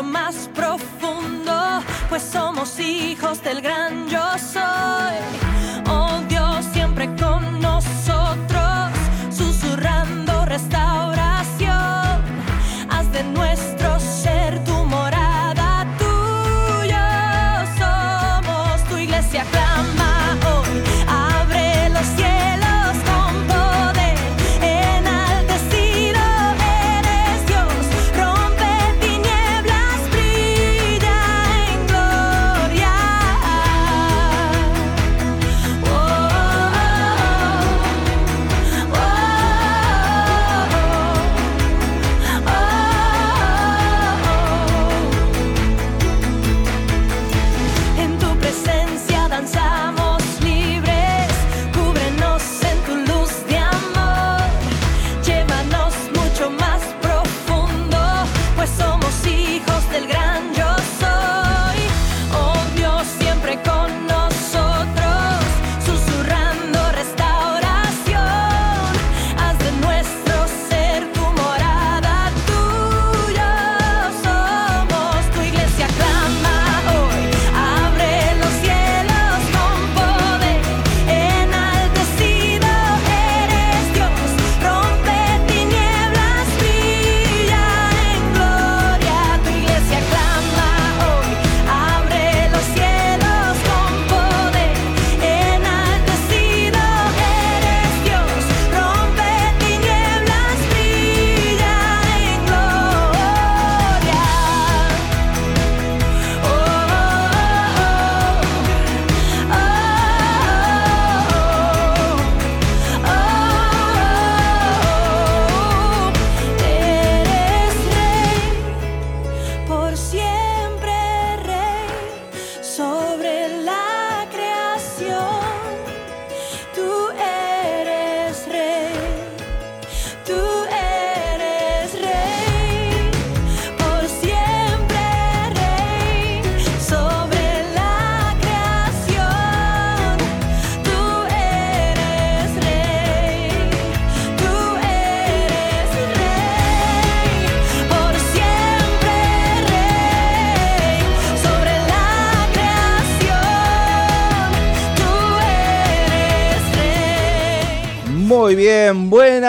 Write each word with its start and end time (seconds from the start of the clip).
más 0.00 0.48
profundo, 0.54 1.82
pues 2.08 2.22
somos 2.22 2.80
hijos 2.80 3.42
del 3.42 3.60
gran 3.60 4.08
yo 4.08 4.22
soy. 4.38 5.18
Oh 5.90 6.22
Dios, 6.28 6.64
siempre 6.72 7.14
con 7.16 7.51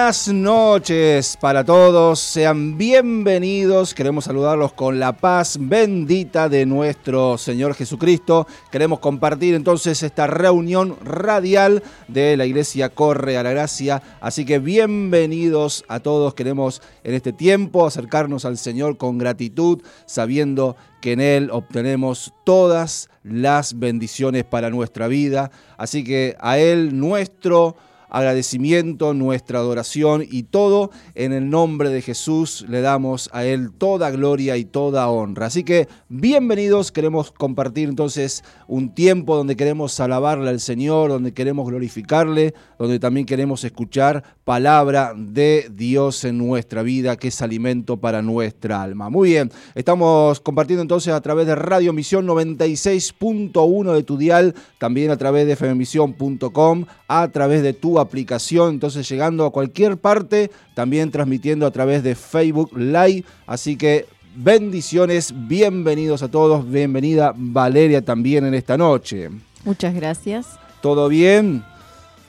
buenas 0.04 0.28
noches 0.28 1.38
para 1.40 1.64
todos, 1.64 2.20
sean 2.20 2.78
bienvenidos, 2.78 3.94
queremos 3.94 4.26
saludarlos 4.26 4.74
con 4.74 5.00
la 5.00 5.14
paz 5.14 5.58
bendita 5.58 6.50
de 6.50 6.66
nuestro 6.66 7.38
Señor 7.38 7.74
Jesucristo, 7.74 8.46
queremos 8.70 9.00
compartir 9.00 9.56
entonces 9.56 10.04
esta 10.04 10.28
reunión 10.28 10.98
radial 11.06 11.84
de 12.10 12.36
la 12.36 12.46
iglesia 12.46 12.90
Corre 12.90 13.38
a 13.38 13.44
la 13.44 13.52
Gracia, 13.52 14.04
así 14.20 14.44
que 14.44 14.60
bienvenidos 14.60 15.86
a 15.88 16.02
todos, 16.02 16.34
queremos 16.34 16.82
en 17.06 17.14
este 17.14 17.32
tiempo 17.32 17.86
acercarnos 17.86 18.44
al 18.44 18.58
Señor 18.58 18.98
con 18.98 19.18
gratitud, 19.18 19.84
sabiendo 20.06 20.76
que 21.00 21.14
en 21.14 21.22
Él 21.22 21.50
obtenemos 21.50 22.34
todas 22.44 23.10
las 23.24 23.80
bendiciones 23.80 24.44
para 24.44 24.70
nuestra 24.70 25.08
vida, 25.08 25.50
así 25.78 26.04
que 26.04 26.36
a 26.42 26.58
Él 26.58 27.00
nuestro 27.00 27.78
agradecimiento, 28.14 29.14
nuestra 29.16 29.60
adoración 29.60 30.24
y 30.30 30.44
todo 30.44 30.92
en 31.16 31.34
el 31.34 31.50
nombre 31.50 31.90
de 31.90 32.02
Jesús 32.02 32.64
le 32.70 32.82
damos 32.82 33.30
a 33.34 33.44
Él 33.44 33.72
toda 33.72 34.12
gloria 34.12 34.56
y 34.56 34.66
toda 34.66 35.10
honra. 35.10 35.48
Así 35.48 35.64
que 35.64 35.88
bienvenidos, 36.10 36.92
queremos 36.92 37.32
compartir 37.32 37.90
entonces 37.90 38.44
un 38.68 38.94
tiempo 38.94 39.36
donde 39.36 39.56
queremos 39.56 40.00
alabarle 40.00 40.50
al 40.50 40.60
Señor, 40.60 41.10
donde 41.10 41.34
queremos 41.34 41.68
glorificarle, 41.68 42.54
donde 42.78 43.00
también 43.00 43.26
queremos 43.26 43.64
escuchar 43.64 44.24
palabra 44.46 45.14
de 45.18 45.72
Dios 45.72 46.24
en 46.24 46.38
nuestra 46.38 46.84
vida, 46.84 47.18
que 47.18 47.30
es 47.30 47.42
alimento 47.42 47.98
para 47.98 48.22
nuestra 48.22 48.84
alma. 48.84 49.10
Muy 49.10 49.30
bien, 49.30 49.52
estamos 49.74 50.40
compartiendo 50.40 50.84
entonces 50.84 51.14
a 51.14 51.22
través 51.22 51.48
de 51.48 51.56
Radio 51.56 51.94
Misión 51.94 52.28
96.1 52.28 53.94
de 53.94 54.04
tu 54.04 54.18
dial, 54.18 54.54
también 54.78 55.10
a 55.10 55.18
través 55.18 55.48
de 55.48 55.56
fmmisión.com, 55.56 56.86
a 57.08 57.28
través 57.30 57.64
de 57.64 57.74
tu 57.74 58.03
aplicación, 58.04 58.76
entonces 58.76 59.08
llegando 59.10 59.46
a 59.46 59.52
cualquier 59.52 59.98
parte, 59.98 60.52
también 60.74 61.12
transmitiendo 61.12 61.66
a 61.66 61.72
través 61.72 62.04
de 62.04 62.16
Facebook 62.16 62.72
Live, 62.78 63.24
así 63.48 63.76
que 63.76 64.06
bendiciones, 64.36 65.34
bienvenidos 65.48 66.24
a 66.24 66.30
todos, 66.30 66.70
bienvenida 66.70 67.34
Valeria 67.36 68.04
también 68.04 68.46
en 68.46 68.54
esta 68.54 68.78
noche. 68.78 69.30
Muchas 69.66 69.94
gracias. 69.94 70.48
¿Todo 70.82 71.08
bien? 71.08 71.64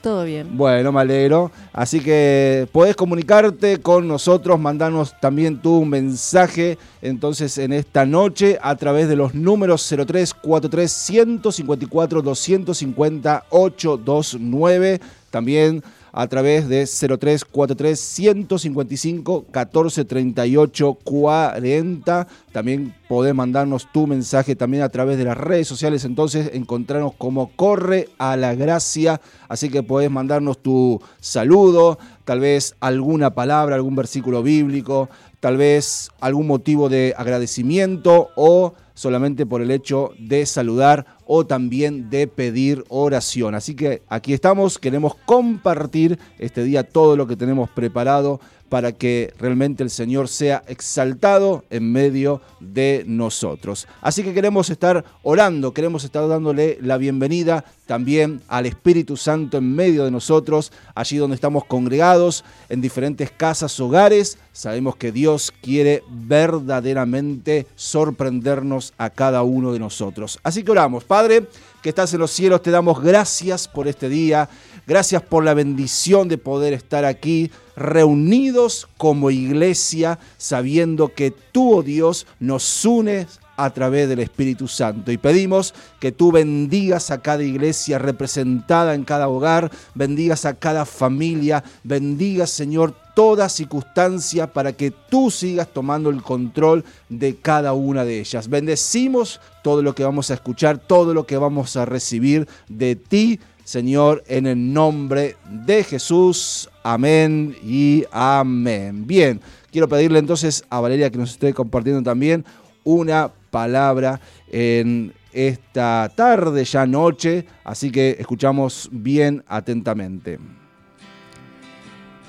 Todo 0.05 0.23
bien. 0.23 0.55
Bueno, 0.55 0.91
me 0.91 1.01
alegro. 1.01 1.51
Así 1.73 1.99
que 1.99 2.69
podés 2.71 2.95
comunicarte 2.95 3.79
con 3.79 4.07
nosotros, 4.07 4.59
mandarnos 4.59 5.19
también 5.19 5.59
tu 5.59 5.83
mensaje 5.83 6.77
entonces 7.01 7.57
en 7.57 7.73
esta 7.73 8.05
noche 8.05 8.59
a 8.61 8.75
través 8.75 9.07
de 9.07 9.15
los 9.15 9.33
números 9.33 9.81
0343 9.89 10.91
154 10.91 12.21
250 12.21 13.45
829. 13.49 15.01
También 15.31 15.83
a 16.17 16.27
través 16.27 16.69
de 16.69 16.85
0343 16.85 17.99
155 17.99 19.45
1438 19.47 20.97
40. 21.03 22.27
También 22.53 22.95
podés 23.09 23.35
mandarnos 23.35 23.91
tu 23.91 24.07
mensaje 24.07 24.55
también 24.55 24.83
a 24.83 24.89
través 24.89 25.17
de 25.17 25.25
las 25.25 25.37
redes 25.37 25.67
sociales. 25.67 26.05
Entonces, 26.05 26.51
encontrarnos 26.53 27.15
como 27.15 27.51
Corre 27.57 28.07
a 28.17 28.37
la 28.37 28.55
Gracia. 28.55 29.19
Así 29.49 29.69
que 29.69 29.83
podés 29.83 30.09
mandarnos 30.09 30.59
tu 30.59 31.01
saludo, 31.19 31.99
tal 32.23 32.39
vez 32.39 32.77
alguna 32.79 33.35
palabra, 33.35 33.75
algún 33.75 33.97
versículo 33.97 34.41
bíblico, 34.41 35.09
tal 35.41 35.57
vez 35.57 36.11
algún 36.21 36.47
motivo 36.47 36.87
de 36.87 37.13
agradecimiento 37.17 38.29
o 38.37 38.73
solamente 38.93 39.45
por 39.45 39.61
el 39.61 39.69
hecho 39.69 40.11
de 40.17 40.45
saludar 40.45 41.05
o 41.25 41.45
también 41.45 42.09
de 42.09 42.27
pedir 42.27 42.83
oración. 42.89 43.55
Así 43.55 43.75
que 43.75 44.01
aquí 44.07 44.33
estamos, 44.33 44.77
queremos 44.77 45.15
compartir 45.25 46.19
este 46.39 46.63
día 46.63 46.83
todo 46.83 47.15
lo 47.15 47.27
que 47.27 47.35
tenemos 47.35 47.69
preparado 47.69 48.39
para 48.75 48.91
que 48.91 49.33
realmente 49.39 49.83
el 49.83 49.89
Señor 49.89 50.27
sea 50.27 50.61
exaltado 50.67 51.63
en 51.69 51.93
medio 51.93 52.41
de 52.59 53.05
nosotros. 53.07 53.87
Así 54.01 54.21
que 54.21 54.33
queremos 54.33 54.69
estar 54.69 55.05
orando, 55.23 55.73
queremos 55.73 56.03
estar 56.03 56.27
dándole 56.27 56.77
la 56.81 56.97
bienvenida 56.97 57.63
también 57.85 58.41
al 58.49 58.65
Espíritu 58.65 59.15
Santo 59.15 59.57
en 59.57 59.73
medio 59.73 60.03
de 60.03 60.11
nosotros, 60.11 60.73
allí 60.93 61.15
donde 61.15 61.35
estamos 61.35 61.63
congregados, 61.63 62.43
en 62.67 62.81
diferentes 62.81 63.31
casas, 63.31 63.79
hogares. 63.79 64.39
Sabemos 64.51 64.97
que 64.97 65.13
Dios 65.13 65.53
quiere 65.61 66.03
verdaderamente 66.09 67.67
sorprendernos 67.75 68.93
a 68.97 69.09
cada 69.09 69.43
uno 69.43 69.71
de 69.71 69.79
nosotros. 69.79 70.37
Así 70.43 70.63
que 70.63 70.71
oramos, 70.71 71.05
Padre, 71.05 71.47
que 71.85 71.89
estás 71.89 72.11
en 72.15 72.19
los 72.19 72.31
cielos, 72.31 72.63
te 72.63 72.71
damos 72.71 72.99
gracias 72.99 73.67
por 73.67 73.87
este 73.87 74.09
día, 74.09 74.49
gracias 74.87 75.21
por 75.21 75.43
la 75.43 75.53
bendición 75.53 76.27
de 76.27 76.39
poder 76.39 76.73
estar 76.73 77.05
aquí 77.05 77.51
reunidos 77.75 78.87
como 78.97 79.29
iglesia, 79.29 80.17
sabiendo 80.35 81.13
que 81.13 81.29
tú, 81.29 81.75
oh 81.75 81.83
Dios, 81.83 82.25
nos 82.39 82.85
unes 82.85 83.39
a 83.55 83.69
través 83.69 84.09
del 84.09 84.17
Espíritu 84.17 84.67
Santo. 84.67 85.11
Y 85.11 85.19
pedimos 85.19 85.75
que 85.99 86.11
tú 86.11 86.31
bendigas 86.31 87.11
a 87.11 87.21
cada 87.21 87.43
iglesia 87.43 87.99
representada 87.99 88.95
en 88.95 89.03
cada 89.03 89.27
hogar, 89.27 89.69
bendigas 89.93 90.45
a 90.45 90.55
cada 90.55 90.87
familia, 90.87 91.63
bendigas, 91.83 92.49
Señor, 92.49 92.95
toda 93.15 93.49
circunstancia 93.49 94.53
para 94.53 94.73
que 94.73 94.91
tú 94.91 95.31
sigas 95.31 95.69
tomando 95.69 96.11
el 96.11 96.21
control 96.21 96.83
de 97.09 97.37
cada 97.37 97.73
una 97.73 98.05
de 98.05 98.19
ellas. 98.19 98.47
Bendecimos 98.49 99.39
todo 99.63 99.81
lo 99.81 99.95
que 99.95 100.03
vamos 100.03 100.29
a 100.29 100.35
escuchar, 100.35 100.77
todo 100.77 101.13
lo 101.13 101.25
que 101.25 101.37
vamos 101.37 101.75
a 101.77 101.85
recibir 101.85 102.47
de 102.67 102.95
ti, 102.95 103.39
Señor, 103.63 104.23
en 104.27 104.45
el 104.45 104.73
nombre 104.73 105.37
de 105.49 105.83
Jesús. 105.83 106.69
Amén 106.83 107.55
y 107.63 108.03
amén. 108.11 109.07
Bien, 109.07 109.41
quiero 109.71 109.87
pedirle 109.87 110.19
entonces 110.19 110.63
a 110.69 110.81
Valeria 110.81 111.09
que 111.09 111.17
nos 111.17 111.31
esté 111.31 111.53
compartiendo 111.53 112.03
también 112.03 112.45
una 112.83 113.31
palabra 113.49 114.19
en 114.51 115.13
esta 115.31 116.11
tarde, 116.15 116.63
ya 116.65 116.85
noche, 116.85 117.45
así 117.63 117.91
que 117.91 118.17
escuchamos 118.19 118.89
bien 118.91 119.43
atentamente. 119.47 120.37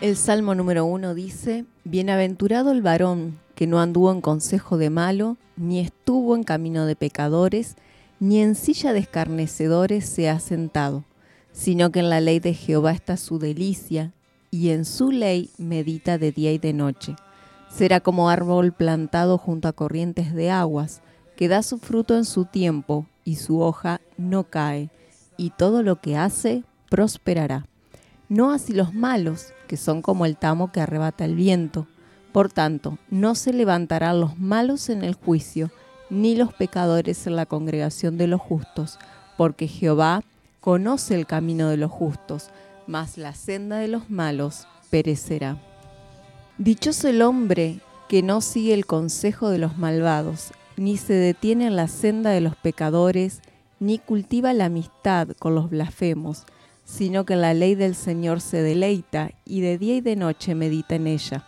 El 0.02 0.16
Salmo 0.16 0.54
número 0.54 0.84
uno 0.84 1.14
dice, 1.14 1.64
Bienaventurado 1.84 2.70
el 2.70 2.82
varón 2.82 3.38
que 3.54 3.66
no 3.66 3.80
anduvo 3.80 4.12
en 4.12 4.20
consejo 4.20 4.76
de 4.76 4.90
malo, 4.90 5.38
ni 5.56 5.80
estuvo 5.80 6.36
en 6.36 6.44
camino 6.44 6.84
de 6.84 6.94
pecadores, 6.94 7.76
ni 8.20 8.42
en 8.42 8.54
silla 8.56 8.92
de 8.92 8.98
escarnecedores 8.98 10.06
se 10.06 10.28
ha 10.28 10.38
sentado, 10.38 11.04
sino 11.52 11.90
que 11.90 12.00
en 12.00 12.10
la 12.10 12.20
ley 12.20 12.38
de 12.40 12.52
Jehová 12.52 12.92
está 12.92 13.16
su 13.16 13.38
delicia, 13.38 14.12
y 14.50 14.68
en 14.68 14.84
su 14.84 15.10
ley 15.10 15.50
medita 15.56 16.18
de 16.18 16.30
día 16.30 16.52
y 16.52 16.58
de 16.58 16.74
noche. 16.74 17.16
Será 17.70 18.00
como 18.00 18.28
árbol 18.28 18.72
plantado 18.72 19.38
junto 19.38 19.66
a 19.66 19.72
corrientes 19.72 20.34
de 20.34 20.50
aguas, 20.50 21.00
que 21.36 21.48
da 21.48 21.62
su 21.62 21.78
fruto 21.78 22.14
en 22.16 22.26
su 22.26 22.44
tiempo 22.44 23.06
y 23.24 23.36
su 23.36 23.60
hoja 23.60 24.02
no 24.18 24.44
cae, 24.44 24.90
y 25.38 25.50
todo 25.50 25.82
lo 25.82 26.02
que 26.02 26.18
hace 26.18 26.64
prosperará. 26.90 27.66
No 28.28 28.50
así 28.50 28.74
los 28.74 28.92
malos, 28.92 29.54
que 29.66 29.76
son 29.76 30.02
como 30.02 30.26
el 30.26 30.36
tamo 30.36 30.72
que 30.72 30.80
arrebata 30.80 31.24
el 31.24 31.34
viento. 31.34 31.86
Por 32.32 32.52
tanto, 32.52 32.98
no 33.10 33.34
se 33.34 33.52
levantarán 33.52 34.20
los 34.20 34.38
malos 34.38 34.88
en 34.88 35.02
el 35.02 35.14
juicio, 35.14 35.70
ni 36.10 36.36
los 36.36 36.52
pecadores 36.52 37.26
en 37.26 37.36
la 37.36 37.46
congregación 37.46 38.16
de 38.18 38.26
los 38.26 38.40
justos, 38.40 38.98
porque 39.36 39.68
Jehová 39.68 40.22
conoce 40.60 41.14
el 41.14 41.26
camino 41.26 41.68
de 41.68 41.76
los 41.76 41.90
justos, 41.90 42.50
mas 42.86 43.18
la 43.18 43.34
senda 43.34 43.78
de 43.78 43.88
los 43.88 44.10
malos 44.10 44.66
perecerá. 44.90 45.58
Dichoso 46.58 47.08
el 47.08 47.22
hombre 47.22 47.80
que 48.08 48.22
no 48.22 48.40
sigue 48.40 48.74
el 48.74 48.86
consejo 48.86 49.48
de 49.48 49.58
los 49.58 49.76
malvados, 49.78 50.52
ni 50.76 50.96
se 50.96 51.14
detiene 51.14 51.66
en 51.66 51.76
la 51.76 51.88
senda 51.88 52.30
de 52.30 52.40
los 52.40 52.56
pecadores, 52.56 53.40
ni 53.80 53.98
cultiva 53.98 54.52
la 54.52 54.66
amistad 54.66 55.28
con 55.38 55.54
los 55.54 55.70
blasfemos, 55.70 56.44
sino 56.86 57.26
que 57.26 57.34
la 57.34 57.52
ley 57.52 57.74
del 57.74 57.96
Señor 57.96 58.40
se 58.40 58.62
deleita 58.62 59.32
y 59.44 59.60
de 59.60 59.76
día 59.76 59.96
y 59.96 60.00
de 60.00 60.14
noche 60.14 60.54
medita 60.54 60.94
en 60.94 61.08
ella. 61.08 61.44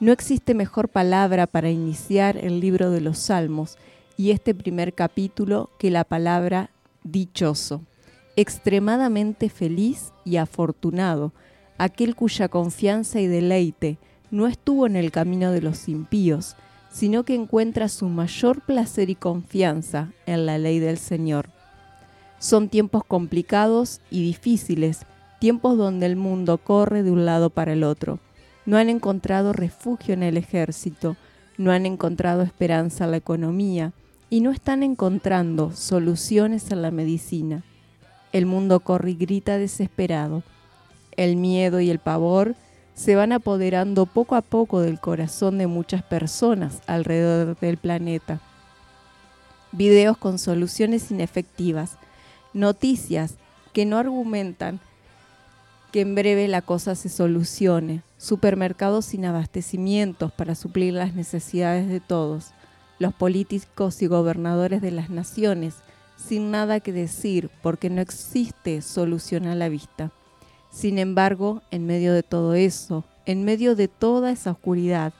No 0.00 0.12
existe 0.12 0.52
mejor 0.52 0.88
palabra 0.88 1.46
para 1.46 1.70
iniciar 1.70 2.36
el 2.36 2.60
libro 2.60 2.90
de 2.90 3.00
los 3.00 3.16
Salmos 3.18 3.78
y 4.16 4.32
este 4.32 4.52
primer 4.52 4.92
capítulo 4.92 5.70
que 5.78 5.90
la 5.90 6.02
palabra 6.02 6.70
dichoso, 7.04 7.82
extremadamente 8.34 9.48
feliz 9.48 10.12
y 10.24 10.36
afortunado, 10.36 11.32
aquel 11.78 12.16
cuya 12.16 12.48
confianza 12.48 13.20
y 13.20 13.28
deleite 13.28 13.98
no 14.32 14.48
estuvo 14.48 14.88
en 14.88 14.96
el 14.96 15.12
camino 15.12 15.52
de 15.52 15.62
los 15.62 15.88
impíos, 15.88 16.56
sino 16.90 17.24
que 17.24 17.36
encuentra 17.36 17.88
su 17.88 18.08
mayor 18.08 18.60
placer 18.62 19.08
y 19.08 19.14
confianza 19.14 20.12
en 20.26 20.46
la 20.46 20.58
ley 20.58 20.80
del 20.80 20.98
Señor. 20.98 21.53
Son 22.44 22.68
tiempos 22.68 23.04
complicados 23.04 24.02
y 24.10 24.22
difíciles, 24.22 25.06
tiempos 25.38 25.78
donde 25.78 26.04
el 26.04 26.16
mundo 26.16 26.58
corre 26.58 27.02
de 27.02 27.10
un 27.10 27.24
lado 27.24 27.48
para 27.48 27.72
el 27.72 27.82
otro. 27.82 28.18
No 28.66 28.76
han 28.76 28.90
encontrado 28.90 29.54
refugio 29.54 30.12
en 30.12 30.22
el 30.22 30.36
ejército, 30.36 31.16
no 31.56 31.72
han 31.72 31.86
encontrado 31.86 32.42
esperanza 32.42 33.04
en 33.04 33.12
la 33.12 33.16
economía 33.16 33.94
y 34.28 34.42
no 34.42 34.50
están 34.50 34.82
encontrando 34.82 35.72
soluciones 35.72 36.70
en 36.70 36.82
la 36.82 36.90
medicina. 36.90 37.64
El 38.30 38.44
mundo 38.44 38.80
corre 38.80 39.12
y 39.12 39.14
grita 39.14 39.56
desesperado. 39.56 40.42
El 41.16 41.36
miedo 41.36 41.80
y 41.80 41.88
el 41.88 41.98
pavor 41.98 42.56
se 42.92 43.16
van 43.16 43.32
apoderando 43.32 44.04
poco 44.04 44.34
a 44.34 44.42
poco 44.42 44.82
del 44.82 45.00
corazón 45.00 45.56
de 45.56 45.66
muchas 45.66 46.02
personas 46.02 46.82
alrededor 46.86 47.58
del 47.58 47.78
planeta. 47.78 48.42
Videos 49.72 50.18
con 50.18 50.38
soluciones 50.38 51.10
inefectivas, 51.10 51.96
noticias 52.54 53.34
que 53.72 53.84
no 53.84 53.98
argumentan 53.98 54.80
que 55.92 56.00
en 56.00 56.14
breve 56.14 56.48
la 56.48 56.62
cosa 56.62 56.94
se 56.94 57.08
solucione, 57.08 58.02
supermercados 58.18 59.04
sin 59.04 59.24
abastecimientos 59.24 60.32
para 60.32 60.54
suplir 60.54 60.94
las 60.94 61.14
necesidades 61.14 61.88
de 61.88 62.00
todos, 62.00 62.52
los 62.98 63.14
políticos 63.14 64.02
y 64.02 64.06
gobernadores 64.06 64.80
de 64.80 64.90
las 64.90 65.10
naciones 65.10 65.74
sin 66.16 66.50
nada 66.50 66.80
que 66.80 66.92
decir 66.92 67.50
porque 67.62 67.90
no 67.90 68.00
existe 68.00 68.82
solución 68.82 69.46
a 69.46 69.54
la 69.54 69.68
vista. 69.68 70.10
Sin 70.70 70.98
embargo, 70.98 71.62
en 71.70 71.86
medio 71.86 72.12
de 72.12 72.22
todo 72.22 72.54
eso, 72.54 73.04
en 73.26 73.44
medio 73.44 73.76
de 73.76 73.88
toda 73.88 74.32
esa 74.32 74.52
oscuridad, 74.52 75.12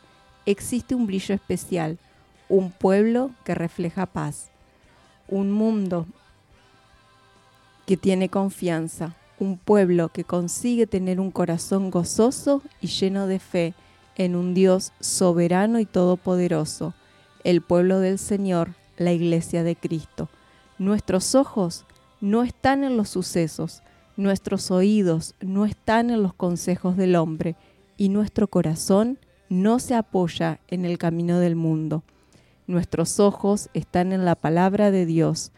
existe 0.47 0.95
un 0.95 1.07
brillo 1.07 1.35
especial, 1.35 1.99
un 2.49 2.71
pueblo 2.71 3.31
que 3.45 3.55
refleja 3.55 4.07
paz, 4.07 4.51
un 5.29 5.53
mundo 5.53 6.07
que 7.87 7.97
tiene 7.97 8.29
confianza, 8.29 9.15
un 9.39 9.59
pueblo 9.59 10.09
que 10.09 10.25
consigue 10.25 10.87
tener 10.87 11.21
un 11.21 11.31
corazón 11.31 11.91
gozoso 11.91 12.63
y 12.81 12.87
lleno 12.87 13.27
de 13.27 13.39
fe 13.39 13.75
en 14.17 14.37
un 14.37 14.55
Dios 14.55 14.93
soberano 15.01 15.81
y 15.81 15.87
todopoderoso, 15.87 16.95
el 17.43 17.61
pueblo 17.61 18.01
del 18.01 18.19
Señor, 18.19 18.75
la 18.97 19.13
iglesia 19.13 19.63
de 19.65 19.77
Cristo. 19.77 20.29
Nuestros 20.79 21.35
ojos 21.35 21.85
no 22.21 22.43
están 22.43 22.85
en 22.85 22.97
los 22.97 23.09
sucesos, 23.09 23.83
Nuestros 24.17 24.71
oídos 24.71 25.35
no 25.41 25.65
están 25.65 26.11
en 26.11 26.23
los 26.23 26.35
consejos 26.35 26.97
del 26.97 27.17
hombre 27.17 27.57
y 27.97 28.11
nuestro 28.11 28.47
corazón 28.47 29.19
no 29.49 29.81
se 29.81 29.97
apoya 29.97 30.61
en 30.69 30.85
el 30.85 30.99
camino 30.99 31.41
del 31.41 31.57
mundo. 31.57 32.05
Nuestros 32.69 33.19
ojos 33.19 33.71
están 33.75 34.13
en 34.13 34.25
la 34.25 34.37
palabra 34.37 34.93
de 34.93 35.05
Dios, 35.05 35.51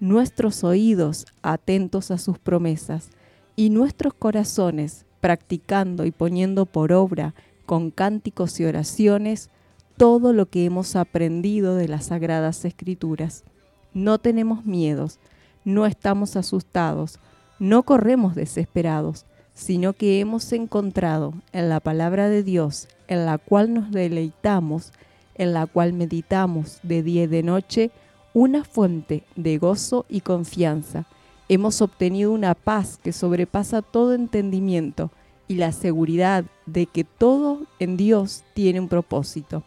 nuestros 0.00 0.64
oídos 0.64 1.26
atentos 1.42 2.10
a 2.10 2.18
sus 2.18 2.38
promesas 2.38 3.10
y 3.56 3.70
nuestros 3.70 4.14
corazones 4.14 5.06
practicando 5.20 6.04
y 6.04 6.10
poniendo 6.10 6.66
por 6.66 6.92
obra 6.92 7.34
con 7.66 7.90
cánticos 7.90 8.60
y 8.60 8.64
oraciones 8.64 9.50
todo 9.96 10.32
lo 10.32 10.46
que 10.46 10.64
hemos 10.64 10.96
aprendido 10.96 11.76
de 11.76 11.88
las 11.88 12.06
sagradas 12.06 12.64
escrituras. 12.64 13.44
No 13.92 14.18
tenemos 14.18 14.66
miedos, 14.66 15.18
no 15.64 15.86
estamos 15.86 16.36
asustados, 16.36 17.20
no 17.58 17.84
corremos 17.84 18.34
desesperados, 18.34 19.24
sino 19.54 19.92
que 19.92 20.18
hemos 20.20 20.52
encontrado 20.52 21.32
en 21.52 21.68
la 21.68 21.80
palabra 21.80 22.28
de 22.28 22.42
Dios, 22.42 22.88
en 23.06 23.24
la 23.24 23.38
cual 23.38 23.72
nos 23.72 23.92
deleitamos, 23.92 24.92
en 25.36 25.52
la 25.52 25.66
cual 25.66 25.92
meditamos 25.92 26.80
de 26.82 27.02
día 27.02 27.22
y 27.22 27.28
de 27.28 27.42
noche, 27.44 27.90
una 28.34 28.64
fuente 28.64 29.22
de 29.36 29.58
gozo 29.58 30.04
y 30.08 30.20
confianza. 30.20 31.06
Hemos 31.48 31.80
obtenido 31.80 32.32
una 32.32 32.54
paz 32.54 32.98
que 33.02 33.12
sobrepasa 33.12 33.80
todo 33.80 34.12
entendimiento 34.12 35.10
y 35.46 35.54
la 35.54 35.72
seguridad 35.72 36.44
de 36.66 36.86
que 36.86 37.04
todo 37.04 37.62
en 37.78 37.96
Dios 37.96 38.42
tiene 38.52 38.80
un 38.80 38.88
propósito. 38.88 39.62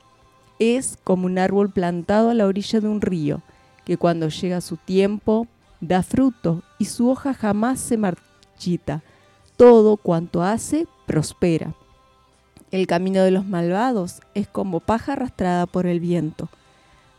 Es 0.59 0.97
como 1.03 1.27
un 1.27 1.39
árbol 1.39 1.71
plantado 1.71 2.29
a 2.29 2.33
la 2.33 2.45
orilla 2.45 2.81
de 2.81 2.89
un 2.89 2.99
río, 2.99 3.41
que 3.85 3.97
cuando 3.97 4.27
llega 4.27 4.59
su 4.59 4.75
tiempo 4.75 5.47
da 5.79 6.03
fruto 6.03 6.61
y 6.77 6.85
su 6.85 7.09
hoja 7.09 7.33
jamás 7.33 7.79
se 7.79 7.95
marchita. 7.95 9.01
Todo 9.55 9.95
cuanto 9.95 10.43
hace 10.43 10.87
prospera. 11.05 11.73
El 12.71 12.85
camino 12.85 13.21
de 13.21 13.31
los 13.31 13.45
malvados 13.45 14.19
es 14.33 14.47
como 14.47 14.81
paja 14.81 15.13
arrastrada 15.13 15.67
por 15.67 15.85
el 15.87 16.01
viento. 16.01 16.49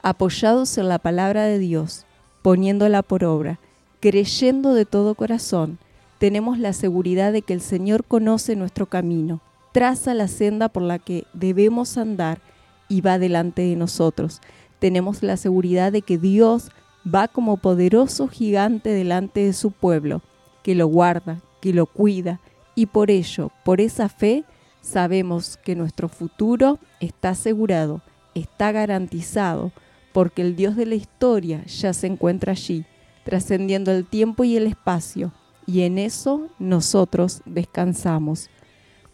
Apoyados 0.02 0.78
en 0.78 0.88
la 0.88 0.98
palabra 0.98 1.44
de 1.44 1.58
Dios, 1.58 2.06
poniéndola 2.42 3.02
por 3.02 3.24
obra, 3.24 3.58
creyendo 4.00 4.74
de 4.74 4.84
todo 4.84 5.14
corazón, 5.14 5.78
tenemos 6.18 6.58
la 6.58 6.72
seguridad 6.72 7.32
de 7.32 7.42
que 7.42 7.52
el 7.52 7.60
Señor 7.60 8.04
conoce 8.04 8.56
nuestro 8.56 8.86
camino, 8.86 9.40
traza 9.72 10.14
la 10.14 10.28
senda 10.28 10.68
por 10.68 10.82
la 10.82 10.98
que 10.98 11.24
debemos 11.32 11.98
andar 11.98 12.40
y 12.88 13.00
va 13.00 13.18
delante 13.18 13.62
de 13.62 13.76
nosotros. 13.76 14.40
Tenemos 14.78 15.22
la 15.22 15.36
seguridad 15.36 15.92
de 15.92 16.02
que 16.02 16.16
Dios 16.16 16.70
va 17.04 17.28
como 17.28 17.56
poderoso 17.56 18.28
gigante 18.28 18.90
delante 18.90 19.40
de 19.40 19.52
su 19.52 19.72
pueblo, 19.72 20.22
que 20.62 20.74
lo 20.74 20.86
guarda, 20.86 21.40
que 21.60 21.72
lo 21.72 21.86
cuida, 21.86 22.40
y 22.74 22.86
por 22.86 23.10
ello, 23.10 23.50
por 23.64 23.80
esa 23.80 24.08
fe, 24.08 24.44
sabemos 24.80 25.56
que 25.56 25.74
nuestro 25.74 26.08
futuro 26.08 26.78
está 27.00 27.30
asegurado, 27.30 28.00
está 28.34 28.70
garantizado, 28.70 29.72
porque 30.12 30.42
el 30.42 30.56
Dios 30.56 30.76
de 30.76 30.86
la 30.86 30.94
historia 30.94 31.64
ya 31.66 31.92
se 31.92 32.06
encuentra 32.06 32.52
allí, 32.52 32.84
trascendiendo 33.24 33.92
el 33.92 34.06
tiempo 34.06 34.44
y 34.44 34.56
el 34.56 34.66
espacio, 34.66 35.32
y 35.66 35.82
en 35.82 35.98
eso 35.98 36.48
nosotros 36.58 37.42
descansamos. 37.44 38.48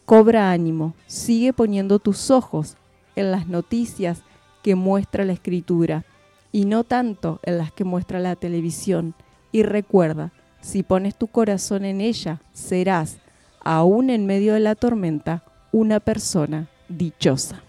Cobra 0.05 0.53
ánimo, 0.53 0.95
sigue 1.07 1.53
poniendo 1.53 1.99
tus 1.99 2.31
ojos 2.31 2.77
en 3.17 3.31
las 3.31 3.49
noticias 3.49 4.23
que 4.63 4.75
muestra 4.75 5.25
la 5.25 5.33
escritura 5.33 6.05
y 6.53 6.65
no 6.67 6.85
tanto 6.85 7.41
en 7.43 7.59
las 7.59 7.73
que 7.73 7.85
muestra 7.85 8.21
la 8.21 8.37
televisión. 8.37 9.15
Y 9.51 9.63
recuerda, 9.63 10.33
si 10.61 10.83
pones 10.83 11.17
tu 11.17 11.27
corazón 11.27 11.85
en 11.85 12.01
ella, 12.01 12.41
serás, 12.53 13.19
aún 13.61 14.09
en 14.09 14.25
medio 14.27 14.55
de 14.55 14.61
la 14.61 14.75
tormenta, 14.75 15.45
una 15.73 15.99
persona 16.01 16.69
dichosa. 16.89 17.63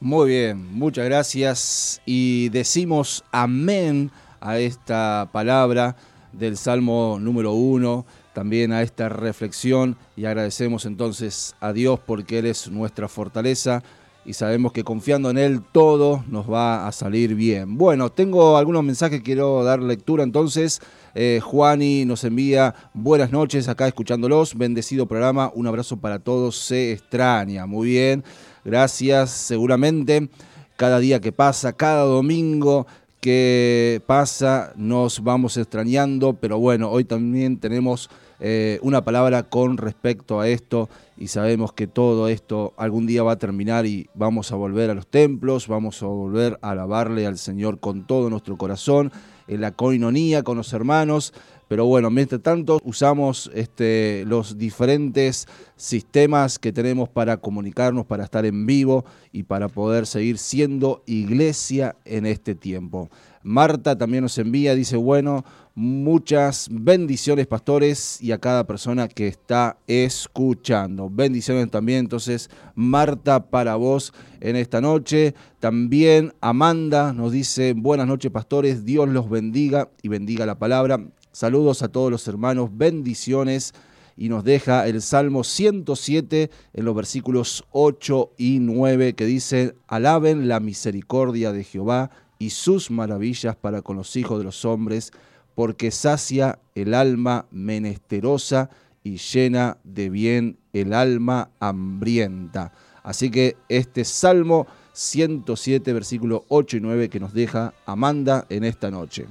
Muy 0.00 0.28
bien, 0.28 0.74
muchas 0.74 1.06
gracias 1.06 2.02
y 2.04 2.50
decimos 2.50 3.24
amén 3.32 4.10
a 4.42 4.58
esta 4.58 5.30
palabra 5.32 5.96
del 6.34 6.58
Salmo 6.58 7.16
número 7.18 7.52
uno, 7.52 8.04
también 8.34 8.72
a 8.72 8.82
esta 8.82 9.08
reflexión 9.08 9.96
y 10.14 10.26
agradecemos 10.26 10.84
entonces 10.84 11.56
a 11.60 11.72
Dios 11.72 11.98
porque 11.98 12.40
Él 12.40 12.46
es 12.46 12.70
nuestra 12.70 13.08
fortaleza 13.08 13.82
y 14.26 14.34
sabemos 14.34 14.72
que 14.72 14.84
confiando 14.84 15.30
en 15.30 15.38
Él 15.38 15.62
todo 15.72 16.22
nos 16.28 16.50
va 16.50 16.86
a 16.86 16.92
salir 16.92 17.34
bien. 17.34 17.78
Bueno, 17.78 18.10
tengo 18.10 18.58
algunos 18.58 18.84
mensajes 18.84 19.20
que 19.20 19.24
quiero 19.24 19.64
dar 19.64 19.80
lectura 19.80 20.24
entonces. 20.24 20.82
Eh, 21.14 21.40
Juani 21.42 22.04
nos 22.04 22.22
envía 22.24 22.74
buenas 22.92 23.32
noches 23.32 23.68
acá 23.68 23.88
escuchándolos, 23.88 24.56
bendecido 24.56 25.06
programa, 25.06 25.50
un 25.54 25.66
abrazo 25.66 25.96
para 25.96 26.18
todos, 26.18 26.58
se 26.58 26.92
extraña, 26.92 27.64
muy 27.64 27.88
bien, 27.88 28.24
gracias, 28.66 29.30
seguramente 29.30 30.28
cada 30.76 30.98
día 30.98 31.20
que 31.20 31.32
pasa, 31.32 31.72
cada 31.72 32.02
domingo 32.02 32.86
que 33.20 34.02
pasa, 34.06 34.72
nos 34.76 35.24
vamos 35.24 35.56
extrañando, 35.56 36.34
pero 36.34 36.58
bueno, 36.58 36.90
hoy 36.90 37.04
también 37.04 37.58
tenemos 37.58 38.10
eh, 38.38 38.78
una 38.82 39.02
palabra 39.02 39.44
con 39.44 39.78
respecto 39.78 40.40
a 40.40 40.48
esto 40.48 40.90
y 41.16 41.28
sabemos 41.28 41.72
que 41.72 41.86
todo 41.86 42.28
esto 42.28 42.74
algún 42.76 43.06
día 43.06 43.22
va 43.22 43.32
a 43.32 43.38
terminar 43.38 43.86
y 43.86 44.08
vamos 44.14 44.52
a 44.52 44.56
volver 44.56 44.90
a 44.90 44.94
los 44.94 45.06
templos, 45.06 45.66
vamos 45.66 46.02
a 46.02 46.06
volver 46.06 46.58
a 46.60 46.72
alabarle 46.72 47.26
al 47.26 47.38
Señor 47.38 47.80
con 47.80 48.06
todo 48.06 48.28
nuestro 48.28 48.58
corazón, 48.58 49.10
en 49.48 49.62
la 49.62 49.72
coinonía 49.72 50.42
con 50.42 50.58
los 50.58 50.72
hermanos. 50.72 51.32
Pero 51.68 51.86
bueno, 51.86 52.10
mientras 52.10 52.42
tanto 52.42 52.78
usamos 52.84 53.50
este, 53.54 54.24
los 54.26 54.56
diferentes 54.56 55.48
sistemas 55.76 56.58
que 56.58 56.72
tenemos 56.72 57.08
para 57.08 57.38
comunicarnos, 57.38 58.06
para 58.06 58.24
estar 58.24 58.46
en 58.46 58.66
vivo 58.66 59.04
y 59.32 59.42
para 59.42 59.68
poder 59.68 60.06
seguir 60.06 60.38
siendo 60.38 61.02
iglesia 61.06 61.96
en 62.04 62.26
este 62.26 62.54
tiempo. 62.54 63.10
Marta 63.42 63.96
también 63.96 64.22
nos 64.22 64.38
envía, 64.38 64.74
dice, 64.74 64.96
bueno, 64.96 65.44
muchas 65.76 66.68
bendiciones 66.70 67.46
pastores 67.46 68.20
y 68.20 68.32
a 68.32 68.38
cada 68.38 68.66
persona 68.66 69.08
que 69.08 69.28
está 69.28 69.76
escuchando. 69.86 71.10
Bendiciones 71.10 71.70
también 71.70 72.00
entonces, 72.00 72.50
Marta, 72.74 73.50
para 73.50 73.76
vos 73.76 74.12
en 74.40 74.56
esta 74.56 74.80
noche. 74.80 75.34
También 75.60 76.32
Amanda 76.40 77.12
nos 77.12 77.30
dice, 77.30 77.74
buenas 77.76 78.06
noches 78.06 78.32
pastores, 78.32 78.84
Dios 78.84 79.08
los 79.08 79.28
bendiga 79.28 79.90
y 80.02 80.08
bendiga 80.08 80.46
la 80.46 80.58
palabra. 80.58 80.98
Saludos 81.36 81.82
a 81.82 81.88
todos 81.88 82.10
los 82.10 82.26
hermanos, 82.28 82.70
bendiciones. 82.72 83.74
Y 84.16 84.30
nos 84.30 84.42
deja 84.42 84.86
el 84.86 85.02
Salmo 85.02 85.44
107 85.44 86.50
en 86.72 86.84
los 86.86 86.94
versículos 86.94 87.62
8 87.72 88.32
y 88.38 88.58
9 88.58 89.12
que 89.12 89.26
dice, 89.26 89.74
alaben 89.86 90.48
la 90.48 90.60
misericordia 90.60 91.52
de 91.52 91.62
Jehová 91.62 92.10
y 92.38 92.48
sus 92.48 92.90
maravillas 92.90 93.54
para 93.54 93.82
con 93.82 93.98
los 93.98 94.16
hijos 94.16 94.38
de 94.38 94.44
los 94.44 94.64
hombres, 94.64 95.12
porque 95.54 95.90
sacia 95.90 96.58
el 96.74 96.94
alma 96.94 97.44
menesterosa 97.50 98.70
y 99.04 99.18
llena 99.18 99.76
de 99.84 100.08
bien 100.08 100.56
el 100.72 100.94
alma 100.94 101.50
hambrienta. 101.60 102.72
Así 103.02 103.30
que 103.30 103.58
este 103.68 104.06
Salmo 104.06 104.66
107, 104.94 105.92
versículo 105.92 106.46
8 106.48 106.78
y 106.78 106.80
9 106.80 107.10
que 107.10 107.20
nos 107.20 107.34
deja 107.34 107.74
Amanda 107.84 108.46
en 108.48 108.64
esta 108.64 108.90
noche. 108.90 109.26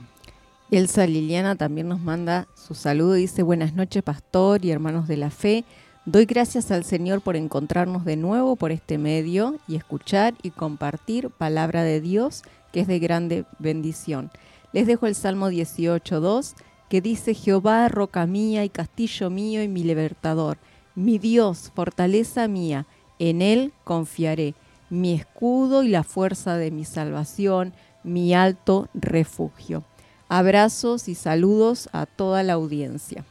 Elsa 0.71 1.05
Liliana 1.05 1.55
también 1.55 1.87
nos 1.87 2.01
manda 2.01 2.47
su 2.55 2.73
saludo 2.73 3.15
y 3.15 3.21
dice 3.21 3.43
buenas 3.43 3.75
noches 3.75 4.01
pastor 4.01 4.65
y 4.65 4.71
hermanos 4.71 5.07
de 5.07 5.15
la 5.15 5.29
fe. 5.29 5.63
Doy 6.05 6.25
gracias 6.25 6.71
al 6.71 6.83
Señor 6.83 7.21
por 7.21 7.35
encontrarnos 7.35 8.03
de 8.03 8.15
nuevo 8.15 8.55
por 8.55 8.71
este 8.71 8.97
medio 8.97 9.59
y 9.67 9.75
escuchar 9.75 10.33
y 10.41 10.49
compartir 10.49 11.29
palabra 11.29 11.83
de 11.83 12.01
Dios 12.01 12.41
que 12.73 12.79
es 12.79 12.87
de 12.87 12.97
grande 12.97 13.45
bendición. 13.59 14.31
Les 14.73 14.87
dejo 14.87 15.05
el 15.05 15.13
Salmo 15.13 15.51
18.2 15.51 16.55
que 16.89 16.99
dice, 16.99 17.35
Jehová, 17.35 17.87
roca 17.87 18.25
mía 18.25 18.63
y 18.63 18.69
castillo 18.69 19.29
mío 19.29 19.61
y 19.61 19.67
mi 19.67 19.83
libertador, 19.83 20.57
mi 20.95 21.19
Dios, 21.19 21.71
fortaleza 21.75 22.47
mía, 22.47 22.87
en 23.19 23.41
él 23.41 23.71
confiaré, 23.83 24.55
mi 24.89 25.13
escudo 25.13 25.83
y 25.83 25.89
la 25.89 26.03
fuerza 26.03 26.57
de 26.57 26.71
mi 26.71 26.85
salvación, 26.85 27.73
mi 28.03 28.33
alto 28.33 28.89
refugio. 28.93 29.83
Abrazos 30.29 31.07
y 31.07 31.15
saludos 31.15 31.89
a 31.91 32.05
toda 32.05 32.43
la 32.43 32.53
audiencia. 32.53 33.23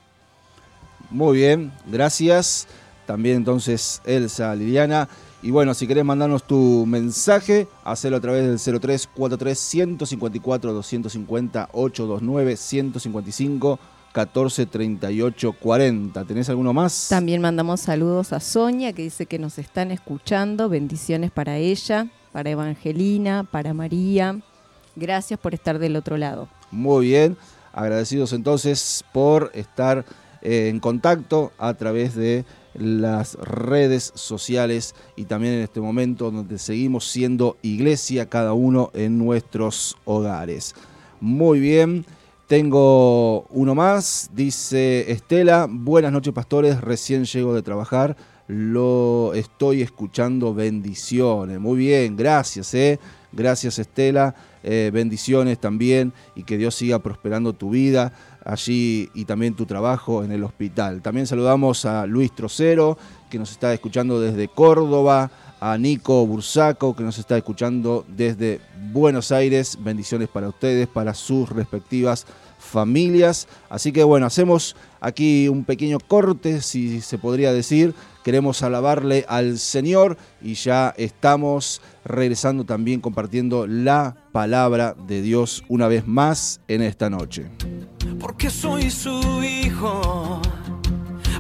Muy 1.11 1.39
bien, 1.39 1.73
gracias. 1.87 2.67
También 3.07 3.37
entonces 3.37 4.01
Elsa 4.05 4.55
Liliana. 4.55 5.09
Y 5.43 5.51
bueno, 5.51 5.75
si 5.75 5.87
querés 5.87 6.05
mandarnos 6.05 6.45
tu 6.45 6.87
mensaje, 6.87 7.69
hacelo 7.85 8.17
a 8.17 8.21
través 8.21 8.45
del 8.45 8.81
0343 8.81 9.59
154 9.59 10.73
250 10.73 11.69
829 11.73 12.57
155 12.57 13.79
14 14.13 14.67
38 14.67 15.53
40. 15.53 16.25
¿Tenés 16.25 16.49
alguno 16.49 16.73
más? 16.73 17.09
También 17.11 17.43
mandamos 17.43 17.81
saludos 17.81 18.33
a 18.33 18.41
Sonia 18.41 18.93
que 18.95 19.03
dice 19.03 19.27
que 19.27 19.39
nos 19.39 19.59
están 19.59 19.91
escuchando. 19.91 20.69
Bendiciones 20.71 21.31
para 21.31 21.59
ella, 21.59 22.07
para 22.33 22.49
Evangelina, 22.49 23.45
para 23.45 23.75
María. 23.75 24.41
Gracias 24.97 25.39
por 25.39 25.53
estar 25.53 25.79
del 25.79 25.97
otro 25.97 26.17
lado. 26.17 26.49
Muy 26.75 27.07
bien, 27.07 27.37
agradecidos 27.73 28.33
entonces 28.33 29.05
por 29.13 29.53
estar 29.55 30.05
eh, 30.43 30.69
en 30.69 30.81
contacto 30.81 31.53
a 31.57 31.73
través 31.75 32.17
de 32.17 32.45
las 32.75 33.35
redes 33.35 34.11
sociales 34.17 34.97
y 35.15 35.27
también 35.27 35.55
en 35.55 35.61
este 35.61 35.81
momento 35.81 36.33
donde 36.33 36.59
seguimos 36.59 37.07
siendo 37.07 37.57
iglesia 37.63 38.29
cada 38.29 38.55
uno 38.55 38.91
en 38.93 39.19
nuestros 39.19 39.97
hogares. 40.05 40.75
Muy 41.21 41.61
bien, 41.61 42.05
tengo 42.49 43.43
uno 43.51 43.77
más, 43.77 44.31
dice 44.35 45.13
Estela, 45.13 45.69
buenas 45.71 46.11
noches 46.11 46.35
pastores, 46.35 46.81
recién 46.81 47.25
llego 47.25 47.55
de 47.55 47.63
trabajar, 47.63 48.17
lo 48.49 49.33
estoy 49.33 49.81
escuchando, 49.81 50.53
bendiciones. 50.53 51.61
Muy 51.61 51.79
bien, 51.79 52.17
gracias, 52.17 52.75
eh. 52.75 52.99
Gracias 53.33 53.79
Estela, 53.79 54.35
eh, 54.65 54.91
bendiciones 54.93 55.59
también 55.59 56.13
y 56.35 56.45
que 56.45 56.57
Dios 56.57 56.75
siga 56.75 56.99
prosperando 56.99 57.53
tu 57.53 57.71
vida 57.71 58.13
allí 58.45 59.11
y 59.15 59.27
también 59.27 59.55
tu 59.55 59.67
trabajo 59.67 60.25
en 60.25 60.33
el 60.33 60.43
hospital. 60.43 61.03
También 61.03 61.27
saludamos 61.27 61.85
a 61.85 62.07
Luis 62.07 62.35
Trocero, 62.35 62.97
que 63.31 63.39
nos 63.39 63.51
está 63.51 63.73
escuchando 63.75 64.21
desde 64.21 64.49
Córdoba, 64.49 65.31
a 65.61 65.79
Nico 65.79 66.27
Bursaco, 66.27 66.97
que 66.97 67.03
nos 67.03 67.19
está 67.19 67.37
escuchando 67.37 68.05
desde 68.09 68.61
Buenos 68.91 69.33
Aires. 69.33 69.79
Bendiciones 69.81 70.29
para 70.29 70.49
ustedes, 70.49 70.89
para 70.89 71.15
sus 71.15 71.49
respectivas 71.51 72.27
familias. 72.65 73.47
Así 73.69 73.93
que 73.93 74.03
bueno, 74.03 74.27
hacemos 74.27 74.75
aquí 75.01 75.49
un 75.49 75.65
pequeño 75.65 75.99
corte, 76.01 76.61
si 76.61 77.01
se 77.01 77.19
podría 77.19 77.53
decir. 77.53 77.95
Queremos 78.25 78.63
alabarle 78.63 79.27
al 79.29 79.59
Señor 79.59 80.17
y 80.41 80.55
ya 80.55 80.95
estamos 80.97 81.83
regresando 82.05 82.65
también 82.65 83.01
compartiendo 83.01 83.67
la 83.67 84.17
palabra 84.33 84.97
de 85.07 85.21
Dios 85.21 85.63
una 85.69 85.89
vez 85.89 86.07
más 86.07 86.61
en 86.67 86.81
esta 86.81 87.11
noche. 87.11 87.51
Porque 88.19 88.49
soy 88.49 88.91
su 88.91 89.45
hijo, 89.45 90.41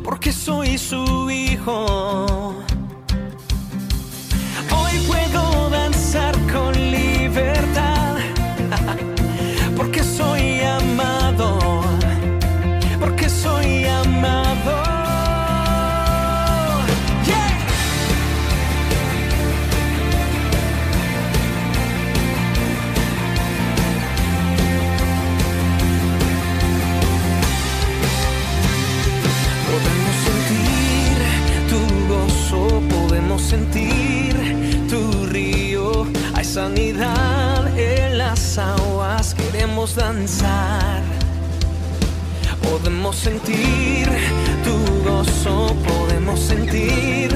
porque 0.05 0.31
soy 0.31 0.77
su 0.77 1.31
hijo. 1.31 2.55
Hoy 4.71 4.93
puedo 5.07 5.71
danzar 5.71 6.35
con 6.53 6.75
libertad. 6.75 8.19
sentir 33.45 34.35
tu 34.89 35.27
río. 35.27 36.07
Hay 36.35 36.45
sanidad 36.45 37.79
en 37.79 38.19
las 38.19 38.59
aguas, 38.59 39.35
queremos 39.35 39.95
danzar. 39.95 41.03
Podemos 42.63 43.17
sentir 43.17 44.09
tu 44.65 44.77
gozo, 45.09 45.75
podemos 45.87 46.41
sentir 46.41 47.29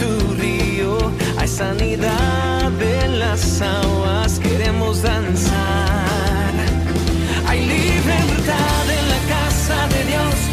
tu 0.00 0.34
río. 0.40 0.98
Hay 1.38 1.48
sanidad 1.48 2.72
en 2.80 3.18
las 3.18 3.60
aguas, 3.60 4.38
queremos 4.38 5.02
danzar. 5.02 6.54
Hay 7.46 7.60
libertad 7.66 8.84
en 8.98 9.04
la 9.14 9.20
casa 9.34 9.86
de 9.94 10.04
Dios. 10.10 10.51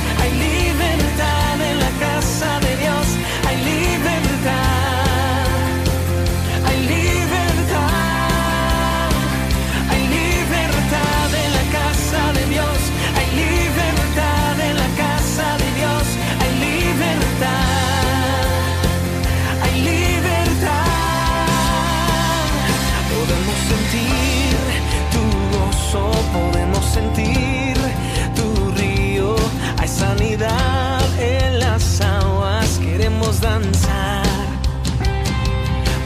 podemos 33.39 33.41
danzar, 33.41 34.23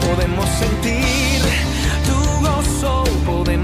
podemos 0.00 0.48
sentir 0.50 1.42
tu 2.06 2.40
gozo, 2.46 3.04
podemos 3.26 3.63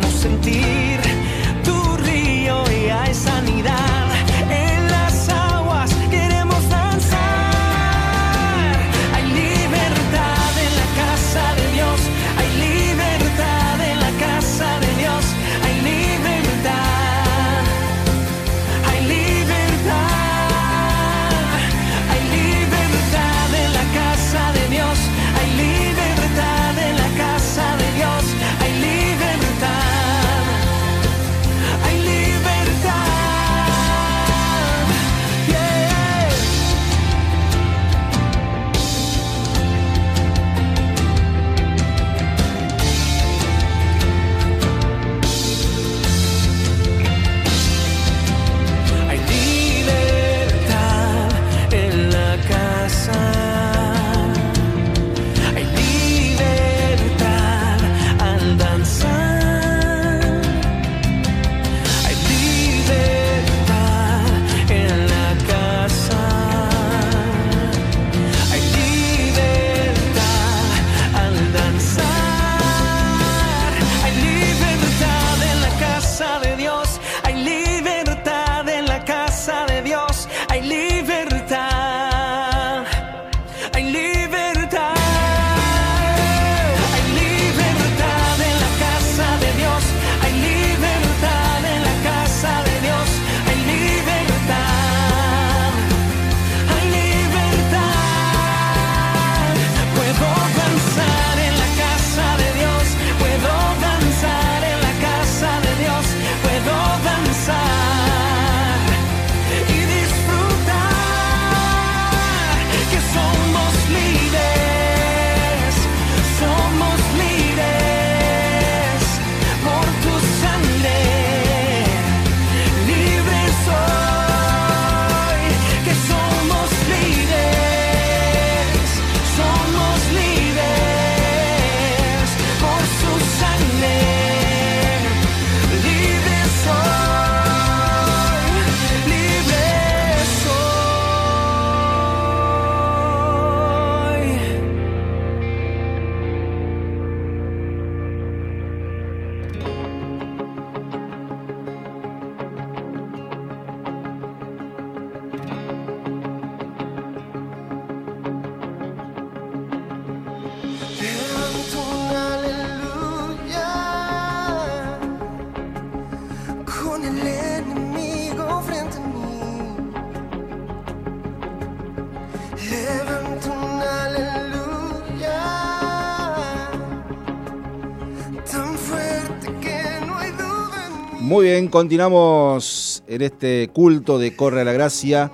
continuamos 181.71 183.05
en 183.07 183.23
este 183.23 183.71
culto 183.73 184.19
de 184.19 184.35
Corre 184.35 184.63
a 184.63 184.65
la 184.65 184.73
Gracia. 184.73 185.31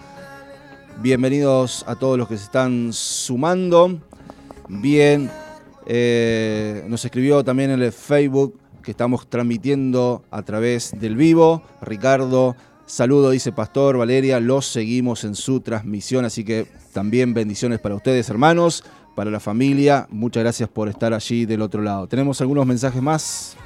Bienvenidos 1.03 1.85
a 1.87 1.97
todos 1.97 2.19
los 2.19 2.29
que 2.29 2.37
se 2.37 2.45
están 2.45 2.93
sumando. 2.93 3.99
Bien, 4.69 5.31
eh, 5.87 6.85
nos 6.89 7.05
escribió 7.05 7.43
también 7.43 7.71
en 7.71 7.83
el 7.83 7.93
Facebook 7.93 8.59
que 8.83 8.91
estamos 8.91 9.29
transmitiendo 9.29 10.25
a 10.31 10.43
través 10.43 10.93
del 11.01 11.17
vivo. 11.17 11.63
Ricardo, 11.81 12.55
saludo, 12.85 13.31
dice 13.31 13.53
Pastor 13.53 13.97
Valeria, 13.97 14.39
los 14.39 14.67
seguimos 14.67 15.25
en 15.25 15.35
su 15.35 15.61
transmisión, 15.61 16.27
así 16.27 16.45
que 16.45 16.67
también 16.93 17.33
bendiciones 17.33 17.81
para 17.81 17.95
ustedes, 17.95 18.29
hermanos, 18.29 18.85
para 19.15 19.31
la 19.31 19.41
familia. 19.41 20.07
Muchas 20.11 20.43
gracias 20.43 20.69
por 20.69 20.89
estar 20.89 21.15
allí 21.15 21.47
del 21.47 21.63
otro 21.63 21.81
lado. 21.81 22.07
Tenemos 22.07 22.41
algunos 22.43 22.67
mensajes 22.67 23.03
más. 23.03 23.57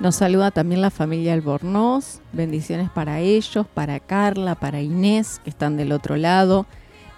Nos 0.00 0.14
saluda 0.14 0.52
también 0.52 0.80
la 0.80 0.90
familia 0.90 1.32
Albornoz. 1.32 2.20
Bendiciones 2.32 2.88
para 2.88 3.18
ellos, 3.18 3.66
para 3.74 3.98
Carla, 3.98 4.54
para 4.54 4.80
Inés, 4.80 5.40
que 5.42 5.50
están 5.50 5.76
del 5.76 5.90
otro 5.90 6.16
lado. 6.16 6.66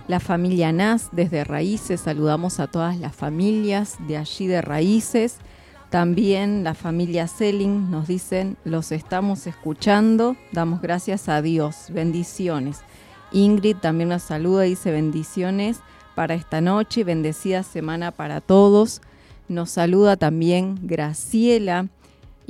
La 0.08 0.18
familia 0.18 0.72
Nas 0.72 1.10
desde 1.12 1.44
Raíces. 1.44 2.00
Saludamos 2.00 2.58
a 2.58 2.68
todas 2.68 2.98
las 2.98 3.14
familias 3.14 3.98
de 4.08 4.16
allí 4.16 4.46
de 4.46 4.62
Raíces. 4.62 5.36
También 5.90 6.64
la 6.64 6.72
familia 6.72 7.26
Selling 7.26 7.90
nos 7.90 8.08
dicen, 8.08 8.56
los 8.64 8.92
estamos 8.92 9.46
escuchando. 9.46 10.36
Damos 10.50 10.80
gracias 10.80 11.28
a 11.28 11.42
Dios. 11.42 11.88
Bendiciones. 11.90 12.80
Ingrid 13.30 13.76
también 13.76 14.08
nos 14.08 14.22
saluda, 14.22 14.62
dice 14.62 14.90
bendiciones 14.90 15.80
para 16.14 16.32
esta 16.32 16.62
noche 16.62 17.02
y 17.02 17.04
bendecida 17.04 17.62
semana 17.62 18.10
para 18.10 18.40
todos. 18.40 19.02
Nos 19.48 19.68
saluda 19.68 20.16
también 20.16 20.78
Graciela 20.82 21.88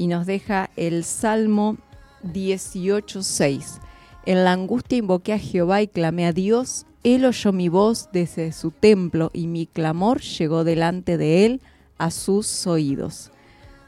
y 0.00 0.06
nos 0.06 0.24
deja 0.24 0.70
el 0.76 1.04
Salmo 1.04 1.76
18.6. 2.24 3.80
En 4.24 4.44
la 4.44 4.52
angustia 4.52 4.96
invoqué 4.96 5.34
a 5.34 5.38
Jehová 5.38 5.82
y 5.82 5.88
clamé 5.88 6.26
a 6.26 6.32
Dios. 6.32 6.86
Él 7.04 7.26
oyó 7.26 7.52
mi 7.52 7.68
voz 7.68 8.08
desde 8.10 8.52
su 8.52 8.70
templo 8.70 9.30
y 9.34 9.46
mi 9.46 9.66
clamor 9.66 10.22
llegó 10.22 10.64
delante 10.64 11.18
de 11.18 11.44
él 11.44 11.60
a 11.98 12.10
sus 12.10 12.66
oídos. 12.66 13.30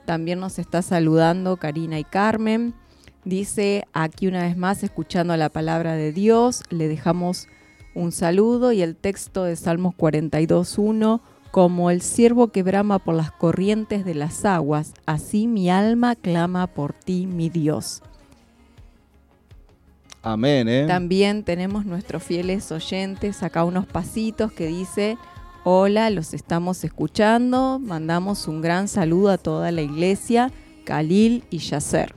También 0.04 0.38
nos 0.38 0.58
está 0.58 0.82
saludando 0.82 1.56
Karina 1.56 1.98
y 1.98 2.04
Carmen. 2.04 2.74
Dice 3.24 3.86
aquí 3.94 4.26
una 4.26 4.42
vez 4.42 4.58
más, 4.58 4.82
escuchando 4.82 5.34
la 5.38 5.48
palabra 5.48 5.94
de 5.94 6.12
Dios, 6.12 6.62
le 6.68 6.88
dejamos 6.88 7.48
un 7.94 8.12
saludo 8.12 8.72
y 8.72 8.82
el 8.82 8.96
texto 8.96 9.44
de 9.44 9.56
Salmos 9.56 9.94
42.1 9.94 11.22
como 11.52 11.90
el 11.90 12.00
siervo 12.00 12.48
que 12.48 12.62
brama 12.62 12.98
por 12.98 13.14
las 13.14 13.30
corrientes 13.30 14.06
de 14.06 14.14
las 14.14 14.46
aguas, 14.46 14.94
así 15.04 15.46
mi 15.46 15.68
alma 15.68 16.16
clama 16.16 16.66
por 16.66 16.94
ti, 16.94 17.26
mi 17.26 17.50
Dios. 17.50 18.02
Amén, 20.22 20.66
¿eh? 20.66 20.86
También 20.86 21.44
tenemos 21.44 21.84
nuestros 21.84 22.22
fieles 22.22 22.72
oyentes, 22.72 23.42
acá 23.42 23.64
unos 23.64 23.86
pasitos 23.86 24.50
que 24.50 24.66
dice, 24.66 25.18
hola, 25.62 26.08
los 26.08 26.32
estamos 26.32 26.84
escuchando, 26.84 27.78
mandamos 27.78 28.48
un 28.48 28.62
gran 28.62 28.88
saludo 28.88 29.30
a 29.30 29.36
toda 29.36 29.70
la 29.72 29.82
iglesia, 29.82 30.50
Khalil 30.84 31.44
y 31.50 31.58
Yasser. 31.58 32.14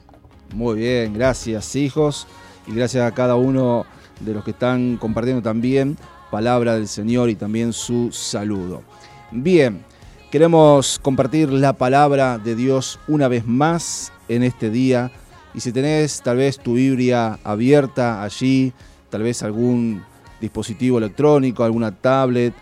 Muy 0.53 0.79
bien, 0.79 1.13
gracias 1.13 1.75
hijos 1.75 2.25
y 2.67 2.73
gracias 2.73 3.03
a 3.05 3.13
cada 3.13 3.35
uno 3.35 3.85
de 4.21 4.33
los 4.33 4.45
que 4.45 4.51
están 4.51 4.95
compartiendo 4.95 5.41
también 5.41 5.97
palabra 6.31 6.75
del 6.75 6.87
Señor 6.87 7.29
y 7.29 7.35
también 7.35 7.73
su 7.73 8.13
saludo. 8.13 8.83
Bien, 9.31 9.83
queremos 10.31 10.99
compartir 10.99 11.51
la 11.51 11.73
palabra 11.73 12.37
de 12.37 12.55
Dios 12.55 12.99
una 13.07 13.27
vez 13.27 13.45
más 13.47 14.13
en 14.27 14.43
este 14.43 14.69
día. 14.69 15.11
Y 15.55 15.61
si 15.61 15.71
tenés 15.71 16.21
tal 16.21 16.37
vez 16.37 16.59
tu 16.59 16.75
Biblia 16.75 17.39
abierta 17.43 18.21
allí, 18.21 18.71
tal 19.09 19.23
vez 19.23 19.41
algún 19.41 20.03
dispositivo 20.39 20.99
electrónico, 20.99 21.63
alguna 21.63 21.91
tablet, 21.91 22.53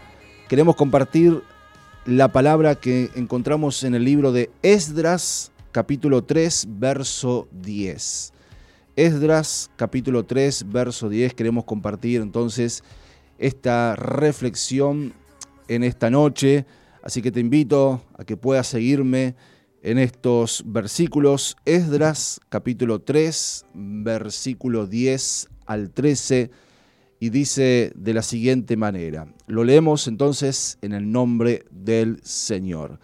queremos 0.47 0.77
compartir 0.77 1.43
la 2.05 2.29
palabra 2.31 2.75
que 2.75 3.09
encontramos 3.15 3.83
en 3.83 3.93
el 3.93 4.05
libro 4.05 4.31
de 4.31 4.49
Esdras, 4.61 5.51
capítulo 5.73 6.23
3, 6.23 6.67
verso 6.69 7.49
10. 7.51 8.31
Esdras, 8.95 9.69
capítulo 9.75 10.23
3, 10.23 10.71
verso 10.71 11.09
10, 11.09 11.33
queremos 11.33 11.65
compartir 11.65 12.21
entonces 12.21 12.85
esta 13.37 13.97
reflexión 13.97 15.13
en 15.67 15.83
esta 15.83 16.09
noche, 16.09 16.65
así 17.01 17.21
que 17.21 17.31
te 17.31 17.39
invito 17.39 18.01
a 18.17 18.23
que 18.23 18.37
puedas 18.37 18.67
seguirme 18.67 19.35
en 19.81 19.97
estos 19.97 20.63
versículos. 20.65 21.57
Esdras 21.65 22.39
capítulo 22.49 23.01
3, 23.01 23.65
versículo 23.73 24.87
10 24.87 25.49
al 25.65 25.91
13, 25.91 26.51
y 27.19 27.29
dice 27.29 27.93
de 27.95 28.13
la 28.13 28.21
siguiente 28.21 28.75
manera, 28.75 29.33
lo 29.47 29.63
leemos 29.63 30.07
entonces 30.07 30.77
en 30.81 30.93
el 30.93 31.11
nombre 31.11 31.65
del 31.71 32.19
Señor. 32.23 32.99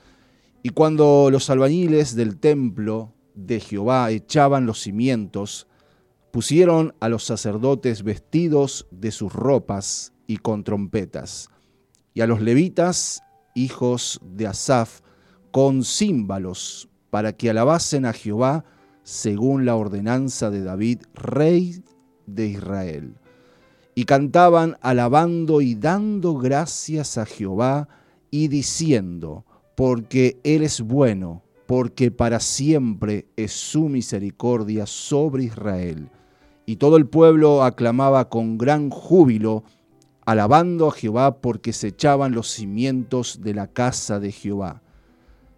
Y 0.62 0.70
cuando 0.70 1.30
los 1.32 1.50
albañiles 1.50 2.16
del 2.16 2.38
templo 2.38 3.14
de 3.34 3.62
Jehová 3.62 4.12
echaban 4.12 4.66
los 4.66 4.82
cimientos, 4.82 5.68
pusieron 6.32 6.94
a 7.00 7.08
los 7.08 7.24
sacerdotes 7.24 8.04
vestidos 8.04 8.88
de 8.92 9.12
sus 9.12 9.32
ropas 9.32 10.12
y 10.28 10.38
con 10.38 10.64
trompetas 10.64 11.50
y 12.14 12.22
a 12.22 12.28
los 12.28 12.42
levitas, 12.42 13.22
hijos 13.56 14.20
de 14.24 14.48
Asaf, 14.48 15.02
con 15.52 15.84
címbalos, 15.84 16.90
para 17.10 17.34
que 17.34 17.50
alabasen 17.50 18.06
a 18.06 18.14
Jehová 18.14 18.66
según 19.04 19.66
la 19.66 19.76
ordenanza 19.76 20.52
de 20.52 20.64
David, 20.64 21.02
rey 21.14 21.84
de 22.28 22.48
Israel. 22.48 23.16
Y 23.96 24.06
cantaban 24.06 24.78
alabando 24.82 25.62
y 25.62 25.76
dando 25.76 26.36
gracias 26.36 27.18
a 27.18 27.26
Jehová 27.26 27.90
y 28.32 28.48
diciendo, 28.48 29.46
porque 29.76 30.40
Él 30.44 30.62
es 30.64 30.82
bueno, 30.82 31.42
porque 31.66 32.12
para 32.12 32.40
siempre 32.40 33.28
es 33.36 33.52
su 33.52 33.90
misericordia 33.90 34.86
sobre 34.86 35.46
Israel. 35.46 36.10
Y 36.66 36.76
todo 36.76 36.98
el 36.98 37.08
pueblo 37.08 37.64
aclamaba 37.64 38.30
con 38.30 38.58
gran 38.58 38.90
júbilo, 38.90 39.64
alabando 40.30 40.88
a 40.88 40.92
Jehová 40.92 41.42
porque 41.42 41.74
se 41.74 41.88
echaban 41.88 42.34
los 42.34 42.52
cimientos 42.52 43.42
de 43.42 43.56
la 43.56 43.66
casa 43.66 44.20
de 44.20 44.32
Jehová. 44.32 44.84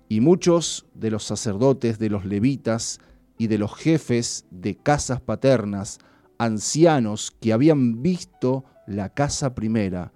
Y 0.07 0.21
muchos 0.21 0.85
de 0.93 1.11
los 1.11 1.25
sacerdotes, 1.25 1.99
de 1.99 2.09
los 2.09 2.23
levitas 2.23 3.01
y 3.37 3.47
de 3.47 3.57
los 3.57 3.75
jefes 3.75 4.45
de 4.49 4.77
casas 4.77 5.19
paternas, 5.19 5.99
ancianos 6.37 7.35
que 7.41 7.51
habían 7.51 8.01
visto 8.01 8.63
la 8.87 9.09
casa 9.09 9.55
primera, 9.55 10.13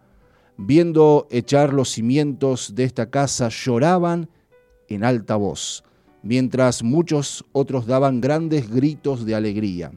viendo 0.55 1.27
echar 1.31 1.73
los 1.73 1.89
cimientos 1.89 2.75
de 2.75 2.85
esta 2.85 3.09
casa, 3.09 3.49
lloraban 3.49 4.29
en 4.87 5.03
alta 5.03 5.35
voz, 5.35 5.83
mientras 6.23 6.81
muchos 6.81 7.43
otros 7.51 7.87
daban 7.87 8.21
grandes 8.21 8.69
gritos 8.69 9.25
de 9.25 9.35
alegría 9.35 9.91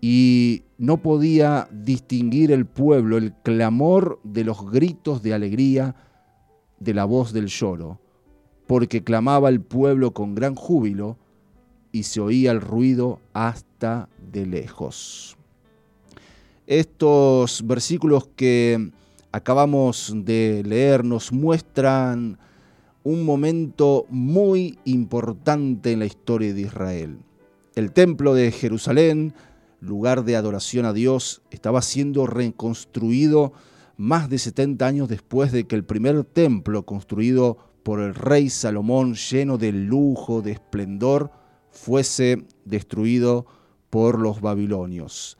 y 0.00 0.62
no 0.78 0.98
podía 0.98 1.68
distinguir 1.70 2.52
el 2.52 2.66
pueblo 2.66 3.16
el 3.16 3.32
clamor 3.32 4.20
de 4.24 4.44
los 4.44 4.70
gritos 4.70 5.22
de 5.22 5.34
alegría 5.34 5.94
de 6.78 6.94
la 6.94 7.04
voz 7.04 7.32
del 7.32 7.46
lloro, 7.46 7.98
porque 8.66 9.02
clamaba 9.02 9.48
el 9.48 9.60
pueblo 9.60 10.12
con 10.12 10.34
gran 10.34 10.54
júbilo 10.54 11.16
y 11.92 12.02
se 12.02 12.20
oía 12.20 12.50
el 12.50 12.60
ruido 12.60 13.20
hasta 13.32 14.08
de 14.30 14.44
lejos. 14.44 15.36
Estos 16.66 17.66
versículos 17.66 18.28
que 18.36 18.90
acabamos 19.32 20.12
de 20.14 20.62
leer 20.66 21.04
nos 21.04 21.32
muestran 21.32 22.38
un 23.04 23.24
momento 23.24 24.04
muy 24.08 24.78
importante 24.84 25.92
en 25.92 26.00
la 26.00 26.06
historia 26.06 26.52
de 26.52 26.62
Israel. 26.62 27.18
El 27.76 27.92
templo 27.92 28.34
de 28.34 28.50
Jerusalén 28.50 29.32
lugar 29.80 30.24
de 30.24 30.36
adoración 30.36 30.86
a 30.86 30.92
Dios, 30.92 31.42
estaba 31.50 31.82
siendo 31.82 32.26
reconstruido 32.26 33.52
más 33.96 34.28
de 34.28 34.38
70 34.38 34.86
años 34.86 35.08
después 35.08 35.52
de 35.52 35.66
que 35.66 35.76
el 35.76 35.84
primer 35.84 36.24
templo 36.24 36.84
construido 36.84 37.58
por 37.82 38.00
el 38.00 38.14
rey 38.14 38.50
Salomón, 38.50 39.14
lleno 39.14 39.58
de 39.58 39.72
lujo, 39.72 40.42
de 40.42 40.52
esplendor, 40.52 41.30
fuese 41.70 42.44
destruido 42.64 43.46
por 43.90 44.18
los 44.18 44.40
babilonios. 44.40 45.38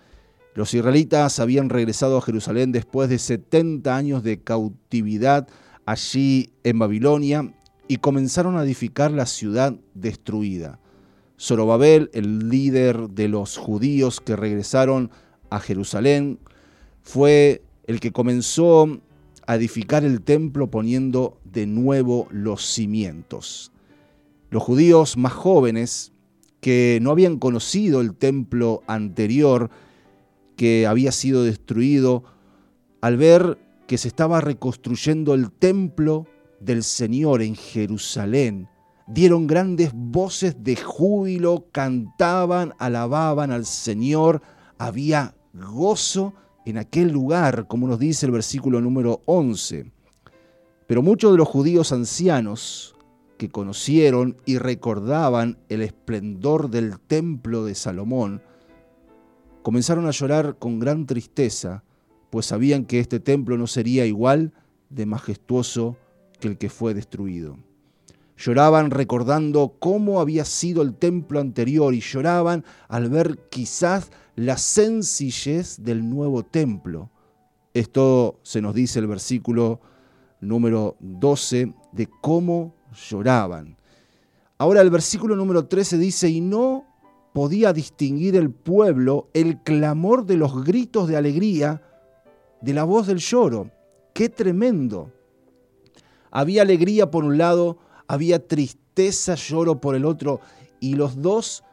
Los 0.54 0.72
israelitas 0.72 1.38
habían 1.38 1.68
regresado 1.68 2.16
a 2.16 2.22
Jerusalén 2.22 2.72
después 2.72 3.10
de 3.10 3.18
70 3.18 3.94
años 3.94 4.22
de 4.22 4.42
cautividad 4.42 5.48
allí 5.84 6.50
en 6.64 6.78
Babilonia 6.78 7.54
y 7.88 7.98
comenzaron 7.98 8.56
a 8.56 8.62
edificar 8.62 9.10
la 9.10 9.26
ciudad 9.26 9.74
destruida. 9.94 10.80
Zorobabel, 11.38 12.10
el 12.12 12.48
líder 12.48 13.10
de 13.10 13.28
los 13.28 13.56
judíos 13.56 14.20
que 14.20 14.36
regresaron 14.36 15.10
a 15.50 15.60
Jerusalén, 15.60 16.38
fue 17.02 17.62
el 17.86 18.00
que 18.00 18.12
comenzó 18.12 19.00
a 19.46 19.54
edificar 19.54 20.04
el 20.04 20.22
templo 20.22 20.70
poniendo 20.70 21.38
de 21.44 21.66
nuevo 21.66 22.26
los 22.30 22.64
cimientos. 22.64 23.70
Los 24.50 24.62
judíos 24.62 25.16
más 25.16 25.32
jóvenes, 25.32 26.12
que 26.60 26.98
no 27.00 27.10
habían 27.10 27.38
conocido 27.38 28.00
el 28.00 28.14
templo 28.14 28.82
anterior 28.86 29.70
que 30.56 30.86
había 30.86 31.12
sido 31.12 31.44
destruido, 31.44 32.24
al 33.00 33.16
ver 33.16 33.58
que 33.86 33.98
se 33.98 34.08
estaba 34.08 34.40
reconstruyendo 34.40 35.34
el 35.34 35.52
templo 35.52 36.26
del 36.60 36.82
Señor 36.82 37.42
en 37.42 37.54
Jerusalén, 37.54 38.68
dieron 39.06 39.46
grandes 39.46 39.90
voces 39.94 40.62
de 40.62 40.76
júbilo, 40.76 41.66
cantaban, 41.72 42.74
alababan 42.78 43.50
al 43.50 43.64
Señor, 43.64 44.42
había 44.78 45.34
gozo 45.52 46.34
en 46.64 46.78
aquel 46.78 47.10
lugar, 47.12 47.66
como 47.68 47.86
nos 47.86 47.98
dice 47.98 48.26
el 48.26 48.32
versículo 48.32 48.80
número 48.80 49.22
11. 49.26 49.92
Pero 50.86 51.02
muchos 51.02 51.32
de 51.32 51.38
los 51.38 51.48
judíos 51.48 51.92
ancianos 51.92 52.96
que 53.38 53.50
conocieron 53.50 54.36
y 54.44 54.58
recordaban 54.58 55.58
el 55.68 55.82
esplendor 55.82 56.70
del 56.70 56.98
templo 56.98 57.64
de 57.64 57.74
Salomón, 57.74 58.42
comenzaron 59.62 60.06
a 60.06 60.10
llorar 60.10 60.58
con 60.58 60.78
gran 60.78 61.06
tristeza, 61.06 61.84
pues 62.30 62.46
sabían 62.46 62.84
que 62.84 62.98
este 62.98 63.20
templo 63.20 63.56
no 63.56 63.66
sería 63.66 64.06
igual 64.06 64.52
de 64.90 65.06
majestuoso 65.06 65.96
que 66.40 66.48
el 66.48 66.58
que 66.58 66.70
fue 66.70 66.94
destruido. 66.94 67.56
Lloraban 68.36 68.90
recordando 68.90 69.76
cómo 69.78 70.20
había 70.20 70.44
sido 70.44 70.82
el 70.82 70.94
templo 70.94 71.40
anterior 71.40 71.94
y 71.94 72.00
lloraban 72.00 72.64
al 72.88 73.08
ver 73.08 73.48
quizás 73.48 74.10
la 74.34 74.58
sencillez 74.58 75.82
del 75.82 76.08
nuevo 76.08 76.42
templo. 76.42 77.10
Esto 77.72 78.38
se 78.42 78.60
nos 78.60 78.74
dice 78.74 78.98
el 78.98 79.06
versículo 79.06 79.80
número 80.40 80.96
12 81.00 81.74
de 81.92 82.08
cómo 82.20 82.74
lloraban. 83.10 83.76
Ahora 84.58 84.80
el 84.80 84.90
versículo 84.90 85.36
número 85.36 85.66
13 85.66 85.98
dice, 85.98 86.28
y 86.28 86.40
no 86.40 86.84
podía 87.34 87.72
distinguir 87.74 88.36
el 88.36 88.50
pueblo 88.50 89.28
el 89.34 89.62
clamor 89.62 90.24
de 90.24 90.36
los 90.36 90.64
gritos 90.64 91.08
de 91.08 91.16
alegría 91.16 91.82
de 92.62 92.72
la 92.72 92.84
voz 92.84 93.06
del 93.06 93.18
lloro. 93.18 93.70
¡Qué 94.14 94.30
tremendo! 94.30 95.12
Había 96.30 96.62
alegría 96.62 97.10
por 97.10 97.24
un 97.24 97.36
lado, 97.36 97.78
había 98.08 98.46
tristeza, 98.46 99.34
lloro 99.34 99.80
por 99.80 99.94
el 99.94 100.04
otro, 100.04 100.40
y 100.80 100.94
los 100.94 101.20
dos 101.20 101.64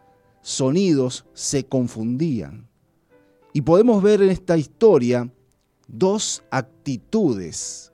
sonidos 0.41 1.25
se 1.33 1.65
confundían. 1.65 2.67
Y 3.53 3.61
podemos 3.61 4.01
ver 4.01 4.21
en 4.21 4.29
esta 4.29 4.57
historia 4.57 5.31
dos 5.87 6.43
actitudes. 6.49 7.91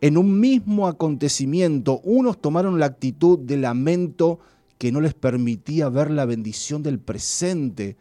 En 0.00 0.16
un 0.16 0.38
mismo 0.38 0.86
acontecimiento, 0.86 2.00
unos 2.04 2.40
tomaron 2.40 2.78
la 2.78 2.86
actitud 2.86 3.38
de 3.38 3.56
lamento 3.56 4.38
que 4.78 4.92
no 4.92 5.00
les 5.00 5.14
permitía 5.14 5.88
ver 5.88 6.10
la 6.10 6.24
bendición 6.24 6.82
del 6.82 7.00
presente 7.00 7.96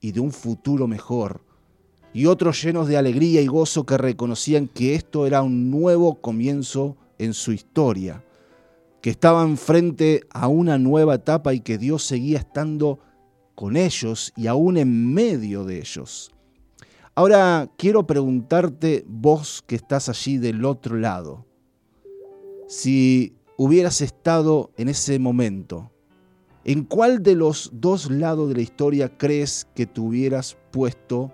y 0.00 0.12
de 0.12 0.20
un 0.20 0.32
futuro 0.32 0.88
mejor, 0.88 1.44
y 2.12 2.26
otros 2.26 2.62
llenos 2.62 2.88
de 2.88 2.96
alegría 2.96 3.40
y 3.40 3.46
gozo 3.46 3.86
que 3.86 3.96
reconocían 3.96 4.66
que 4.66 4.96
esto 4.96 5.26
era 5.26 5.42
un 5.42 5.70
nuevo 5.70 6.20
comienzo 6.20 6.96
en 7.18 7.34
su 7.34 7.52
historia, 7.52 8.24
que 9.02 9.10
estaban 9.10 9.56
frente 9.56 10.22
a 10.30 10.46
una 10.46 10.78
nueva 10.78 11.16
etapa 11.16 11.52
y 11.52 11.60
que 11.60 11.76
Dios 11.76 12.04
seguía 12.04 12.38
estando 12.38 13.00
con 13.56 13.76
ellos 13.76 14.32
y 14.36 14.46
aún 14.46 14.76
en 14.76 15.12
medio 15.12 15.64
de 15.64 15.80
ellos. 15.80 16.30
Ahora 17.16 17.68
quiero 17.76 18.06
preguntarte, 18.06 19.04
vos 19.08 19.62
que 19.66 19.74
estás 19.74 20.08
allí 20.08 20.38
del 20.38 20.64
otro 20.64 20.96
lado, 20.96 21.44
si 22.68 23.34
hubieras 23.56 24.00
estado 24.00 24.70
en 24.76 24.88
ese 24.88 25.18
momento, 25.18 25.90
¿en 26.64 26.84
cuál 26.84 27.24
de 27.24 27.34
los 27.34 27.70
dos 27.74 28.08
lados 28.08 28.48
de 28.48 28.54
la 28.54 28.62
historia 28.62 29.18
crees 29.18 29.66
que 29.74 29.84
te 29.84 30.00
hubieras 30.00 30.56
puesto? 30.70 31.32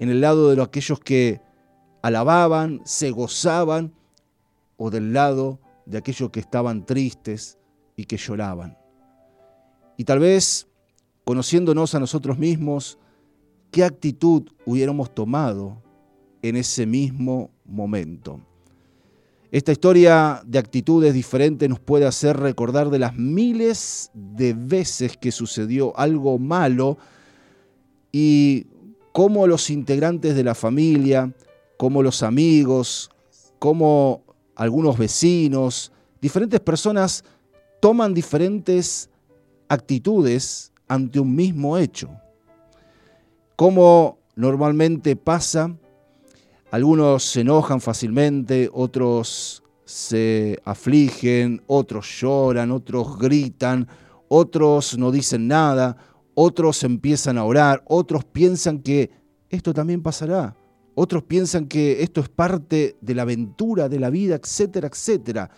¿En 0.00 0.08
el 0.08 0.22
lado 0.22 0.52
de 0.52 0.60
aquellos 0.62 0.98
que 0.98 1.42
alababan, 2.00 2.80
se 2.84 3.10
gozaban 3.10 3.92
o 4.78 4.90
del 4.90 5.12
lado 5.12 5.58
de 5.58 5.71
aquellos 5.98 6.30
que 6.30 6.40
estaban 6.40 6.86
tristes 6.86 7.58
y 7.96 8.04
que 8.04 8.16
lloraban. 8.16 8.76
Y 9.96 10.04
tal 10.04 10.18
vez, 10.18 10.68
conociéndonos 11.24 11.94
a 11.94 12.00
nosotros 12.00 12.38
mismos, 12.38 12.98
¿qué 13.70 13.84
actitud 13.84 14.48
hubiéramos 14.64 15.14
tomado 15.14 15.82
en 16.42 16.56
ese 16.56 16.86
mismo 16.86 17.50
momento? 17.64 18.40
Esta 19.50 19.70
historia 19.70 20.42
de 20.46 20.58
actitudes 20.58 21.12
diferentes 21.12 21.68
nos 21.68 21.78
puede 21.78 22.06
hacer 22.06 22.38
recordar 22.38 22.88
de 22.88 22.98
las 22.98 23.16
miles 23.16 24.10
de 24.14 24.54
veces 24.54 25.18
que 25.18 25.30
sucedió 25.30 25.96
algo 25.98 26.38
malo 26.38 26.96
y 28.10 28.66
cómo 29.12 29.46
los 29.46 29.68
integrantes 29.68 30.34
de 30.34 30.44
la 30.44 30.54
familia, 30.54 31.34
como 31.76 32.02
los 32.02 32.22
amigos, 32.22 33.10
como 33.58 34.22
algunos 34.62 34.96
vecinos, 34.96 35.92
diferentes 36.20 36.60
personas 36.60 37.24
toman 37.80 38.14
diferentes 38.14 39.10
actitudes 39.68 40.70
ante 40.86 41.18
un 41.18 41.34
mismo 41.34 41.76
hecho. 41.76 42.10
Como 43.56 44.18
normalmente 44.36 45.16
pasa, 45.16 45.74
algunos 46.70 47.24
se 47.24 47.40
enojan 47.40 47.80
fácilmente, 47.80 48.70
otros 48.72 49.64
se 49.84 50.60
afligen, 50.64 51.60
otros 51.66 52.06
lloran, 52.20 52.70
otros 52.70 53.18
gritan, 53.18 53.88
otros 54.28 54.96
no 54.96 55.10
dicen 55.10 55.48
nada, 55.48 55.96
otros 56.34 56.84
empiezan 56.84 57.36
a 57.36 57.44
orar, 57.44 57.82
otros 57.88 58.24
piensan 58.24 58.78
que 58.78 59.10
esto 59.50 59.74
también 59.74 60.02
pasará. 60.02 60.54
Otros 60.94 61.22
piensan 61.22 61.66
que 61.66 62.02
esto 62.02 62.20
es 62.20 62.28
parte 62.28 62.96
de 63.00 63.14
la 63.14 63.22
aventura 63.22 63.88
de 63.88 63.98
la 63.98 64.10
vida, 64.10 64.34
etcétera, 64.34 64.88
etcétera. 64.88 65.50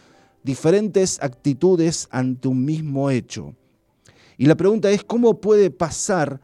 Diferentes 0.43 1.21
actitudes 1.23 2.07
ante 2.11 2.49
un 2.49 2.65
mismo 2.65 3.11
hecho. 3.11 3.55
Y 4.37 4.47
la 4.47 4.57
pregunta 4.57 4.91
es, 4.91 5.03
¿cómo 5.05 5.41
puede 5.41 5.71
pasar 5.71 6.41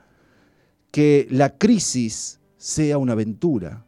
que 0.91 1.27
la 1.31 1.57
crisis 1.57 2.41
sea 2.57 2.99
una 2.99 3.13
aventura? 3.13 3.87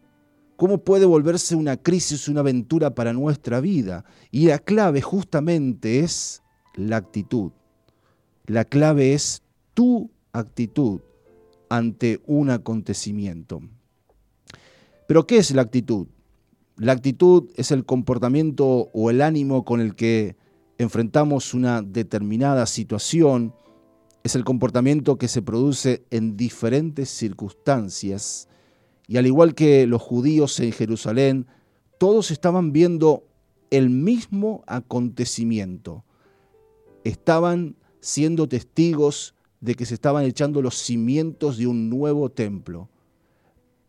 ¿Cómo 0.56 0.78
puede 0.78 1.06
volverse 1.06 1.56
una 1.56 1.76
crisis 1.76 2.28
una 2.28 2.40
aventura 2.40 2.94
para 2.94 3.12
nuestra 3.12 3.60
vida? 3.60 4.04
Y 4.30 4.46
la 4.46 4.58
clave 4.58 5.00
justamente 5.00 6.00
es 6.00 6.42
la 6.74 6.98
actitud. 6.98 7.50
La 8.46 8.64
clave 8.64 9.14
es 9.14 9.42
tu 9.74 10.10
actitud 10.32 11.00
ante 11.68 12.20
un 12.26 12.50
acontecimiento. 12.50 13.62
Pero 15.12 15.26
¿qué 15.26 15.36
es 15.36 15.50
la 15.54 15.60
actitud? 15.60 16.06
La 16.78 16.92
actitud 16.92 17.50
es 17.56 17.70
el 17.70 17.84
comportamiento 17.84 18.88
o 18.94 19.10
el 19.10 19.20
ánimo 19.20 19.62
con 19.62 19.82
el 19.82 19.94
que 19.94 20.38
enfrentamos 20.78 21.52
una 21.52 21.82
determinada 21.82 22.64
situación, 22.64 23.54
es 24.24 24.36
el 24.36 24.44
comportamiento 24.44 25.18
que 25.18 25.28
se 25.28 25.42
produce 25.42 26.06
en 26.08 26.38
diferentes 26.38 27.10
circunstancias. 27.10 28.48
Y 29.06 29.18
al 29.18 29.26
igual 29.26 29.54
que 29.54 29.86
los 29.86 30.00
judíos 30.00 30.58
en 30.60 30.72
Jerusalén, 30.72 31.46
todos 31.98 32.30
estaban 32.30 32.72
viendo 32.72 33.28
el 33.70 33.90
mismo 33.90 34.64
acontecimiento. 34.66 36.06
Estaban 37.04 37.76
siendo 38.00 38.48
testigos 38.48 39.34
de 39.60 39.74
que 39.74 39.84
se 39.84 39.92
estaban 39.92 40.24
echando 40.24 40.62
los 40.62 40.76
cimientos 40.78 41.58
de 41.58 41.66
un 41.66 41.90
nuevo 41.90 42.30
templo, 42.30 42.88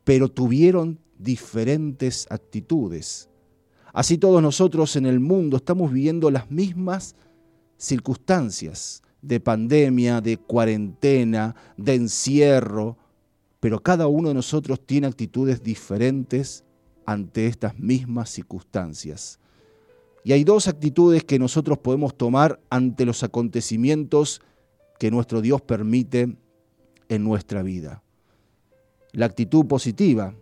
pero 0.04 0.28
tuvieron 0.28 1.00
diferentes 1.24 2.28
actitudes. 2.30 3.30
Así 3.94 4.18
todos 4.18 4.42
nosotros 4.42 4.96
en 4.96 5.06
el 5.06 5.20
mundo 5.20 5.58
estamos 5.58 5.92
viviendo 5.92 6.32
las 6.32 6.50
mismas 6.52 7.16
circunstancias 7.78 9.04
de 9.22 9.40
pandemia, 9.40 10.20
de 10.20 10.38
cuarentena, 10.38 11.56
de 11.78 11.96
encierro, 11.96 12.98
pero 13.60 13.82
cada 13.82 14.08
uno 14.08 14.30
de 14.30 14.36
nosotros 14.36 14.86
tiene 14.86 15.08
actitudes 15.08 15.64
diferentes 15.64 16.66
ante 17.06 17.48
estas 17.48 17.80
mismas 17.80 18.30
circunstancias. 18.30 19.40
Y 20.24 20.32
hay 20.32 20.44
dos 20.44 20.68
actitudes 20.68 21.24
que 21.24 21.40
nosotros 21.40 21.78
podemos 21.78 22.18
tomar 22.18 22.60
ante 22.70 23.06
los 23.06 23.24
acontecimientos 23.24 24.42
que 25.00 25.12
nuestro 25.12 25.42
Dios 25.42 25.62
permite 25.62 26.36
en 27.10 27.24
nuestra 27.24 27.62
vida. 27.62 28.04
La 29.12 29.26
actitud 29.26 29.66
positiva, 29.68 30.34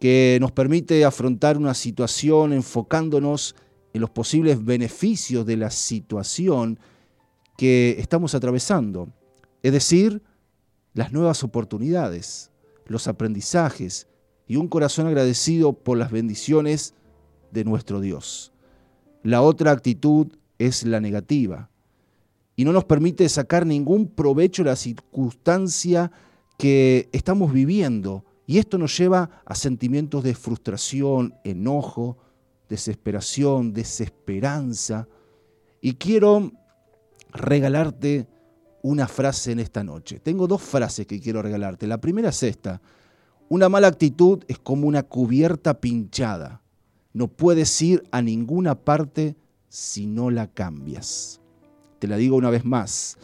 que 0.00 0.38
nos 0.40 0.50
permite 0.50 1.04
afrontar 1.04 1.58
una 1.58 1.74
situación 1.74 2.54
enfocándonos 2.54 3.54
en 3.92 4.00
los 4.00 4.10
posibles 4.10 4.64
beneficios 4.64 5.44
de 5.44 5.58
la 5.58 5.70
situación 5.70 6.80
que 7.56 7.96
estamos 7.98 8.34
atravesando, 8.34 9.10
es 9.62 9.72
decir, 9.72 10.22
las 10.94 11.12
nuevas 11.12 11.44
oportunidades, 11.44 12.50
los 12.86 13.06
aprendizajes 13.08 14.08
y 14.48 14.56
un 14.56 14.68
corazón 14.68 15.06
agradecido 15.06 15.74
por 15.74 15.98
las 15.98 16.10
bendiciones 16.10 16.94
de 17.52 17.64
nuestro 17.64 18.00
Dios. 18.00 18.52
La 19.22 19.42
otra 19.42 19.70
actitud 19.70 20.28
es 20.58 20.84
la 20.84 21.00
negativa 21.00 21.68
y 22.56 22.64
no 22.64 22.72
nos 22.72 22.84
permite 22.84 23.28
sacar 23.28 23.66
ningún 23.66 24.08
provecho 24.08 24.64
de 24.64 24.70
la 24.70 24.76
circunstancia 24.76 26.10
que 26.56 27.10
estamos 27.12 27.52
viviendo 27.52 28.24
y 28.50 28.58
esto 28.58 28.78
nos 28.78 28.98
lleva 28.98 29.30
a 29.44 29.54
sentimientos 29.54 30.24
de 30.24 30.34
frustración, 30.34 31.36
enojo, 31.44 32.18
desesperación, 32.68 33.72
desesperanza. 33.72 35.06
Y 35.80 35.94
quiero 35.94 36.50
regalarte 37.32 38.26
una 38.82 39.06
frase 39.06 39.52
en 39.52 39.60
esta 39.60 39.84
noche. 39.84 40.18
Tengo 40.18 40.48
dos 40.48 40.62
frases 40.62 41.06
que 41.06 41.20
quiero 41.20 41.42
regalarte. 41.42 41.86
La 41.86 42.00
primera 42.00 42.30
es 42.30 42.42
esta. 42.42 42.82
Una 43.48 43.68
mala 43.68 43.86
actitud 43.86 44.42
es 44.48 44.58
como 44.58 44.88
una 44.88 45.04
cubierta 45.04 45.80
pinchada. 45.80 46.60
no 47.12 47.28
puedes 47.28 47.80
ir 47.80 48.02
a 48.10 48.20
ninguna 48.20 48.74
parte 48.74 49.36
si 49.68 50.06
no 50.06 50.28
la 50.28 50.48
cambias. 50.48 51.40
Te 52.00 52.08
la 52.08 52.16
digo 52.16 52.34
una 52.34 52.50
vez 52.50 52.64
más, 52.64 53.16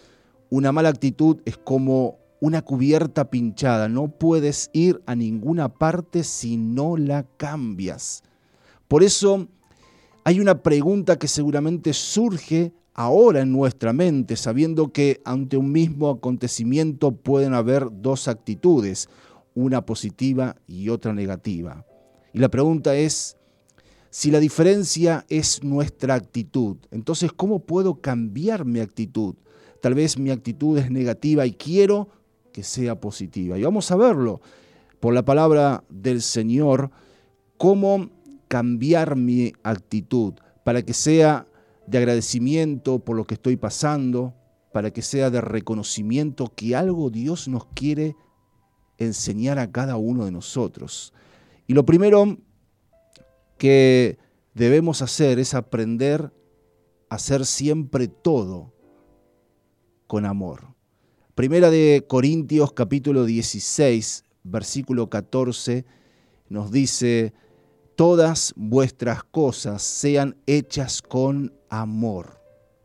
una 0.50 0.70
mala 0.70 0.90
actitud 0.90 1.40
es 1.44 1.56
como 1.56 2.20
una 2.40 2.62
cubierta 2.62 3.30
pinchada, 3.30 3.88
no 3.88 4.08
puedes 4.08 4.70
ir 4.72 5.02
a 5.06 5.14
ninguna 5.14 5.68
parte 5.68 6.24
si 6.24 6.56
no 6.56 6.96
la 6.96 7.24
cambias. 7.36 8.22
Por 8.88 9.02
eso 9.02 9.48
hay 10.24 10.40
una 10.40 10.62
pregunta 10.62 11.18
que 11.18 11.28
seguramente 11.28 11.92
surge 11.92 12.72
ahora 12.94 13.42
en 13.42 13.52
nuestra 13.52 13.92
mente, 13.92 14.36
sabiendo 14.36 14.92
que 14.92 15.20
ante 15.24 15.56
un 15.56 15.70
mismo 15.70 16.10
acontecimiento 16.10 17.12
pueden 17.12 17.54
haber 17.54 17.88
dos 17.90 18.26
actitudes, 18.26 19.08
una 19.54 19.84
positiva 19.84 20.56
y 20.66 20.88
otra 20.88 21.12
negativa. 21.12 21.84
Y 22.32 22.38
la 22.38 22.48
pregunta 22.48 22.96
es, 22.96 23.36
si 24.10 24.30
la 24.30 24.40
diferencia 24.40 25.26
es 25.28 25.62
nuestra 25.62 26.14
actitud, 26.14 26.78
entonces 26.90 27.32
¿cómo 27.32 27.60
puedo 27.60 28.00
cambiar 28.00 28.64
mi 28.64 28.80
actitud? 28.80 29.34
Tal 29.80 29.94
vez 29.94 30.18
mi 30.18 30.30
actitud 30.30 30.78
es 30.78 30.90
negativa 30.90 31.46
y 31.46 31.52
quiero 31.52 32.08
que 32.56 32.62
sea 32.62 32.98
positiva. 32.98 33.58
Y 33.58 33.64
vamos 33.64 33.90
a 33.90 33.96
verlo 33.96 34.40
por 34.98 35.12
la 35.12 35.26
palabra 35.26 35.84
del 35.90 36.22
Señor, 36.22 36.90
cómo 37.58 38.08
cambiar 38.48 39.14
mi 39.14 39.52
actitud 39.62 40.32
para 40.64 40.80
que 40.80 40.94
sea 40.94 41.46
de 41.86 41.98
agradecimiento 41.98 42.98
por 42.98 43.14
lo 43.14 43.26
que 43.26 43.34
estoy 43.34 43.58
pasando, 43.58 44.32
para 44.72 44.90
que 44.90 45.02
sea 45.02 45.28
de 45.28 45.42
reconocimiento 45.42 46.50
que 46.56 46.74
algo 46.74 47.10
Dios 47.10 47.46
nos 47.46 47.66
quiere 47.66 48.16
enseñar 48.96 49.58
a 49.58 49.70
cada 49.70 49.96
uno 49.96 50.24
de 50.24 50.30
nosotros. 50.30 51.12
Y 51.66 51.74
lo 51.74 51.84
primero 51.84 52.38
que 53.58 54.16
debemos 54.54 55.02
hacer 55.02 55.38
es 55.38 55.52
aprender 55.52 56.32
a 57.10 57.16
hacer 57.16 57.44
siempre 57.44 58.08
todo 58.08 58.72
con 60.06 60.24
amor. 60.24 60.75
Primera 61.36 61.68
de 61.68 62.02
Corintios 62.08 62.72
capítulo 62.72 63.26
16, 63.26 64.24
versículo 64.42 65.10
14 65.10 65.84
nos 66.48 66.70
dice, 66.70 67.34
todas 67.94 68.54
vuestras 68.56 69.22
cosas 69.22 69.82
sean 69.82 70.38
hechas 70.46 71.02
con 71.02 71.52
amor. 71.68 72.40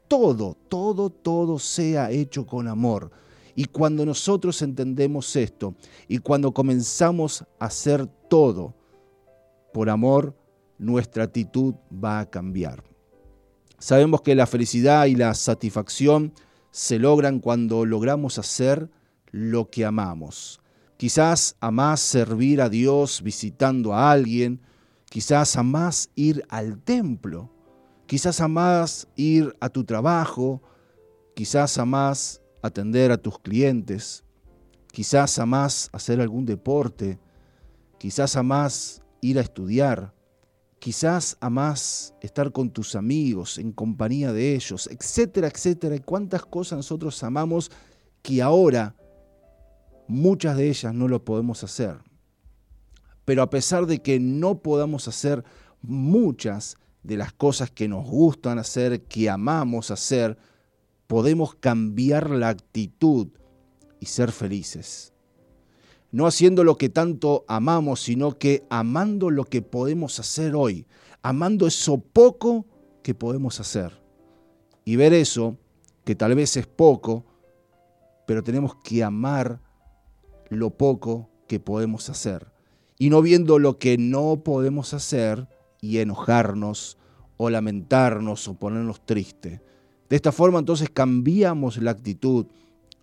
Todo, 0.10 0.58
todo, 0.68 1.10
todo 1.10 1.60
sea 1.60 2.12
hecho 2.12 2.46
con 2.46 2.68
amor. 2.68 3.12
Y 3.56 3.64
cuando 3.64 4.06
nosotros 4.06 4.62
entendemos 4.62 5.34
esto 5.38 5.74
y 6.10 6.18
cuando 6.18 6.54
comenzamos 6.54 7.46
a 7.58 7.68
hacer 7.68 8.06
todo 8.30 8.76
por 9.72 9.90
amor, 9.90 10.36
nuestra 10.78 11.24
actitud 11.24 11.76
va 11.90 12.20
a 12.20 12.30
cambiar. 12.30 12.84
Sabemos 13.80 14.22
que 14.22 14.36
la 14.36 14.46
felicidad 14.46 15.06
y 15.06 15.16
la 15.16 15.34
satisfacción 15.36 16.34
se 16.72 17.00
logran 17.00 17.40
cuando 17.40 17.86
logramos 17.86 18.40
hacer 18.40 18.90
lo 19.32 19.70
que 19.70 19.86
amamos. 19.86 20.60
Quizás 20.98 21.56
amás 21.60 22.00
servir 22.00 22.62
a 22.62 22.70
Dios 22.70 23.22
visitando 23.22 23.94
a 23.94 24.12
alguien, 24.12 24.62
quizás 25.10 25.56
amás 25.58 26.10
ir 26.16 26.44
al 26.50 26.80
templo, 26.80 27.52
Quizás 28.12 28.42
amás 28.42 29.08
ir 29.16 29.56
a 29.62 29.70
tu 29.70 29.86
trabajo, 29.86 30.62
quizás 31.34 31.78
amás 31.78 32.42
atender 32.62 33.10
a 33.10 33.18
tus 33.18 33.40
clientes, 33.40 34.26
quizás 34.92 35.40
amás 35.40 35.90
hacer 35.94 36.20
algún 36.20 36.46
deporte, 36.46 37.22
quizás 38.00 38.36
amás 38.36 39.02
ir 39.22 39.38
a 39.38 39.42
estudiar, 39.42 40.14
quizás 40.82 41.38
amás 41.42 42.16
estar 42.22 42.52
con 42.52 42.72
tus 42.72 42.96
amigos, 42.96 43.60
en 43.60 43.72
compañía 43.72 44.34
de 44.34 44.56
ellos, 44.56 44.90
etcétera, 44.92 45.48
etcétera. 45.48 45.96
Y 45.96 46.00
cuántas 46.00 46.44
cosas 46.44 46.78
nosotros 46.78 47.24
amamos 47.24 47.70
que 48.24 48.42
ahora 48.42 48.96
muchas 50.08 50.58
de 50.58 50.70
ellas 50.70 50.92
no 50.92 51.08
lo 51.08 51.24
podemos 51.24 51.64
hacer. 51.64 52.00
Pero 53.26 53.44
a 53.44 53.52
pesar 53.52 53.86
de 53.86 54.02
que 54.02 54.20
no 54.20 54.64
podamos 54.64 55.08
hacer 55.08 55.44
muchas, 55.84 56.78
de 57.04 57.16
las 57.16 57.32
cosas 57.32 57.70
que 57.70 57.88
nos 57.88 58.04
gustan 58.10 58.58
hacer, 58.58 59.04
que 59.04 59.30
amamos 59.30 59.92
hacer, 59.92 60.36
podemos 61.06 61.54
cambiar 61.54 62.32
la 62.32 62.50
actitud 62.50 63.28
y 64.00 64.08
ser 64.08 64.32
felices. 64.32 65.14
No 66.12 66.28
haciendo 66.28 66.64
lo 66.64 66.78
que 66.78 66.90
tanto 66.90 67.46
amamos, 67.48 68.02
sino 68.02 68.38
que 68.38 68.64
amando 68.70 69.30
lo 69.30 69.46
que 69.46 69.62
podemos 69.62 70.20
hacer 70.20 70.56
hoy, 70.56 70.86
amando 71.22 71.68
eso 71.68 71.98
poco 72.00 72.66
que 73.02 73.16
podemos 73.16 73.60
hacer. 73.60 74.02
Y 74.84 74.96
ver 74.96 75.14
eso, 75.14 75.58
que 76.04 76.16
tal 76.16 76.36
vez 76.36 76.58
es 76.58 76.68
poco, 76.68 77.26
pero 78.28 78.44
tenemos 78.44 78.76
que 78.84 79.04
amar 79.04 79.60
lo 80.50 80.72
poco 80.72 81.30
que 81.48 81.60
podemos 81.60 82.10
hacer. 82.10 82.52
Y 82.98 83.10
no 83.10 83.22
viendo 83.22 83.58
lo 83.58 83.80
que 83.80 83.98
no 83.98 84.44
podemos 84.44 84.94
hacer, 84.94 85.48
y 85.82 85.98
enojarnos 85.98 86.98
o 87.38 87.50
lamentarnos 87.50 88.48
o 88.48 88.54
ponernos 88.54 89.06
tristes. 89.06 89.60
De 90.08 90.16
esta 90.16 90.32
forma 90.32 90.60
entonces 90.60 90.90
cambiamos 90.90 91.78
la 91.78 91.92
actitud, 91.92 92.46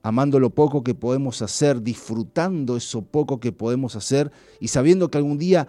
amando 0.02 0.40
lo 0.40 0.50
poco 0.50 0.82
que 0.82 0.94
podemos 0.94 1.42
hacer, 1.42 1.82
disfrutando 1.82 2.76
eso 2.76 3.02
poco 3.02 3.40
que 3.40 3.52
podemos 3.52 3.96
hacer 3.96 4.30
y 4.60 4.68
sabiendo 4.68 5.10
que 5.10 5.18
algún 5.18 5.38
día 5.38 5.68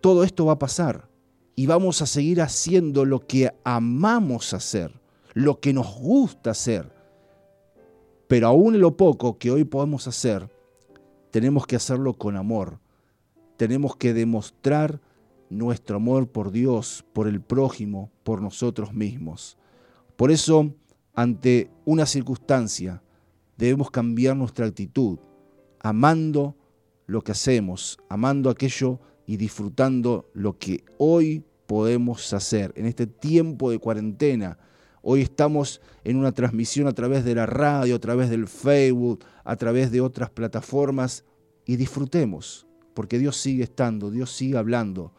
todo 0.00 0.24
esto 0.24 0.46
va 0.46 0.54
a 0.54 0.58
pasar 0.58 1.08
y 1.54 1.66
vamos 1.66 2.02
a 2.02 2.06
seguir 2.06 2.40
haciendo 2.40 3.04
lo 3.04 3.26
que 3.26 3.52
amamos 3.64 4.54
hacer, 4.54 5.00
lo 5.34 5.60
que 5.60 5.72
nos 5.72 5.98
gusta 5.98 6.50
hacer. 6.50 6.92
Pero 8.28 8.46
aún 8.48 8.78
lo 8.78 8.96
poco 8.96 9.38
que 9.38 9.50
hoy 9.50 9.64
podemos 9.64 10.06
hacer, 10.06 10.48
tenemos 11.30 11.66
que 11.66 11.76
hacerlo 11.76 12.14
con 12.14 12.36
amor. 12.36 12.78
Tenemos 13.56 13.96
que 13.96 14.14
demostrar 14.14 15.00
nuestro 15.50 15.96
amor 15.96 16.28
por 16.28 16.52
Dios, 16.52 17.04
por 17.12 17.26
el 17.26 17.40
prójimo, 17.40 18.10
por 18.22 18.40
nosotros 18.40 18.92
mismos. 18.92 19.56
Por 20.16 20.30
eso, 20.30 20.74
ante 21.14 21.70
una 21.84 22.06
circunstancia, 22.06 23.02
debemos 23.58 23.90
cambiar 23.90 24.36
nuestra 24.36 24.66
actitud, 24.66 25.18
amando 25.80 26.56
lo 27.06 27.22
que 27.22 27.32
hacemos, 27.32 27.98
amando 28.08 28.48
aquello 28.48 29.00
y 29.26 29.36
disfrutando 29.36 30.30
lo 30.32 30.58
que 30.58 30.84
hoy 30.96 31.44
podemos 31.66 32.32
hacer 32.32 32.72
en 32.76 32.86
este 32.86 33.06
tiempo 33.06 33.70
de 33.70 33.78
cuarentena. 33.78 34.58
Hoy 35.02 35.20
estamos 35.20 35.82
en 36.04 36.16
una 36.16 36.32
transmisión 36.32 36.86
a 36.86 36.92
través 36.92 37.24
de 37.24 37.34
la 37.34 37.44
radio, 37.44 37.96
a 37.96 37.98
través 37.98 38.30
del 38.30 38.48
Facebook, 38.48 39.24
a 39.44 39.56
través 39.56 39.90
de 39.90 40.00
otras 40.00 40.30
plataformas 40.30 41.24
y 41.66 41.76
disfrutemos, 41.76 42.66
porque 42.94 43.18
Dios 43.18 43.36
sigue 43.36 43.64
estando, 43.64 44.10
Dios 44.10 44.32
sigue 44.32 44.56
hablando, 44.56 45.12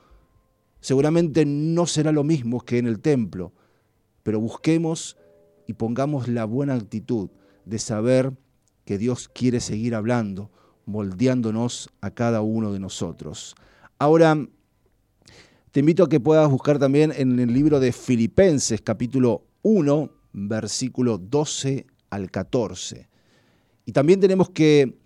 Seguramente 0.82 1.46
no 1.46 1.86
será 1.86 2.12
lo 2.12 2.24
mismo 2.24 2.62
que 2.62 2.78
en 2.78 2.88
el 2.88 3.02
templo, 3.02 3.52
pero 4.24 4.40
busquemos 4.40 5.18
y 5.68 5.74
pongamos 5.74 6.28
la 6.28 6.46
buena 6.46 6.76
actitud 6.76 7.30
de 7.70 7.80
saber 7.80 8.34
que 8.86 8.98
Dios 8.98 9.30
quiere 9.30 9.60
seguir 9.60 9.94
hablando, 9.96 10.50
moldeándonos 10.86 11.90
a 12.02 12.12
cada 12.12 12.42
uno 12.42 12.74
de 12.74 12.80
nosotros. 12.80 13.56
Ahora, 14.00 14.48
te 15.72 15.82
invito 15.82 16.04
a 16.04 16.10
que 16.10 16.20
puedas 16.20 16.50
buscar 16.50 16.80
también 16.80 17.14
en 17.16 17.40
el 17.40 17.54
libro 17.54 17.80
de 17.80 17.92
Filipenses 17.92 18.82
capítulo 18.82 19.46
1, 19.62 20.10
versículo 20.34 21.20
12 21.20 21.86
al 22.10 22.32
14. 22.32 23.08
Y 23.86 23.92
también 23.92 24.20
tenemos 24.20 24.50
que 24.50 24.98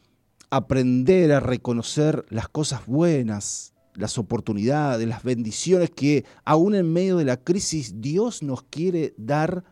aprender 0.50 1.34
a 1.34 1.42
reconocer 1.42 2.26
las 2.30 2.48
cosas 2.48 2.86
buenas, 2.86 3.74
las 3.96 4.18
oportunidades, 4.18 5.06
las 5.08 5.24
bendiciones 5.24 5.90
que 5.90 6.24
aún 6.46 6.76
en 6.76 6.94
medio 6.94 7.18
de 7.18 7.26
la 7.26 7.38
crisis 7.38 8.02
Dios 8.02 8.42
nos 8.42 8.64
quiere 8.64 9.14
dar 9.18 9.66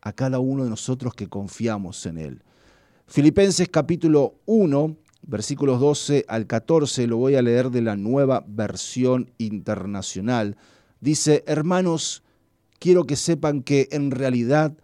a 0.00 0.12
cada 0.12 0.38
uno 0.38 0.62
de 0.62 0.70
nosotros 0.70 1.14
que 1.14 1.26
confiamos 1.26 2.06
en 2.06 2.18
Él. 2.18 2.42
Filipenses 3.08 3.68
capítulo 3.68 4.40
1, 4.46 4.96
versículos 5.22 5.78
12 5.78 6.24
al 6.26 6.48
14, 6.48 7.06
lo 7.06 7.18
voy 7.18 7.36
a 7.36 7.42
leer 7.42 7.70
de 7.70 7.80
la 7.80 7.94
nueva 7.94 8.44
versión 8.48 9.30
internacional. 9.38 10.56
Dice, 11.00 11.44
hermanos, 11.46 12.24
quiero 12.80 13.04
que 13.04 13.14
sepan 13.14 13.62
que 13.62 13.88
en 13.92 14.10
realidad 14.10 14.76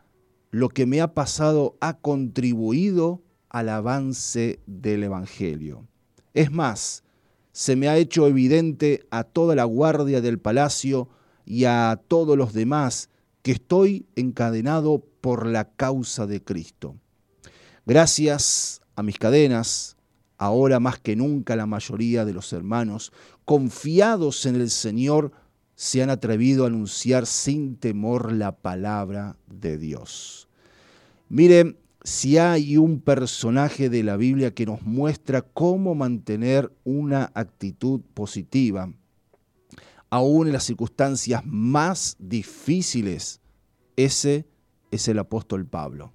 lo 0.52 0.68
que 0.68 0.86
me 0.86 1.00
ha 1.00 1.14
pasado 1.14 1.76
ha 1.80 1.98
contribuido 1.98 3.22
al 3.48 3.68
avance 3.68 4.60
del 4.66 5.02
Evangelio. 5.02 5.88
Es 6.32 6.52
más, 6.52 7.02
se 7.50 7.74
me 7.74 7.88
ha 7.88 7.98
hecho 7.98 8.28
evidente 8.28 9.04
a 9.10 9.24
toda 9.24 9.56
la 9.56 9.64
guardia 9.64 10.20
del 10.20 10.38
palacio 10.38 11.08
y 11.44 11.64
a 11.64 12.00
todos 12.06 12.38
los 12.38 12.52
demás 12.52 13.10
que 13.42 13.50
estoy 13.50 14.06
encadenado 14.14 15.04
por 15.20 15.44
la 15.44 15.72
causa 15.74 16.28
de 16.28 16.40
Cristo. 16.40 17.01
Gracias 17.84 18.80
a 18.94 19.02
mis 19.02 19.18
cadenas, 19.18 19.96
ahora 20.38 20.78
más 20.78 21.00
que 21.00 21.16
nunca 21.16 21.56
la 21.56 21.66
mayoría 21.66 22.24
de 22.24 22.32
los 22.32 22.52
hermanos, 22.52 23.12
confiados 23.44 24.46
en 24.46 24.54
el 24.54 24.70
Señor, 24.70 25.32
se 25.74 26.00
han 26.00 26.10
atrevido 26.10 26.62
a 26.62 26.68
anunciar 26.68 27.26
sin 27.26 27.76
temor 27.76 28.30
la 28.30 28.52
palabra 28.52 29.36
de 29.48 29.78
Dios. 29.78 30.48
Mire, 31.28 31.76
si 32.04 32.38
hay 32.38 32.76
un 32.76 33.00
personaje 33.00 33.88
de 33.88 34.04
la 34.04 34.16
Biblia 34.16 34.54
que 34.54 34.66
nos 34.66 34.82
muestra 34.82 35.42
cómo 35.42 35.96
mantener 35.96 36.72
una 36.84 37.32
actitud 37.34 38.00
positiva, 38.14 38.92
aún 40.08 40.46
en 40.46 40.52
las 40.52 40.64
circunstancias 40.64 41.42
más 41.44 42.14
difíciles, 42.20 43.40
ese 43.96 44.46
es 44.92 45.08
el 45.08 45.18
apóstol 45.18 45.66
Pablo. 45.66 46.12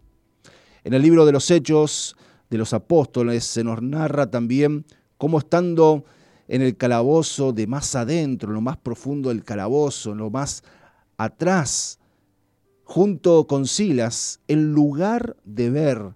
En 0.87 0.93
el 0.93 1.01
libro 1.01 1.25
de 1.25 1.33
los 1.33 1.51
Hechos 1.51 2.15
de 2.49 2.57
los 2.57 2.71
Apóstoles 2.71 3.43
se 3.43 3.61
nos 3.61 3.81
narra 3.81 4.31
también 4.31 4.85
cómo 5.17 5.39
estando 5.39 6.05
en 6.47 6.61
el 6.61 6.77
calabozo 6.77 7.51
de 7.51 7.67
más 7.67 7.93
adentro, 7.93 8.47
en 8.47 8.55
lo 8.55 8.61
más 8.61 8.77
profundo 8.77 9.27
del 9.27 9.43
calabozo, 9.43 10.13
en 10.13 10.19
lo 10.19 10.29
más 10.29 10.63
atrás, 11.17 11.99
junto 12.85 13.47
con 13.47 13.67
Silas, 13.67 14.39
en 14.47 14.71
lugar 14.71 15.35
de 15.43 15.71
ver 15.71 16.15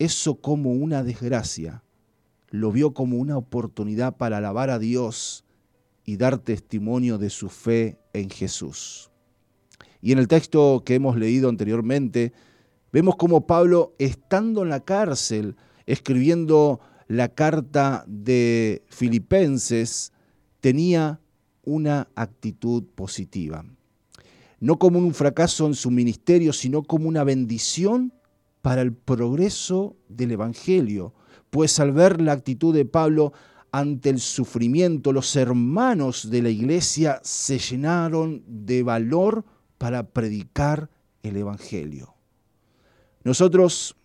eso 0.00 0.40
como 0.40 0.72
una 0.72 1.04
desgracia, 1.04 1.84
lo 2.48 2.72
vio 2.72 2.92
como 2.92 3.16
una 3.16 3.36
oportunidad 3.36 4.16
para 4.16 4.38
alabar 4.38 4.70
a 4.70 4.80
Dios 4.80 5.44
y 6.04 6.16
dar 6.16 6.38
testimonio 6.38 7.16
de 7.16 7.30
su 7.30 7.48
fe 7.48 8.00
en 8.12 8.28
Jesús. 8.28 9.12
Y 10.02 10.10
en 10.10 10.18
el 10.18 10.26
texto 10.26 10.82
que 10.84 10.96
hemos 10.96 11.16
leído 11.16 11.48
anteriormente, 11.48 12.32
vemos 12.92 13.16
como 13.16 13.46
Pablo, 13.46 13.94
estando 13.98 14.62
en 14.62 14.70
la 14.70 14.80
cárcel, 14.80 15.56
escribiendo 15.86 16.80
la 17.08 17.28
carta 17.28 18.04
de 18.06 18.84
Filipenses, 18.88 20.12
tenía 20.60 21.20
una 21.64 22.08
actitud 22.14 22.84
positiva. 22.94 23.64
No 24.60 24.78
como 24.78 24.98
un 24.98 25.14
fracaso 25.14 25.66
en 25.66 25.74
su 25.74 25.90
ministerio, 25.90 26.52
sino 26.52 26.82
como 26.82 27.08
una 27.08 27.24
bendición 27.24 28.12
para 28.62 28.82
el 28.82 28.92
progreso 28.92 29.96
del 30.08 30.32
Evangelio. 30.32 31.14
Pues 31.50 31.80
al 31.80 31.92
ver 31.92 32.20
la 32.20 32.32
actitud 32.32 32.74
de 32.74 32.84
Pablo 32.84 33.32
ante 33.72 34.10
el 34.10 34.20
sufrimiento, 34.20 35.12
los 35.12 35.34
hermanos 35.36 36.30
de 36.30 36.42
la 36.42 36.50
iglesia 36.50 37.20
se 37.22 37.58
llenaron 37.58 38.42
de 38.46 38.82
valor 38.82 39.44
para 39.78 40.10
predicar 40.10 40.90
el 41.22 41.36
Evangelio. 41.36 42.14
Nosotros, 43.22 43.96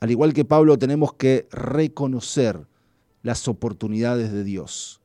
al 0.00 0.10
igual 0.10 0.32
que 0.32 0.44
Pablo, 0.44 0.78
tenemos 0.78 1.14
que 1.14 1.48
reconocer 1.50 2.66
las 3.22 3.48
oportunidades 3.48 4.32
de 4.32 4.44
Dios. 4.44 5.00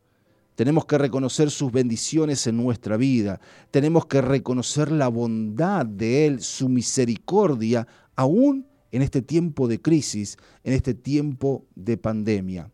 Tenemos 0.56 0.86
que 0.86 0.98
reconocer 0.98 1.52
sus 1.52 1.72
bendiciones 1.72 2.46
en 2.48 2.58
nuestra 2.58 2.98
vida. 2.98 3.40
Tenemos 3.72 4.08
que 4.08 4.22
reconocer 4.22 4.92
la 4.92 5.08
bondad 5.08 5.86
de 5.86 6.26
Él, 6.26 6.42
su 6.42 6.68
misericordia, 6.68 7.88
aún 8.16 8.66
en 8.92 9.02
este 9.02 9.22
tiempo 9.22 9.68
de 9.68 9.82
crisis, 9.82 10.38
en 10.64 10.74
este 10.74 10.94
tiempo 10.94 11.66
de 11.76 11.96
pandemia. 11.96 12.72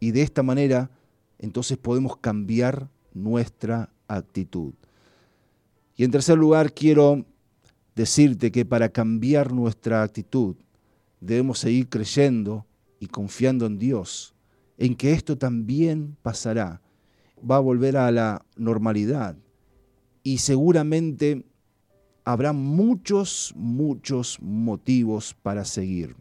Y 0.00 0.12
de 0.12 0.22
esta 0.22 0.42
manera, 0.42 0.90
entonces 1.38 1.76
podemos 1.76 2.16
cambiar 2.16 2.88
nuestra 3.12 3.92
actitud. 4.06 4.72
Y 5.96 6.04
en 6.04 6.10
tercer 6.10 6.38
lugar, 6.38 6.72
quiero 6.72 7.26
decirte 7.98 8.52
que 8.52 8.64
para 8.64 8.90
cambiar 8.90 9.52
nuestra 9.52 10.04
actitud 10.04 10.54
debemos 11.20 11.58
seguir 11.58 11.88
creyendo 11.88 12.64
y 13.00 13.08
confiando 13.08 13.66
en 13.66 13.76
Dios, 13.76 14.36
en 14.76 14.94
que 14.94 15.12
esto 15.12 15.36
también 15.36 16.16
pasará, 16.22 16.80
va 17.38 17.56
a 17.56 17.60
volver 17.60 17.96
a 17.96 18.12
la 18.12 18.46
normalidad 18.54 19.36
y 20.22 20.38
seguramente 20.38 21.44
habrá 22.22 22.52
muchos, 22.52 23.52
muchos 23.56 24.38
motivos 24.40 25.34
para 25.42 25.64
seguir. 25.64 26.14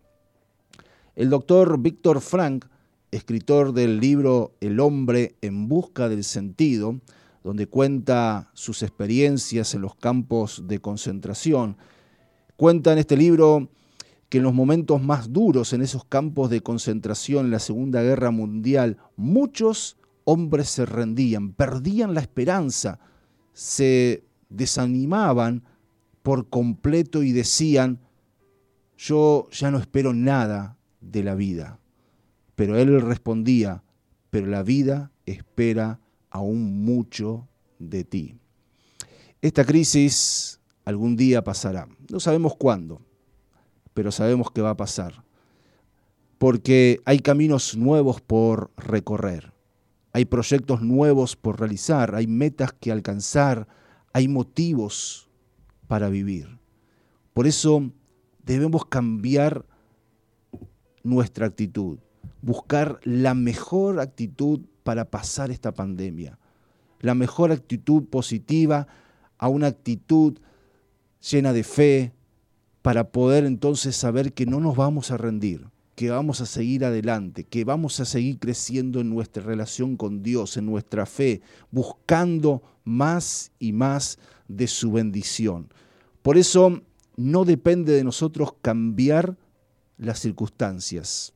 El 1.16 1.30
doctor 1.30 1.80
Víctor 1.80 2.22
Frank, 2.22 2.66
escritor 3.12 3.72
del 3.72 4.00
libro 4.00 4.56
El 4.62 4.80
hombre 4.80 5.36
en 5.42 5.68
busca 5.68 6.10
del 6.10 6.24
sentido, 6.24 7.00
donde 7.44 7.68
cuenta 7.68 8.50
sus 8.54 8.84
experiencias 8.84 9.74
en 9.74 9.82
los 9.82 9.96
campos 9.96 10.64
de 10.68 10.80
concentración. 10.80 11.78
Cuenta 12.56 12.94
en 12.94 13.00
este 13.00 13.18
libro 13.18 13.70
que 14.30 14.40
en 14.40 14.44
los 14.44 14.54
momentos 14.54 15.02
más 15.02 15.32
duros 15.32 15.74
en 15.74 15.82
esos 15.82 16.04
campos 16.04 16.50
de 16.50 16.62
concentración 16.62 17.46
en 17.46 17.52
la 17.52 17.60
Segunda 17.60 18.02
Guerra 18.02 18.32
Mundial, 18.32 18.98
muchos 19.16 19.98
hombres 20.26 20.68
se 20.68 20.86
rendían, 20.86 21.54
perdían 21.54 22.14
la 22.14 22.22
esperanza, 22.22 23.00
se 23.54 24.26
desanimaban 24.50 25.64
por 26.24 26.50
completo 26.50 27.24
y 27.24 27.32
decían, 27.32 28.00
yo 28.98 29.48
ya 29.52 29.72
no 29.72 29.78
espero 29.78 30.14
nada 30.14 30.78
de 31.00 31.24
la 31.24 31.36
vida. 31.36 31.80
Pero 32.56 32.78
él 32.78 33.02
respondía, 33.02 33.84
pero 34.30 34.48
la 34.48 34.64
vida 34.64 35.12
espera 35.26 36.02
aún 36.30 36.84
mucho 36.84 37.48
de 37.80 38.04
ti. 38.04 38.36
Esta 39.42 39.66
crisis 39.66 40.60
algún 40.86 41.16
día 41.16 41.44
pasará. 41.44 41.88
No 42.10 42.20
sabemos 42.20 42.56
cuándo, 42.56 43.02
pero 43.94 44.12
sabemos 44.12 44.52
que 44.52 44.62
va 44.62 44.72
a 44.72 44.78
pasar. 44.78 45.24
Porque 46.38 47.02
hay 47.06 47.20
caminos 47.20 47.76
nuevos 47.76 48.22
por 48.22 48.72
recorrer, 48.78 49.54
hay 50.14 50.26
proyectos 50.26 50.82
nuevos 50.82 51.36
por 51.36 51.60
realizar, 51.60 52.16
hay 52.16 52.28
metas 52.28 52.74
que 52.74 52.92
alcanzar, 52.92 53.68
hay 54.14 54.28
motivos 54.28 55.30
para 55.88 56.10
vivir. 56.10 56.60
Por 57.34 57.48
eso 57.48 57.92
debemos 58.44 58.86
cambiar 58.86 59.66
nuestra 61.04 61.48
actitud, 61.48 62.00
buscar 62.42 63.00
la 63.04 63.34
mejor 63.34 64.00
actitud 64.00 64.62
para 64.88 65.04
pasar 65.04 65.52
esta 65.52 65.74
pandemia. 65.74 66.40
La 67.02 67.14
mejor 67.14 67.52
actitud 67.52 68.06
positiva 68.06 68.88
a 69.38 69.50
una 69.50 69.68
actitud 69.68 70.40
llena 71.30 71.52
de 71.52 71.66
fe 71.66 72.14
para 72.82 73.12
poder 73.12 73.44
entonces 73.44 73.98
saber 73.98 74.32
que 74.32 74.46
no 74.46 74.62
nos 74.62 74.78
vamos 74.78 75.12
a 75.12 75.18
rendir, 75.18 75.68
que 75.96 76.10
vamos 76.10 76.40
a 76.40 76.46
seguir 76.46 76.86
adelante, 76.86 77.44
que 77.44 77.66
vamos 77.66 78.00
a 78.00 78.06
seguir 78.06 78.40
creciendo 78.40 79.02
en 79.02 79.10
nuestra 79.10 79.44
relación 79.44 79.98
con 79.98 80.24
Dios, 80.24 80.56
en 80.56 80.68
nuestra 80.68 81.06
fe, 81.06 81.42
buscando 81.70 82.64
más 82.86 83.52
y 83.60 83.74
más 83.74 84.20
de 84.48 84.68
su 84.68 84.94
bendición. 84.94 85.68
Por 86.22 86.38
eso 86.38 86.82
no 87.18 87.44
depende 87.44 87.92
de 87.92 88.06
nosotros 88.06 88.54
cambiar 88.62 89.36
las 89.98 90.20
circunstancias 90.20 91.34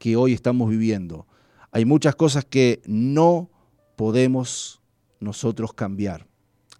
que 0.00 0.16
hoy 0.16 0.32
estamos 0.32 0.68
viviendo. 0.68 1.28
Hay 1.70 1.84
muchas 1.84 2.14
cosas 2.14 2.44
que 2.44 2.80
no 2.86 3.50
podemos 3.96 4.80
nosotros 5.20 5.72
cambiar. 5.72 6.26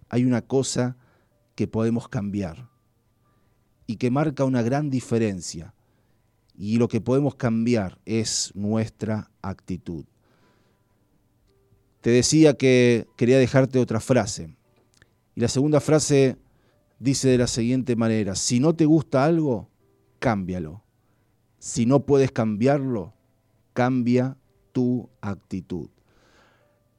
Hay 0.09 0.23
una 0.23 0.41
cosa 0.41 0.97
que 1.55 1.67
podemos 1.67 2.07
cambiar 2.07 2.69
y 3.87 3.97
que 3.97 4.11
marca 4.11 4.43
una 4.43 4.61
gran 4.61 4.89
diferencia. 4.89 5.73
Y 6.55 6.77
lo 6.77 6.87
que 6.87 7.01
podemos 7.01 7.35
cambiar 7.35 7.99
es 8.05 8.51
nuestra 8.55 9.29
actitud. 9.41 10.05
Te 12.01 12.09
decía 12.09 12.55
que 12.55 13.07
quería 13.15 13.37
dejarte 13.37 13.79
otra 13.79 13.99
frase. 13.99 14.55
Y 15.35 15.41
la 15.41 15.47
segunda 15.47 15.79
frase 15.79 16.37
dice 16.99 17.29
de 17.29 17.37
la 17.37 17.47
siguiente 17.47 17.95
manera, 17.95 18.35
si 18.35 18.59
no 18.59 18.73
te 18.75 18.85
gusta 18.85 19.25
algo, 19.25 19.69
cámbialo. 20.19 20.83
Si 21.59 21.85
no 21.85 22.05
puedes 22.05 22.31
cambiarlo, 22.31 23.13
cambia 23.73 24.37
tu 24.77 25.09
actitud. 25.21 25.89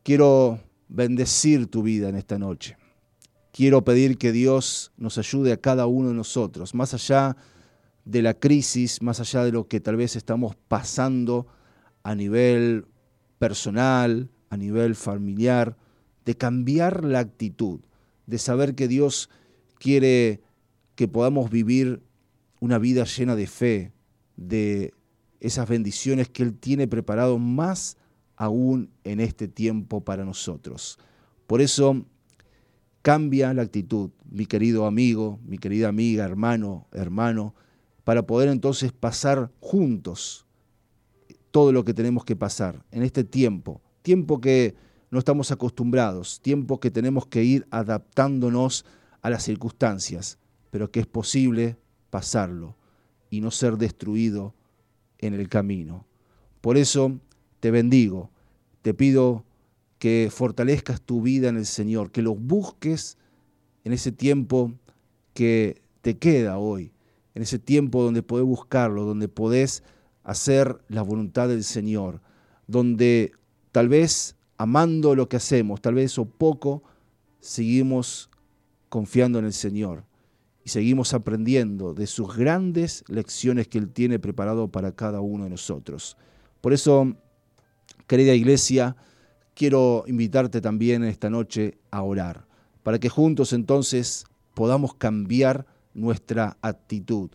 Quiero 0.03 0.59
bendecir 0.89 1.69
tu 1.69 1.85
vida 1.85 2.09
en 2.09 2.17
esta 2.17 2.37
noche. 2.37 2.77
Quiero 3.53 3.85
pedir 3.85 4.19
que 4.19 4.33
Dios 4.33 4.91
nos 4.97 5.17
ayude 5.17 5.53
a 5.53 5.59
cada 5.59 5.87
uno 5.87 6.09
de 6.09 6.15
nosotros, 6.15 6.75
más 6.75 6.93
allá 6.93 7.37
de 8.05 8.21
la 8.21 8.35
crisis, 8.35 9.01
más 9.01 9.21
allá 9.21 9.45
de 9.45 9.53
lo 9.53 9.69
que 9.69 9.79
tal 9.79 9.95
vez 9.95 10.17
estamos 10.17 10.57
pasando 10.57 11.47
a 12.03 12.17
nivel 12.17 12.87
personal, 13.39 14.29
a 14.51 14.57
nivel 14.57 14.97
familiar, 14.97 15.77
de 16.25 16.37
cambiar 16.37 17.05
la 17.05 17.21
actitud, 17.21 17.79
de 18.27 18.39
saber 18.39 18.75
que 18.75 18.89
Dios 18.89 19.31
quiere 19.79 20.41
que 20.97 21.07
podamos 21.07 21.49
vivir 21.49 22.03
una 22.59 22.79
vida 22.79 23.05
llena 23.05 23.37
de 23.37 23.47
fe, 23.47 23.93
de 24.35 24.95
esas 25.41 25.69
bendiciones 25.69 26.29
que 26.29 26.43
Él 26.43 26.55
tiene 26.55 26.89
preparado 26.89 27.39
más 27.39 27.97
aún 28.37 28.91
en 29.05 29.21
este 29.21 29.49
tiempo 29.49 30.01
para 30.01 30.25
nosotros. 30.25 30.99
Por 31.47 31.61
eso 31.61 32.05
cambia 33.03 33.55
la 33.55 33.63
actitud, 33.63 34.11
mi 34.31 34.47
querido 34.47 34.87
amigo, 34.87 35.41
mi 35.45 35.59
querida 35.59 35.89
amiga, 35.89 36.25
hermano, 36.25 36.87
hermano, 36.93 37.55
para 38.05 38.27
poder 38.27 38.49
entonces 38.49 38.93
pasar 38.93 39.51
juntos 39.61 40.47
todo 41.51 41.73
lo 41.73 41.85
que 41.85 41.95
tenemos 41.95 42.25
que 42.25 42.37
pasar 42.37 42.85
en 42.91 43.03
este 43.03 43.25
tiempo, 43.25 43.81
tiempo 44.03 44.41
que 44.41 44.75
no 45.11 45.19
estamos 45.19 45.51
acostumbrados, 45.51 46.41
tiempo 46.41 46.81
que 46.81 46.91
tenemos 46.91 47.27
que 47.27 47.43
ir 47.45 47.67
adaptándonos 47.71 48.85
a 49.23 49.31
las 49.31 49.43
circunstancias, 49.43 50.39
pero 50.71 50.91
que 50.91 51.01
es 51.01 51.07
posible 51.07 51.77
pasarlo 52.11 52.77
y 53.31 53.41
no 53.41 53.51
ser 53.51 53.79
destruido 53.79 54.55
en 55.19 55.35
el 55.35 55.49
camino. 55.49 56.07
Por 56.61 56.77
eso 56.77 57.19
te 57.61 57.71
bendigo, 57.71 58.31
te 58.83 58.95
pido 58.95 59.45
que 59.99 60.29
fortalezcas 60.31 61.01
tu 61.01 61.23
vida 61.23 61.49
en 61.49 61.57
el 61.57 61.67
Señor, 61.67 62.11
que 62.11 62.23
lo 62.23 62.35
busques 62.35 63.19
en 63.85 63.93
ese 63.93 64.13
tiempo 64.13 64.73
que 65.35 65.83
te 66.03 66.19
queda 66.19 66.59
hoy, 66.59 66.93
en 67.35 67.43
ese 67.43 67.59
tiempo 67.59 68.03
donde 68.03 68.23
podés 68.23 68.47
buscarlo, 68.47 69.05
donde 69.05 69.29
podés 69.29 69.83
hacer 70.23 70.79
la 70.89 71.03
voluntad 71.03 71.49
del 71.49 71.65
Señor, 71.65 72.21
donde 72.67 73.33
tal 73.73 73.89
vez 73.89 74.37
amando 74.57 75.15
lo 75.15 75.29
que 75.29 75.37
hacemos, 75.37 75.81
tal 75.81 75.95
vez 75.95 76.19
o 76.19 76.27
poco, 76.27 76.83
seguimos 77.41 78.31
confiando 78.89 79.39
en 79.39 79.45
el 79.45 79.53
Señor 79.53 80.08
y 80.69 80.71
seguimos 80.71 81.15
aprendiendo 81.15 81.95
de 81.95 82.07
sus 82.07 82.37
grandes 82.37 83.03
lecciones 83.09 83.69
que 83.69 83.79
Él 83.79 83.89
tiene 83.89 84.19
preparado 84.19 84.69
para 84.69 84.93
cada 84.93 85.23
uno 85.23 85.45
de 85.45 85.51
nosotros. 85.51 86.19
Por 86.61 86.75
eso, 86.75 87.17
querida 88.07 88.35
iglesia, 88.35 88.95
quiero 89.55 90.05
invitarte 90.07 90.61
también 90.61 91.05
esta 91.05 91.31
noche 91.31 91.79
a 91.91 92.03
orar, 92.03 92.45
para 92.83 92.99
que 92.99 93.09
juntos 93.09 93.55
entonces 93.55 94.27
podamos 94.53 94.93
cambiar 94.93 95.65
nuestra 95.95 96.59
actitud, 96.61 97.31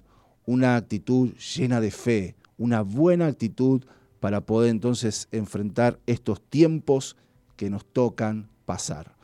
una 0.45 0.75
actitud 0.75 1.33
llena 1.33 1.81
de 1.81 1.89
fe, 1.89 2.35
una 2.59 2.83
buena 2.83 3.25
actitud 3.25 3.83
para 4.19 4.41
poder 4.41 4.69
entonces 4.69 5.27
enfrentar 5.31 5.97
estos 6.05 6.39
tiempos 6.39 7.17
que 7.55 7.71
nos 7.71 7.83
tocan 7.83 8.47
pasar. 8.65 9.15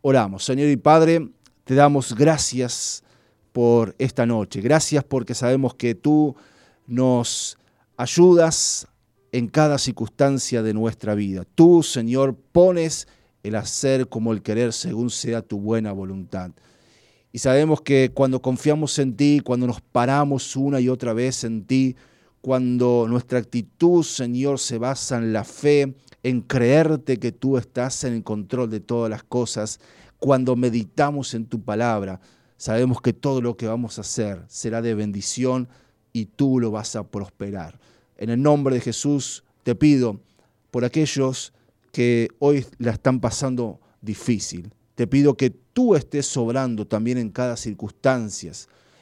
Oramos, 0.00 0.44
Señor 0.44 0.68
y 0.68 0.76
Padre, 0.76 1.28
te 1.64 1.74
damos 1.74 2.14
gracias 2.14 3.02
por 3.58 3.96
esta 3.98 4.24
noche. 4.24 4.60
Gracias 4.60 5.02
porque 5.02 5.34
sabemos 5.34 5.74
que 5.74 5.96
tú 5.96 6.36
nos 6.86 7.58
ayudas 7.96 8.86
en 9.32 9.48
cada 9.48 9.78
circunstancia 9.78 10.62
de 10.62 10.72
nuestra 10.72 11.16
vida. 11.16 11.42
Tú, 11.56 11.82
Señor, 11.82 12.36
pones 12.52 13.08
el 13.42 13.56
hacer 13.56 14.08
como 14.08 14.32
el 14.32 14.42
querer 14.42 14.72
según 14.72 15.10
sea 15.10 15.42
tu 15.42 15.58
buena 15.58 15.90
voluntad. 15.90 16.52
Y 17.32 17.40
sabemos 17.40 17.80
que 17.80 18.12
cuando 18.14 18.40
confiamos 18.40 18.96
en 19.00 19.16
ti, 19.16 19.40
cuando 19.44 19.66
nos 19.66 19.80
paramos 19.80 20.54
una 20.54 20.78
y 20.78 20.88
otra 20.88 21.12
vez 21.12 21.42
en 21.42 21.64
ti, 21.64 21.96
cuando 22.40 23.06
nuestra 23.08 23.40
actitud, 23.40 24.04
Señor, 24.04 24.60
se 24.60 24.78
basa 24.78 25.18
en 25.18 25.32
la 25.32 25.42
fe, 25.42 25.96
en 26.22 26.42
creerte 26.42 27.18
que 27.18 27.32
tú 27.32 27.58
estás 27.58 28.04
en 28.04 28.12
el 28.12 28.22
control 28.22 28.70
de 28.70 28.78
todas 28.78 29.10
las 29.10 29.24
cosas, 29.24 29.80
cuando 30.20 30.54
meditamos 30.54 31.34
en 31.34 31.46
tu 31.46 31.60
palabra, 31.60 32.20
sabemos 32.58 33.00
que 33.00 33.14
todo 33.14 33.40
lo 33.40 33.56
que 33.56 33.66
vamos 33.66 33.96
a 33.96 34.02
hacer 34.02 34.44
será 34.48 34.82
de 34.82 34.94
bendición 34.94 35.68
y 36.12 36.26
tú 36.26 36.60
lo 36.60 36.70
vas 36.70 36.94
a 36.96 37.04
prosperar. 37.04 37.78
En 38.18 38.28
el 38.28 38.42
nombre 38.42 38.74
de 38.74 38.80
Jesús 38.82 39.44
te 39.62 39.74
pido 39.74 40.20
por 40.70 40.84
aquellos 40.84 41.54
que 41.92 42.28
hoy 42.40 42.66
la 42.78 42.92
están 42.92 43.20
pasando 43.20 43.80
difícil. 44.02 44.72
Te 44.94 45.06
pido 45.06 45.36
que 45.36 45.50
tú 45.50 45.94
estés 45.94 46.26
sobrando 46.26 46.86
también 46.86 47.18
en 47.18 47.30
cada 47.30 47.56
circunstancia, 47.56 48.52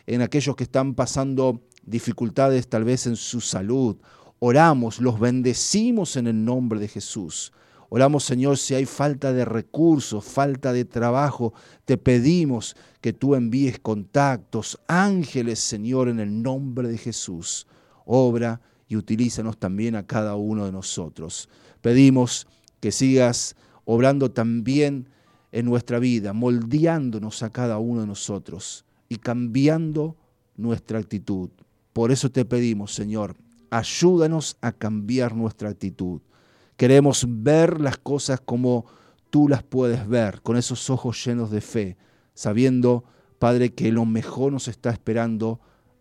en 0.07 0.21
aquellos 0.21 0.55
que 0.55 0.65
están 0.65 0.95
pasando 0.95 1.63
dificultades 1.85 2.69
tal 2.69 2.85
vez 2.85 3.07
en 3.07 3.17
su 3.17 3.41
salud. 3.41 3.97
Oramos, 4.39 5.01
los 5.01 5.19
bendecimos 5.19 6.17
en 6.17 6.27
el 6.27 6.45
nombre 6.45 6.79
de 6.79 6.89
Jesús. 6.89 7.53
Oramos, 7.89 8.25
Señor, 8.25 8.59
si 8.59 8.75
hay 8.75 8.85
falta 8.85 9.33
de 9.33 9.45
recursos, 9.45 10.25
falta 10.25 10.73
de 10.73 10.85
trabajo, 10.85 11.53
te 11.85 11.97
pedimos 11.97 12.77
que 13.01 13.13
tú 13.13 13.35
envíes 13.35 13.79
contactos, 13.79 14.79
ángeles, 14.89 15.61
Señor, 15.61 16.09
en 16.09 16.19
el 16.19 16.43
nombre 16.43 16.89
de 16.89 16.99
Jesús. 16.99 17.67
Obra 18.05 18.61
y 18.89 18.97
utilízanos 18.97 19.59
también 19.59 19.95
a 19.97 20.07
cada 20.07 20.37
uno 20.37 20.67
de 20.67 20.73
nosotros. 20.73 21.49
Pedimos 21.81 22.47
que 22.81 22.93
sigas 22.93 23.57
obrando 23.85 24.31
también 24.31 25.09
en 25.53 25.65
nuestra 25.65 25.99
vida, 25.99 26.33
moldeándonos 26.33 27.43
a 27.43 27.51
cada 27.51 27.79
uno 27.79 28.03
de 28.03 28.07
nosotros 28.07 28.85
y 29.09 29.17
cambiando 29.17 30.17
nuestra 30.57 30.99
actitud. 30.99 31.51
Por 31.93 32.11
eso 32.11 32.31
te 32.31 32.45
pedimos, 32.45 32.95
Señor, 32.95 33.37
ayúdanos 33.71 34.57
a 34.61 34.73
cambiar 34.73 35.35
nuestra 35.35 35.71
actitud. 35.71 36.21
Queremos 36.77 37.27
ver 37.29 37.81
las 37.81 37.99
cosas 37.99 38.41
como 38.41 38.87
tú 39.31 39.49
las 39.49 39.63
puedes 39.63 40.07
ver, 40.07 40.43
con 40.43 40.57
esos 40.57 40.91
ojos 40.91 41.25
llenos 41.25 41.51
de 41.51 41.61
fe, 41.61 41.97
sabiendo, 42.35 43.05
Padre, 43.39 43.75
que 43.75 43.91
lo 43.93 44.05
mejor 44.05 44.53
nos 44.53 44.69
está 44.69 44.91
esperando 44.91 45.61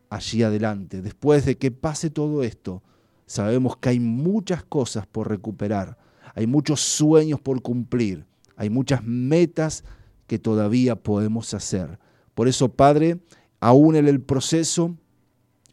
allí 0.09 0.43
adelante. 0.43 1.01
Después 1.01 1.45
de 1.45 1.57
que 1.57 1.71
pase 1.71 2.09
todo 2.09 2.43
esto, 2.43 2.83
sabemos 3.25 3.77
que 3.77 3.89
hay 3.89 3.99
muchas 3.99 4.63
cosas 4.63 5.07
por 5.07 5.29
recuperar, 5.29 5.97
hay 6.33 6.47
muchos 6.47 6.81
sueños 6.81 7.39
por 7.39 7.61
cumplir, 7.61 8.25
hay 8.55 8.69
muchas 8.69 9.03
metas 9.03 9.83
que 10.27 10.39
todavía 10.39 10.95
podemos 10.95 11.53
hacer. 11.53 11.99
Por 12.33 12.47
eso, 12.47 12.69
Padre, 12.69 13.19
aún 13.59 13.95
en 13.95 14.07
el 14.07 14.21
proceso, 14.21 14.95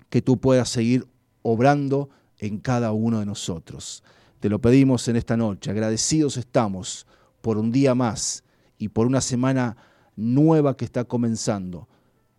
que 0.09 0.23
tú 0.23 0.39
puedas 0.39 0.69
seguir 0.69 1.07
obrando 1.43 2.11
en 2.39 2.59
cada 2.59 2.93
uno 2.93 3.21
de 3.21 3.27
nosotros. 3.27 4.05
Te 4.43 4.49
lo 4.49 4.61
pedimos 4.61 5.07
en 5.07 5.15
esta 5.15 5.37
noche. 5.37 5.71
Agradecidos 5.71 6.37
estamos 6.37 7.07
por 7.43 7.59
un 7.59 7.71
día 7.71 7.95
más 7.95 8.43
y 8.77 8.89
por 8.89 9.07
una 9.07 9.21
semana 9.21 9.77
nueva 10.17 10.77
que 10.77 10.85
está 10.85 11.05
comenzando, 11.05 11.87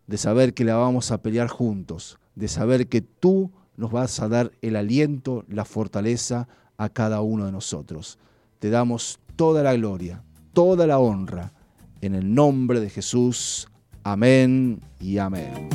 de 0.06 0.18
saber 0.18 0.54
que 0.54 0.66
la 0.66 0.76
vamos 0.76 1.12
a 1.12 1.22
pelear 1.22 1.48
juntos, 1.48 2.20
de 2.36 2.50
saber 2.50 2.90
que 2.90 3.00
tú 3.00 3.52
nos 3.78 3.94
vas 3.94 4.20
a 4.20 4.28
dar 4.28 4.52
el 4.62 4.76
aliento, 4.76 5.46
la 5.48 5.64
fortaleza 5.64 6.50
a 6.76 6.90
cada 6.90 7.22
uno 7.22 7.46
de 7.46 7.54
nosotros. 7.54 8.20
Te 8.60 8.70
damos 8.70 9.22
toda 9.38 9.64
la 9.64 9.74
gloria, 9.74 10.22
toda 10.52 10.86
la 10.86 11.00
honra, 11.00 11.54
en 12.02 12.16
el 12.16 12.36
nombre 12.36 12.82
de 12.82 12.90
Jesús. 12.90 13.70
Amén 14.04 14.82
y 15.00 15.20
amén. 15.20 15.70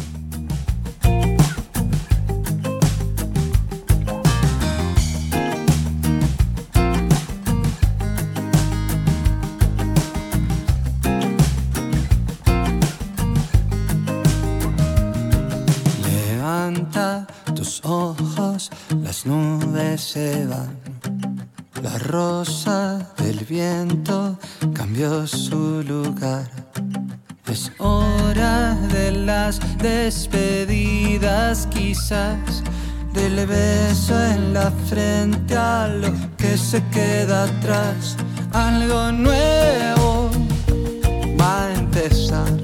Se 19.98 20.46
van. 20.46 20.78
La 21.82 21.98
rosa 21.98 23.12
del 23.18 23.44
viento 23.44 24.38
cambió 24.72 25.26
su 25.26 25.82
lugar. 25.82 26.48
Es 27.46 27.72
hora 27.78 28.74
de 28.92 29.10
las 29.12 29.60
despedidas, 29.78 31.66
quizás 31.66 32.62
del 33.12 33.46
beso 33.46 34.14
en 34.24 34.54
la 34.54 34.70
frente 34.88 35.56
a 35.56 35.88
lo 35.88 36.12
que 36.36 36.56
se 36.56 36.82
queda 36.88 37.44
atrás. 37.44 38.16
Algo 38.52 39.12
nuevo 39.12 40.30
va 41.40 41.66
a 41.66 41.74
empezar. 41.74 42.57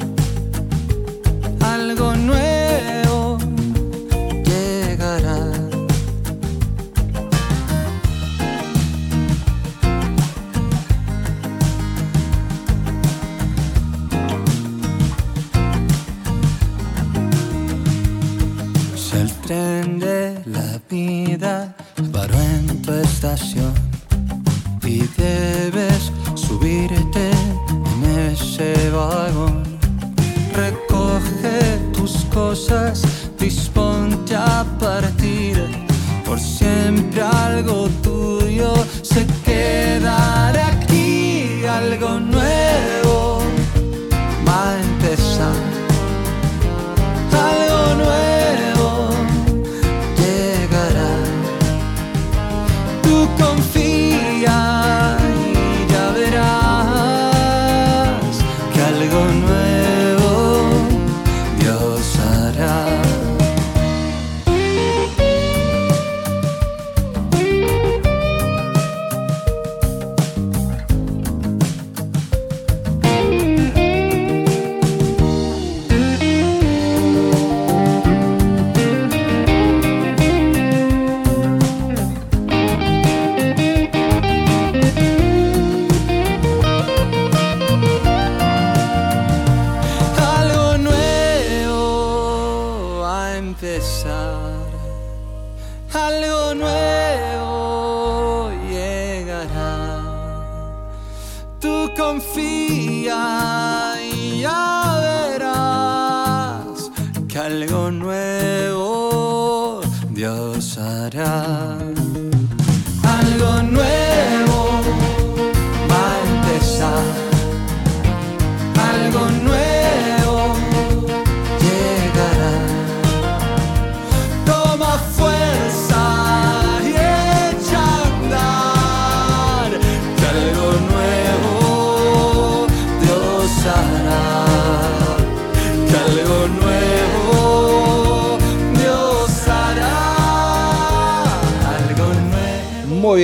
Confía 102.25 103.95
y 104.03 104.41
ya 104.41 104.99
verás 105.01 106.91
que 107.29 107.39
algo 107.39 107.91
nuevo 107.91 109.81
Dios 110.11 110.79
hará. 110.79 111.74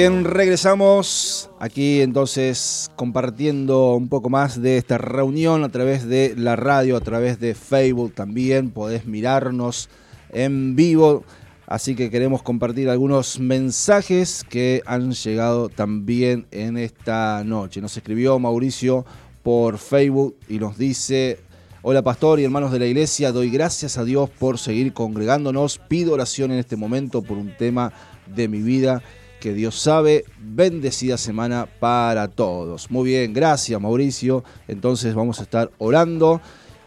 Bien, 0.01 0.25
regresamos 0.25 1.51
aquí 1.59 2.01
entonces 2.01 2.91
compartiendo 2.97 3.97
un 3.97 4.09
poco 4.09 4.31
más 4.31 4.63
de 4.63 4.79
esta 4.79 4.97
reunión 4.97 5.63
a 5.63 5.69
través 5.69 6.09
de 6.09 6.35
la 6.39 6.57
radio, 6.57 6.97
a 6.97 7.03
través 7.03 7.39
de 7.39 7.55
Facebook 7.55 8.15
también, 8.15 8.71
podés 8.71 9.05
mirarnos 9.05 9.91
en 10.31 10.75
vivo, 10.75 11.23
así 11.67 11.97
que 11.97 12.09
queremos 12.09 12.43
compartir 12.43 12.89
algunos 12.89 13.41
mensajes 13.41 14.43
que 14.49 14.81
han 14.87 15.13
llegado 15.13 15.69
también 15.69 16.47
en 16.51 16.79
esta 16.79 17.45
noche. 17.45 17.83
Nos 17.83 17.95
escribió 17.95 18.39
Mauricio 18.39 19.05
por 19.43 19.77
Facebook 19.77 20.35
y 20.49 20.59
nos 20.61 20.79
dice... 20.79 21.41
Hola 21.83 22.03
pastor 22.03 22.39
y 22.41 22.45
hermanos 22.45 22.73
de 22.73 22.79
la 22.79 22.85
iglesia, 22.85 23.33
doy 23.33 23.49
gracias 23.49 23.97
a 23.97 24.05
Dios 24.05 24.29
por 24.29 24.59
seguir 24.59 24.93
congregándonos. 24.93 25.79
Pido 25.79 26.13
oración 26.13 26.53
en 26.53 26.59
este 26.59 26.77
momento 26.77 27.23
por 27.23 27.39
un 27.39 27.57
tema 27.57 27.91
de 28.27 28.49
mi 28.49 28.61
vida 28.61 29.03
que 29.41 29.55
Dios 29.55 29.75
sabe. 29.75 30.25
Bendecida 30.39 31.17
semana 31.17 31.67
para 31.81 32.29
todos. 32.29 32.91
Muy 32.91 33.11
bien, 33.11 33.33
gracias 33.33 33.81
Mauricio. 33.81 34.45
Entonces 34.69 35.15
vamos 35.15 35.41
a 35.41 35.43
estar 35.43 35.71
orando. 35.79 36.41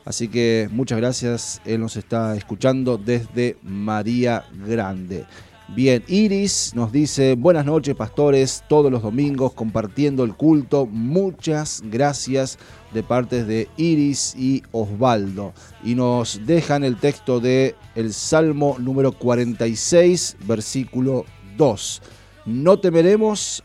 Así 0.06 0.28
que 0.28 0.70
muchas 0.72 0.99
gracias. 0.99 1.62
Él 1.66 1.82
nos 1.82 1.97
está 1.97 2.36
escuchando 2.36 2.97
desde 2.97 3.58
María 3.64 4.45
Grande. 4.66 5.26
Bien, 5.70 6.04
Iris 6.08 6.74
nos 6.76 6.91
dice, 6.91 7.36
buenas 7.36 7.66
noches 7.66 7.95
pastores, 7.95 8.64
todos 8.68 8.91
los 8.91 9.01
domingos 9.01 9.54
compartiendo 9.54 10.24
el 10.24 10.36
culto. 10.36 10.86
Muchas 10.86 11.82
gracias 11.86 12.60
de 12.93 13.01
parte 13.01 13.43
de 13.43 13.70
Iris 13.78 14.36
y 14.38 14.62
Osvaldo. 14.72 15.54
Y 15.84 15.95
nos 15.95 16.41
dejan 16.45 16.84
el 16.84 16.97
texto 16.97 17.39
de 17.39 17.76
el 17.95 18.14
Salmo 18.14 18.76
número 18.78 19.14
46, 19.14 20.38
versículo 20.45 21.26
2. 21.58 22.01
No 22.45 22.77
temeremos 22.79 23.63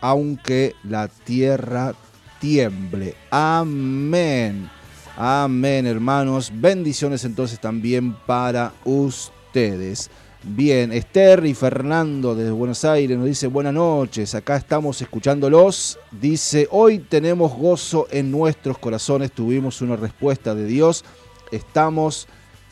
aunque 0.00 0.74
la 0.84 1.08
tierra 1.08 1.94
tiemble. 2.40 3.14
Amén. 3.30 4.70
Amén, 5.16 5.86
hermanos. 5.86 6.50
Bendiciones 6.54 7.24
entonces 7.24 7.60
también 7.60 8.14
para 8.26 8.72
ustedes. 8.84 10.10
Bien, 10.42 10.90
Esther 10.90 11.44
y 11.44 11.52
Fernando 11.52 12.34
desde 12.34 12.50
Buenos 12.50 12.86
Aires 12.86 13.18
nos 13.18 13.26
dice 13.26 13.46
buenas 13.46 13.74
noches, 13.74 14.34
acá 14.34 14.56
estamos 14.56 15.02
escuchándolos. 15.02 15.98
Dice, 16.10 16.66
hoy 16.70 17.00
tenemos 17.00 17.52
gozo 17.52 18.08
en 18.10 18.30
nuestros 18.30 18.78
corazones, 18.78 19.32
tuvimos 19.32 19.82
una 19.82 19.96
respuesta 19.96 20.54
de 20.54 20.64
Dios, 20.64 21.04
estamos 21.52 22.26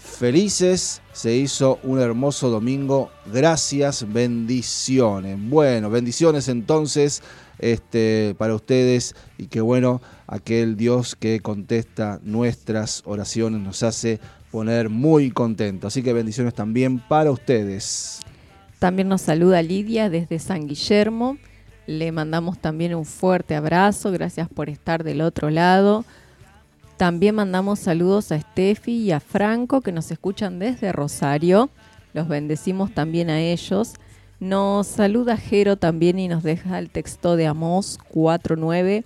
felices, 0.09 1.03
se 1.13 1.37
hizo 1.37 1.79
un 1.83 2.01
hermoso 2.01 2.51
domingo, 2.51 3.11
gracias, 3.33 4.11
bendiciones. 4.13 5.39
Bueno, 5.41 5.91
bendiciones 5.91 6.49
entonces 6.49 7.23
este, 7.59 8.35
para 8.39 8.55
ustedes 8.55 9.15
y 9.37 9.47
que 9.47 9.61
bueno, 9.61 10.01
aquel 10.27 10.77
Dios 10.77 11.15
que 11.15 11.41
contesta 11.41 12.21
nuestras 12.23 13.03
oraciones 13.05 13.61
nos 13.61 13.83
hace 13.83 14.21
poner 14.51 14.89
muy 14.89 15.31
contentos. 15.31 15.93
Así 15.93 16.03
que 16.03 16.13
bendiciones 16.13 16.55
también 16.55 16.99
para 16.99 17.31
ustedes. 17.31 18.21
También 18.79 19.09
nos 19.09 19.23
saluda 19.23 19.63
Lidia 19.63 20.09
desde 20.09 20.39
San 20.39 20.67
Guillermo. 20.67 21.37
Le 21.87 22.13
mandamos 22.13 22.59
también 22.59 22.95
un 22.95 23.05
fuerte 23.05 23.55
abrazo. 23.55 24.13
Gracias 24.13 24.49
por 24.49 24.69
estar 24.69 25.05
del 25.05 25.21
otro 25.21 25.51
lado. 25.51 26.05
También 26.99 27.37
mandamos 27.37 27.79
saludos 27.79 28.33
a 28.33 28.41
Steffi 28.41 28.91
y 28.91 29.13
a 29.13 29.21
Franco 29.21 29.83
que 29.83 29.93
nos 29.93 30.11
escuchan 30.11 30.59
desde 30.59 30.91
Rosario. 30.91 31.71
Los 32.13 32.27
bendecimos 32.27 32.93
también 32.93 33.31
a 33.31 33.41
ellos. 33.41 33.93
Nos 34.41 34.89
saluda 34.89 35.37
Jero 35.37 35.77
también 35.77 36.19
y 36.19 36.27
nos 36.27 36.43
deja 36.43 36.77
el 36.81 36.91
texto 36.91 37.37
de 37.37 37.47
Amós 37.47 38.01
4.9. 38.13 39.05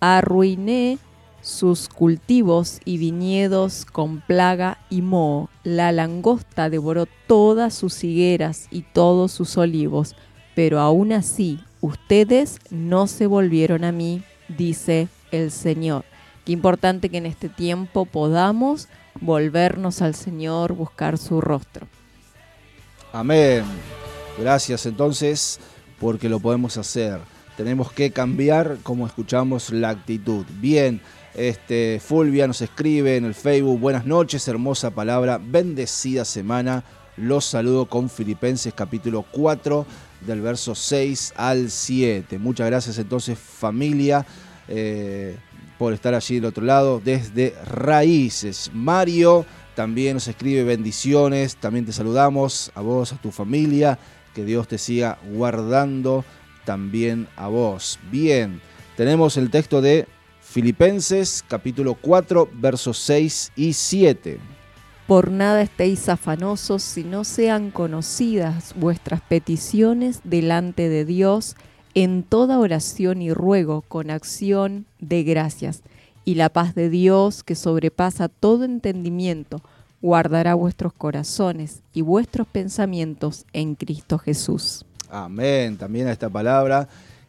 Arruiné 0.00 0.96
sus 1.42 1.90
cultivos 1.90 2.80
y 2.86 2.96
viñedos 2.96 3.84
con 3.84 4.22
plaga 4.22 4.78
y 4.88 5.02
moho. 5.02 5.50
La 5.62 5.92
langosta 5.92 6.70
devoró 6.70 7.04
todas 7.26 7.74
sus 7.74 8.02
higueras 8.02 8.66
y 8.70 8.80
todos 8.80 9.30
sus 9.30 9.58
olivos, 9.58 10.16
pero 10.54 10.80
aún 10.80 11.12
así 11.12 11.60
ustedes 11.82 12.60
no 12.70 13.06
se 13.06 13.26
volvieron 13.26 13.84
a 13.84 13.92
mí, 13.92 14.22
dice 14.48 15.08
el 15.32 15.50
Señor. 15.50 16.06
Qué 16.46 16.52
importante 16.52 17.08
que 17.08 17.16
en 17.16 17.26
este 17.26 17.48
tiempo 17.48 18.04
podamos 18.04 18.88
volvernos 19.20 20.00
al 20.00 20.14
Señor, 20.14 20.74
buscar 20.74 21.18
su 21.18 21.40
rostro. 21.40 21.88
Amén. 23.12 23.64
Gracias 24.38 24.86
entonces 24.86 25.58
porque 25.98 26.28
lo 26.28 26.38
podemos 26.38 26.76
hacer. 26.76 27.18
Tenemos 27.56 27.90
que 27.90 28.12
cambiar 28.12 28.76
como 28.84 29.08
escuchamos 29.08 29.70
la 29.70 29.88
actitud. 29.88 30.46
Bien, 30.60 31.00
este, 31.34 32.00
Fulvia 32.00 32.46
nos 32.46 32.62
escribe 32.62 33.16
en 33.16 33.24
el 33.24 33.34
Facebook, 33.34 33.80
buenas 33.80 34.06
noches, 34.06 34.46
hermosa 34.46 34.92
palabra, 34.92 35.40
bendecida 35.42 36.24
semana. 36.24 36.84
Los 37.16 37.44
saludo 37.44 37.86
con 37.86 38.08
Filipenses 38.08 38.72
capítulo 38.72 39.24
4 39.32 39.84
del 40.20 40.42
verso 40.42 40.76
6 40.76 41.34
al 41.34 41.72
7. 41.72 42.38
Muchas 42.38 42.68
gracias 42.68 42.98
entonces 42.98 43.36
familia 43.36 44.24
eh, 44.68 45.36
por 45.78 45.92
estar 45.92 46.14
allí 46.14 46.36
del 46.36 46.46
otro 46.46 46.64
lado 46.64 47.00
desde 47.04 47.54
Raíces. 47.64 48.70
Mario 48.72 49.46
también 49.74 50.14
nos 50.14 50.28
escribe 50.28 50.64
bendiciones, 50.64 51.56
también 51.56 51.84
te 51.84 51.92
saludamos 51.92 52.72
a 52.74 52.80
vos, 52.80 53.12
a 53.12 53.16
tu 53.16 53.30
familia, 53.30 53.98
que 54.34 54.44
Dios 54.44 54.68
te 54.68 54.78
siga 54.78 55.18
guardando 55.32 56.24
también 56.64 57.28
a 57.36 57.48
vos. 57.48 57.98
Bien, 58.10 58.60
tenemos 58.96 59.36
el 59.36 59.50
texto 59.50 59.80
de 59.80 60.06
Filipenses 60.40 61.44
capítulo 61.46 61.94
4 61.94 62.48
versos 62.54 62.98
6 62.98 63.52
y 63.56 63.72
7. 63.74 64.38
Por 65.06 65.30
nada 65.30 65.62
estéis 65.62 66.08
afanosos 66.08 66.82
si 66.82 67.04
no 67.04 67.24
sean 67.24 67.70
conocidas 67.70 68.74
vuestras 68.76 69.20
peticiones 69.20 70.20
delante 70.24 70.88
de 70.88 71.04
Dios 71.04 71.56
en 71.96 72.24
toda 72.24 72.58
oración 72.58 73.22
y 73.22 73.32
ruego 73.32 73.80
con 73.80 74.10
acción 74.10 74.84
de 75.00 75.24
gracias. 75.24 75.80
Y 76.26 76.34
la 76.34 76.50
paz 76.50 76.74
de 76.74 76.90
Dios, 76.90 77.42
que 77.42 77.54
sobrepasa 77.54 78.28
todo 78.28 78.64
entendimiento, 78.64 79.62
guardará 80.02 80.54
vuestros 80.54 80.92
corazones 80.92 81.80
y 81.94 82.02
vuestros 82.02 82.46
pensamientos 82.46 83.46
en 83.54 83.76
Cristo 83.76 84.18
Jesús. 84.18 84.84
Amén, 85.08 85.78
también 85.78 86.06
a 86.08 86.12
esta 86.12 86.28
palabra. 86.28 86.86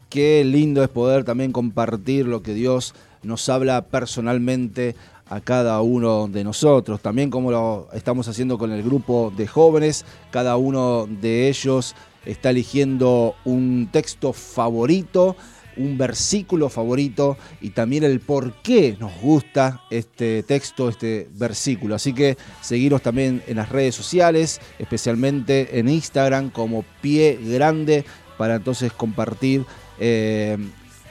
Qué 0.09 0.43
lindo 0.43 0.83
es 0.83 0.89
poder 0.89 1.23
también 1.23 1.53
compartir 1.53 2.25
lo 2.25 2.43
que 2.43 2.53
Dios 2.53 2.93
nos 3.23 3.47
habla 3.47 3.85
personalmente 3.85 4.95
a 5.29 5.39
cada 5.39 5.79
uno 5.81 6.27
de 6.27 6.43
nosotros. 6.43 6.99
También 6.99 7.29
como 7.29 7.51
lo 7.51 7.87
estamos 7.93 8.27
haciendo 8.27 8.57
con 8.57 8.73
el 8.73 8.83
grupo 8.83 9.31
de 9.37 9.47
jóvenes, 9.47 10.03
cada 10.29 10.57
uno 10.57 11.07
de 11.07 11.47
ellos 11.47 11.95
está 12.27 12.49
eligiendo 12.49 13.35
un 13.45 13.89
texto 13.91 14.33
favorito, 14.33 15.35
un 15.77 15.97
versículo 15.97 16.69
favorito 16.69 17.37
y 17.61 17.69
también 17.69 18.03
el 18.03 18.19
por 18.19 18.53
qué 18.61 18.97
nos 18.99 19.13
gusta 19.21 19.81
este 19.89 20.43
texto, 20.43 20.89
este 20.89 21.29
versículo. 21.33 21.95
Así 21.95 22.13
que 22.13 22.37
seguiros 22.61 23.01
también 23.01 23.41
en 23.47 23.57
las 23.57 23.69
redes 23.69 23.95
sociales, 23.95 24.59
especialmente 24.79 25.79
en 25.79 25.87
Instagram 25.87 26.49
como 26.49 26.83
Pie 27.01 27.39
Grande, 27.41 28.05
para 28.37 28.55
entonces 28.55 28.91
compartir 28.91 29.65
eh, 29.99 30.57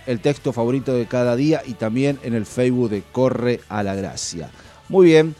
el 0.06 0.20
texto 0.20 0.52
favorito 0.52 0.94
de 0.94 1.06
cada 1.06 1.34
día 1.34 1.62
y 1.66 1.74
también 1.74 2.18
en 2.22 2.34
el 2.34 2.46
Facebook 2.46 2.90
de 2.90 3.02
Corre 3.02 3.60
a 3.68 3.82
la 3.82 3.94
Gracia. 3.94 4.50
Muy 4.88 5.06
bien, 5.06 5.34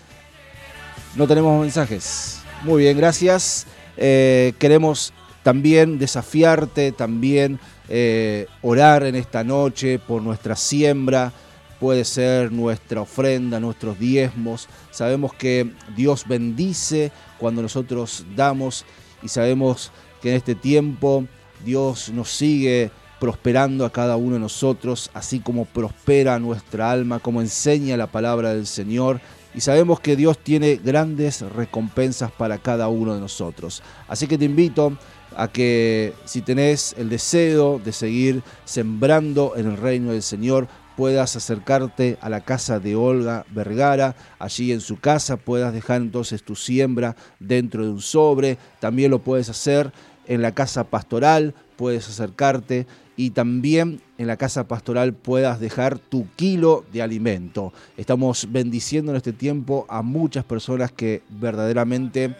no 1.14 1.26
tenemos 1.26 1.60
mensajes. 1.60 2.40
Muy 2.64 2.82
bien, 2.82 2.96
gracias. 2.96 3.66
Eh, 3.96 4.52
queremos 4.58 5.12
también 5.46 6.00
desafiarte, 6.00 6.90
también 6.90 7.60
eh, 7.88 8.48
orar 8.62 9.04
en 9.04 9.14
esta 9.14 9.44
noche 9.44 10.00
por 10.00 10.20
nuestra 10.20 10.56
siembra, 10.56 11.32
puede 11.78 12.04
ser 12.04 12.50
nuestra 12.50 13.02
ofrenda, 13.02 13.60
nuestros 13.60 13.96
diezmos. 13.96 14.68
Sabemos 14.90 15.32
que 15.34 15.70
Dios 15.94 16.24
bendice 16.26 17.12
cuando 17.38 17.62
nosotros 17.62 18.26
damos 18.34 18.84
y 19.22 19.28
sabemos 19.28 19.92
que 20.20 20.30
en 20.30 20.36
este 20.38 20.56
tiempo 20.56 21.26
Dios 21.64 22.08
nos 22.08 22.28
sigue 22.28 22.90
prosperando 23.20 23.84
a 23.84 23.92
cada 23.92 24.16
uno 24.16 24.34
de 24.34 24.40
nosotros, 24.40 25.12
así 25.14 25.38
como 25.38 25.64
prospera 25.64 26.40
nuestra 26.40 26.90
alma, 26.90 27.20
como 27.20 27.40
enseña 27.40 27.96
la 27.96 28.08
palabra 28.08 28.52
del 28.52 28.66
Señor. 28.66 29.20
Y 29.54 29.60
sabemos 29.60 30.00
que 30.00 30.16
Dios 30.16 30.38
tiene 30.38 30.74
grandes 30.74 31.40
recompensas 31.40 32.32
para 32.32 32.58
cada 32.58 32.88
uno 32.88 33.14
de 33.14 33.20
nosotros. 33.20 33.82
Así 34.06 34.26
que 34.26 34.36
te 34.36 34.44
invito 34.44 34.98
a 35.36 35.48
que 35.48 36.14
si 36.24 36.42
tenés 36.42 36.94
el 36.98 37.08
deseo 37.08 37.78
de 37.78 37.92
seguir 37.92 38.42
sembrando 38.64 39.54
en 39.56 39.66
el 39.66 39.76
reino 39.76 40.12
del 40.12 40.22
Señor, 40.22 40.66
puedas 40.96 41.36
acercarte 41.36 42.16
a 42.22 42.30
la 42.30 42.40
casa 42.40 42.80
de 42.80 42.96
Olga 42.96 43.44
Vergara, 43.50 44.16
allí 44.38 44.72
en 44.72 44.80
su 44.80 44.98
casa 44.98 45.36
puedas 45.36 45.74
dejar 45.74 46.00
entonces 46.00 46.42
tu 46.42 46.56
siembra 46.56 47.16
dentro 47.38 47.84
de 47.84 47.90
un 47.90 48.00
sobre, 48.00 48.56
también 48.80 49.10
lo 49.10 49.18
puedes 49.18 49.50
hacer 49.50 49.92
en 50.26 50.42
la 50.42 50.52
casa 50.52 50.84
pastoral, 50.84 51.54
puedes 51.76 52.08
acercarte 52.08 52.86
y 53.16 53.30
también 53.30 54.00
en 54.18 54.26
la 54.26 54.36
casa 54.36 54.68
pastoral 54.68 55.12
puedas 55.14 55.60
dejar 55.60 55.98
tu 55.98 56.26
kilo 56.36 56.84
de 56.92 57.02
alimento. 57.02 57.72
Estamos 57.96 58.48
bendiciendo 58.50 59.12
en 59.12 59.16
este 59.16 59.32
tiempo 59.32 59.86
a 59.88 60.02
muchas 60.02 60.44
personas 60.44 60.92
que 60.92 61.22
verdaderamente 61.28 62.34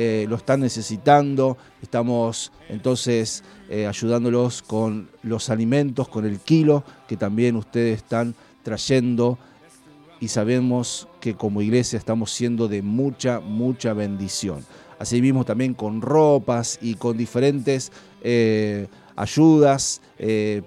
eh, 0.00 0.26
lo 0.28 0.36
están 0.36 0.60
necesitando. 0.60 1.58
Estamos 1.82 2.52
entonces 2.68 3.42
eh, 3.68 3.84
ayudándolos 3.84 4.62
con 4.62 5.08
los 5.24 5.50
alimentos, 5.50 6.06
con 6.06 6.24
el 6.24 6.38
kilo 6.38 6.84
que 7.08 7.16
también 7.16 7.56
ustedes 7.56 7.96
están 7.96 8.36
trayendo 8.62 9.40
y 10.20 10.28
sabemos 10.28 11.08
que 11.20 11.34
como 11.34 11.62
iglesia 11.62 11.98
estamos 11.98 12.30
siendo 12.30 12.68
de 12.68 12.80
mucha, 12.80 13.40
mucha 13.40 13.92
bendición. 13.92 14.64
Asimismo 15.00 15.44
también 15.44 15.74
con 15.74 16.00
ropas 16.00 16.78
y 16.80 16.94
con 16.94 17.16
diferentes 17.16 17.90
eh, 18.22 18.86
ayudas, 19.16 20.00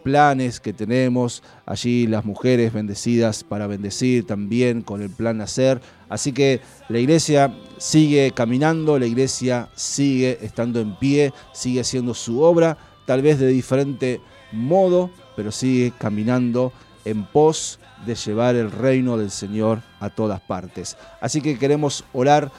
planes 0.04 0.60
que 0.60 0.74
tenemos, 0.74 1.42
allí 1.66 2.06
las 2.06 2.26
mujeres 2.26 2.74
bendecidas 2.74 3.46
para 3.46 3.66
bendecir 3.66 4.26
también 4.26 4.82
con 4.82 5.02
el 5.02 5.10
plan 5.10 5.38
Nacer. 5.38 5.80
Así 6.12 6.34
que 6.34 6.60
la 6.90 7.00
iglesia 7.00 7.56
sigue 7.78 8.34
caminando, 8.36 9.00
la 9.00 9.06
iglesia 9.06 9.70
sigue 9.76 10.38
estando 10.42 10.82
en 10.82 10.98
pie, 10.98 11.32
sigue 11.54 11.80
haciendo 11.80 12.14
su 12.14 12.42
obra, 12.42 12.78
tal 13.06 13.22
vez 13.22 13.40
de 13.40 13.48
diferente 13.48 14.20
modo, 14.52 15.10
pero 15.38 15.54
sigue 15.54 15.94
caminando 15.98 16.74
en 17.06 17.24
pos 17.24 17.80
de 18.06 18.16
llevar 18.16 18.56
el 18.56 18.72
reino 18.72 19.16
del 19.16 19.32
Señor 19.32 19.84
a 20.02 20.10
todas 20.10 20.42
partes. 20.42 20.98
Así 21.22 21.40
que 21.40 21.58
queremos 21.58 22.04
orar 22.12 22.52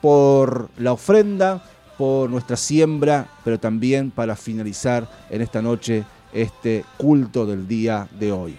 por 0.00 0.70
la 0.78 0.92
ofrenda, 0.92 1.64
por 1.98 2.30
nuestra 2.30 2.56
siembra, 2.56 3.26
pero 3.42 3.58
también 3.58 4.12
para 4.12 4.36
finalizar 4.36 5.10
en 5.30 5.42
esta 5.42 5.60
noche 5.60 6.04
este 6.32 6.84
culto 6.96 7.44
del 7.44 7.66
día 7.66 8.06
de 8.20 8.30
hoy. 8.30 8.56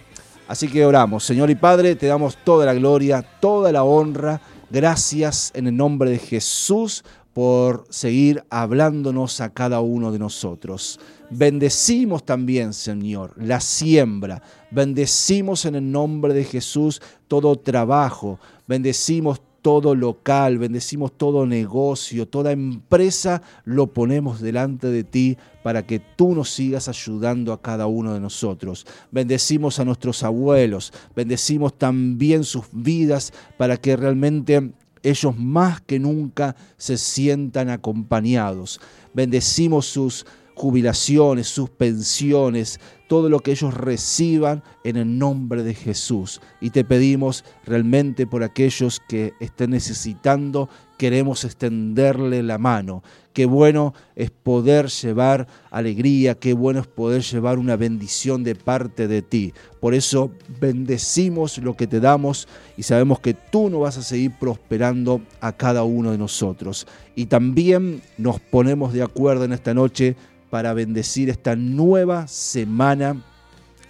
Así 0.52 0.68
que 0.68 0.84
oramos, 0.84 1.24
Señor 1.24 1.48
y 1.48 1.54
Padre, 1.54 1.96
te 1.96 2.08
damos 2.08 2.36
toda 2.44 2.66
la 2.66 2.74
gloria, 2.74 3.22
toda 3.22 3.72
la 3.72 3.84
honra. 3.84 4.38
Gracias 4.68 5.50
en 5.54 5.66
el 5.66 5.74
nombre 5.74 6.10
de 6.10 6.18
Jesús 6.18 7.04
por 7.32 7.86
seguir 7.88 8.44
hablándonos 8.50 9.40
a 9.40 9.48
cada 9.48 9.80
uno 9.80 10.12
de 10.12 10.18
nosotros. 10.18 11.00
Bendecimos 11.30 12.26
también, 12.26 12.74
Señor, 12.74 13.32
la 13.38 13.60
siembra. 13.60 14.42
Bendecimos 14.70 15.64
en 15.64 15.76
el 15.76 15.90
nombre 15.90 16.34
de 16.34 16.44
Jesús 16.44 17.00
todo 17.28 17.56
trabajo. 17.56 18.38
Bendecimos 18.66 19.40
todo 19.62 19.94
local, 19.94 20.58
bendecimos 20.58 21.12
todo 21.16 21.46
negocio, 21.46 22.26
toda 22.26 22.52
empresa, 22.52 23.42
lo 23.64 23.86
ponemos 23.86 24.40
delante 24.40 24.88
de 24.88 25.04
ti 25.04 25.38
para 25.62 25.86
que 25.86 26.00
tú 26.00 26.34
nos 26.34 26.50
sigas 26.50 26.88
ayudando 26.88 27.52
a 27.52 27.62
cada 27.62 27.86
uno 27.86 28.12
de 28.12 28.20
nosotros. 28.20 28.84
Bendecimos 29.12 29.78
a 29.78 29.84
nuestros 29.84 30.24
abuelos, 30.24 30.92
bendecimos 31.14 31.78
también 31.78 32.42
sus 32.42 32.66
vidas 32.72 33.32
para 33.56 33.76
que 33.76 33.96
realmente 33.96 34.72
ellos 35.04 35.38
más 35.38 35.80
que 35.80 35.98
nunca 35.98 36.56
se 36.76 36.96
sientan 36.98 37.70
acompañados. 37.70 38.80
Bendecimos 39.14 39.86
sus 39.86 40.26
jubilaciones, 40.62 41.48
sus 41.48 41.70
pensiones, 41.70 42.78
todo 43.08 43.28
lo 43.28 43.40
que 43.40 43.50
ellos 43.50 43.74
reciban 43.74 44.62
en 44.84 44.96
el 44.96 45.18
nombre 45.18 45.64
de 45.64 45.74
Jesús. 45.74 46.40
Y 46.60 46.70
te 46.70 46.84
pedimos 46.84 47.44
realmente 47.66 48.28
por 48.28 48.44
aquellos 48.44 49.00
que 49.08 49.34
estén 49.40 49.70
necesitando, 49.70 50.68
queremos 50.98 51.44
extenderle 51.44 52.44
la 52.44 52.58
mano. 52.58 53.02
Qué 53.32 53.44
bueno 53.44 53.92
es 54.14 54.30
poder 54.30 54.86
llevar 54.86 55.48
alegría, 55.72 56.36
qué 56.36 56.52
bueno 56.52 56.78
es 56.78 56.86
poder 56.86 57.22
llevar 57.22 57.58
una 57.58 57.74
bendición 57.74 58.44
de 58.44 58.54
parte 58.54 59.08
de 59.08 59.20
ti. 59.20 59.52
Por 59.80 59.94
eso 59.94 60.30
bendecimos 60.60 61.58
lo 61.58 61.74
que 61.74 61.88
te 61.88 61.98
damos 61.98 62.46
y 62.76 62.84
sabemos 62.84 63.18
que 63.18 63.34
tú 63.34 63.68
nos 63.68 63.80
vas 63.80 63.98
a 63.98 64.02
seguir 64.02 64.38
prosperando 64.38 65.22
a 65.40 65.50
cada 65.50 65.82
uno 65.82 66.12
de 66.12 66.18
nosotros. 66.18 66.86
Y 67.16 67.26
también 67.26 68.00
nos 68.16 68.38
ponemos 68.38 68.92
de 68.92 69.02
acuerdo 69.02 69.44
en 69.44 69.52
esta 69.52 69.74
noche 69.74 70.14
para 70.52 70.74
bendecir 70.74 71.30
esta 71.30 71.56
nueva 71.56 72.26
semana 72.26 73.16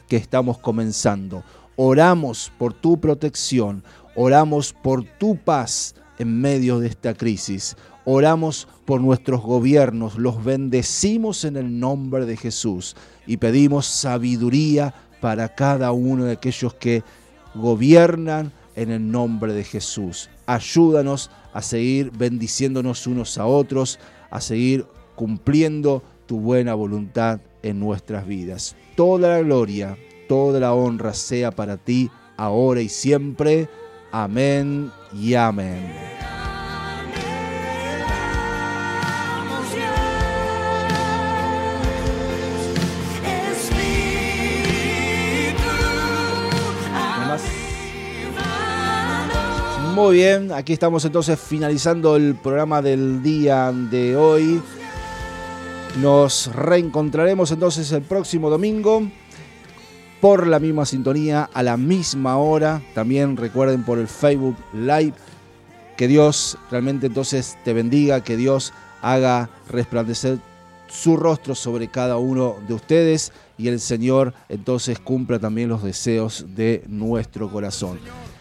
que 0.06 0.14
estamos 0.14 0.58
comenzando. 0.58 1.42
Oramos 1.74 2.52
por 2.56 2.72
tu 2.72 3.00
protección, 3.00 3.82
oramos 4.14 4.72
por 4.72 5.02
tu 5.02 5.36
paz 5.36 5.96
en 6.20 6.40
medio 6.40 6.78
de 6.78 6.86
esta 6.86 7.14
crisis. 7.14 7.76
Oramos 8.04 8.68
por 8.84 9.00
nuestros 9.00 9.42
gobiernos, 9.42 10.16
los 10.16 10.44
bendecimos 10.44 11.44
en 11.44 11.56
el 11.56 11.80
nombre 11.80 12.26
de 12.26 12.36
Jesús 12.36 12.94
y 13.26 13.38
pedimos 13.38 13.86
sabiduría 13.86 14.94
para 15.20 15.56
cada 15.56 15.90
uno 15.90 16.26
de 16.26 16.34
aquellos 16.34 16.74
que 16.74 17.02
gobiernan 17.56 18.52
en 18.76 18.92
el 18.92 19.10
nombre 19.10 19.52
de 19.52 19.64
Jesús. 19.64 20.30
Ayúdanos 20.46 21.28
a 21.54 21.60
seguir 21.60 22.12
bendiciéndonos 22.12 23.08
unos 23.08 23.36
a 23.36 23.46
otros, 23.46 23.98
a 24.30 24.40
seguir 24.40 24.86
cumpliendo 25.16 26.04
tu 26.27 26.41
buena 26.41 26.75
voluntad 26.75 27.41
en 27.62 27.81
nuestras 27.81 28.27
vidas. 28.27 28.77
Toda 28.97 29.29
la 29.29 29.41
gloria, 29.41 29.97
toda 30.29 30.61
la 30.61 30.75
honra 30.75 31.14
sea 31.14 31.51
para 31.51 31.77
ti, 31.77 32.11
ahora 32.37 32.81
y 32.81 32.89
siempre. 32.89 33.68
Amén 34.11 34.91
y 35.14 35.35
amén. 35.35 36.12
Muy 49.95 50.16
bien, 50.16 50.53
aquí 50.53 50.73
estamos 50.73 51.05
entonces 51.05 51.39
finalizando 51.39 52.16
el 52.16 52.35
programa 52.35 52.81
del 52.81 53.23
día 53.23 53.70
de 53.73 54.16
hoy. 54.16 54.62
Nos 56.01 56.51
reencontraremos 56.55 57.51
entonces 57.51 57.93
el 57.93 58.03
próximo 58.03 58.49
domingo 58.49 59.03
por 60.22 60.47
la 60.47 60.59
misma 60.59 60.86
sintonía, 60.86 61.51
a 61.53 61.62
la 61.62 61.76
misma 61.76 62.38
hora. 62.38 62.82
También 62.95 63.36
recuerden 63.36 63.84
por 63.84 63.99
el 63.99 64.09
Facebook 64.09 64.57
Live. 64.72 65.14
Que 65.97 66.09
Dios 66.09 66.57
realmente 66.70 67.09
entonces 67.09 67.59
te 67.64 67.74
bendiga, 67.74 68.22
que 68.22 68.38
Dios 68.38 68.72
haga 69.03 69.51
resplandecer 69.68 70.38
su 70.88 71.16
rostro 71.16 71.55
sobre 71.55 71.88
cada 71.88 72.16
uno 72.16 72.57
de 72.66 72.74
ustedes 72.74 73.32
y 73.59 73.68
el 73.68 73.78
Señor 73.78 74.34
entonces 74.49 74.99
cumpla 74.99 75.38
también 75.38 75.68
los 75.68 75.82
deseos 75.82 76.47
de 76.55 76.84
nuestro 76.88 77.51
corazón. 77.51 77.99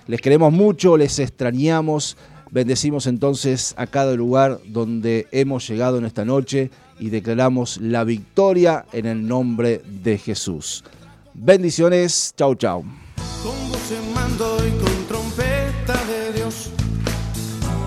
Les 0.08 0.22
queremos 0.22 0.52
mucho, 0.52 0.98
les 0.98 1.20
extrañamos. 1.20 2.18
Bendecimos 2.52 3.08
entonces 3.08 3.74
a 3.78 3.88
cada 3.88 4.14
lugar 4.14 4.60
donde 4.66 5.26
hemos 5.32 5.66
llegado 5.70 5.98
en 5.98 6.04
esta 6.04 6.26
noche 6.26 6.70
y 7.00 7.10
declaramos 7.10 7.78
la 7.78 8.04
victoria 8.04 8.86
en 8.92 9.06
el 9.06 9.26
nombre 9.26 9.82
de 10.04 10.18
Jesús. 10.18 10.84
Bendiciones, 11.34 12.34
chau 12.36 12.56
chau. 12.56 12.84
Con 13.42 13.70
voz 13.70 13.92
en 13.92 14.14
mando 14.14 14.58
y 14.68 14.72
con 14.84 15.08
trompeta 15.08 15.98
de 16.06 16.34
Dios, 16.34 16.72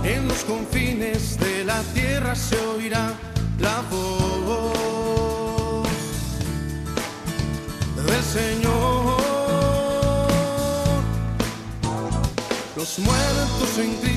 en 0.02 0.26
los 0.26 0.42
confines 0.44 1.38
de 1.38 1.64
la 1.66 1.82
tierra 1.92 2.34
se 2.34 2.56
oirá 2.56 3.12
la 3.60 3.82
voz 3.90 5.86
del 7.96 8.22
Señor. 8.22 9.22
Los 12.76 12.98
muertos 12.98 13.78
en 13.78 13.94
Cristo 13.96 14.13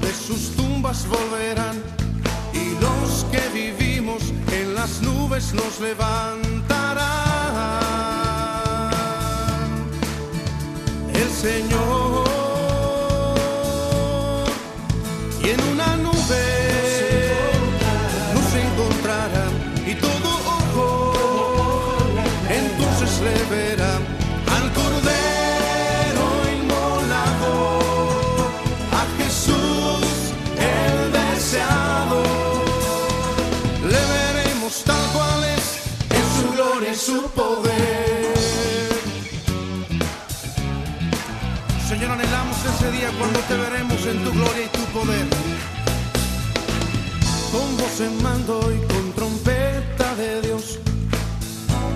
de 0.00 0.12
sus 0.12 0.50
tumbas 0.56 1.06
volverán 1.08 1.76
los 2.80 3.24
que 3.30 3.42
vivimos 3.52 4.22
en 4.52 4.74
las 4.74 5.00
nubes 5.02 5.54
nos 5.54 5.80
levantará. 5.80 7.10
El 11.14 11.30
Señor 11.30 12.33
Señor, 41.88 42.10
anhelamos 42.10 42.56
ese 42.64 42.90
día 42.90 43.10
cuando 43.18 43.38
te 43.40 43.56
veremos 43.56 44.06
en 44.06 44.24
tu 44.24 44.32
gloria 44.32 44.64
y 44.64 44.68
tu 44.68 44.84
poder. 44.92 45.26
Con 47.52 47.76
voz 47.76 48.00
en 48.00 48.22
mando 48.22 48.60
y 48.72 48.78
con 48.92 49.12
trompeta 49.12 50.14
de 50.16 50.40
Dios, 50.42 50.78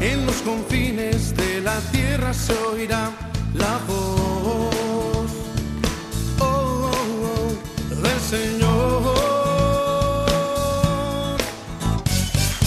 en 0.01 0.27
los 0.27 0.37
confines 0.37 1.37
de 1.37 1.61
la 1.61 1.79
tierra 1.93 2.33
se 2.33 2.53
oirá 2.73 3.11
la 3.55 3.79
voz 3.89 5.31
oh, 6.41 6.45
oh, 6.45 6.91
oh, 7.25 7.97
del 8.03 8.21
Señor. 8.21 9.15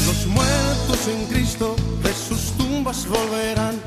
Los 0.05 0.28
muertos 0.28 1.07
en 1.07 1.28
Cristo 1.28 1.76
volverán 3.07 3.79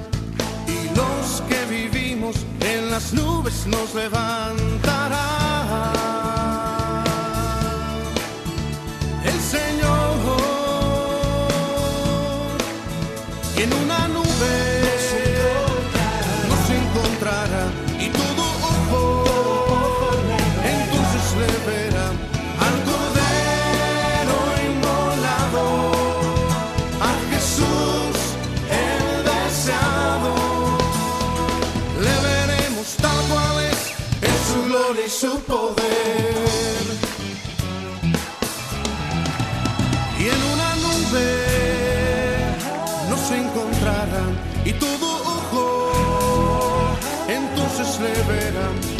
y 0.66 0.96
los 0.96 1.42
que 1.42 1.62
vivimos 1.66 2.36
en 2.60 2.90
las 2.90 3.12
nubes 3.12 3.66
nos 3.66 3.94
levantará. 3.94 5.43
Y 35.24 35.26
en 40.26 40.42
una 40.52 40.76
nube 40.76 41.28
nos 43.08 43.30
encontrarán 43.30 44.38
y 44.66 44.72
todo 44.74 45.16
ojo 45.22 45.90
entonces 47.26 48.00
le 48.00 48.12
verán 48.34 48.93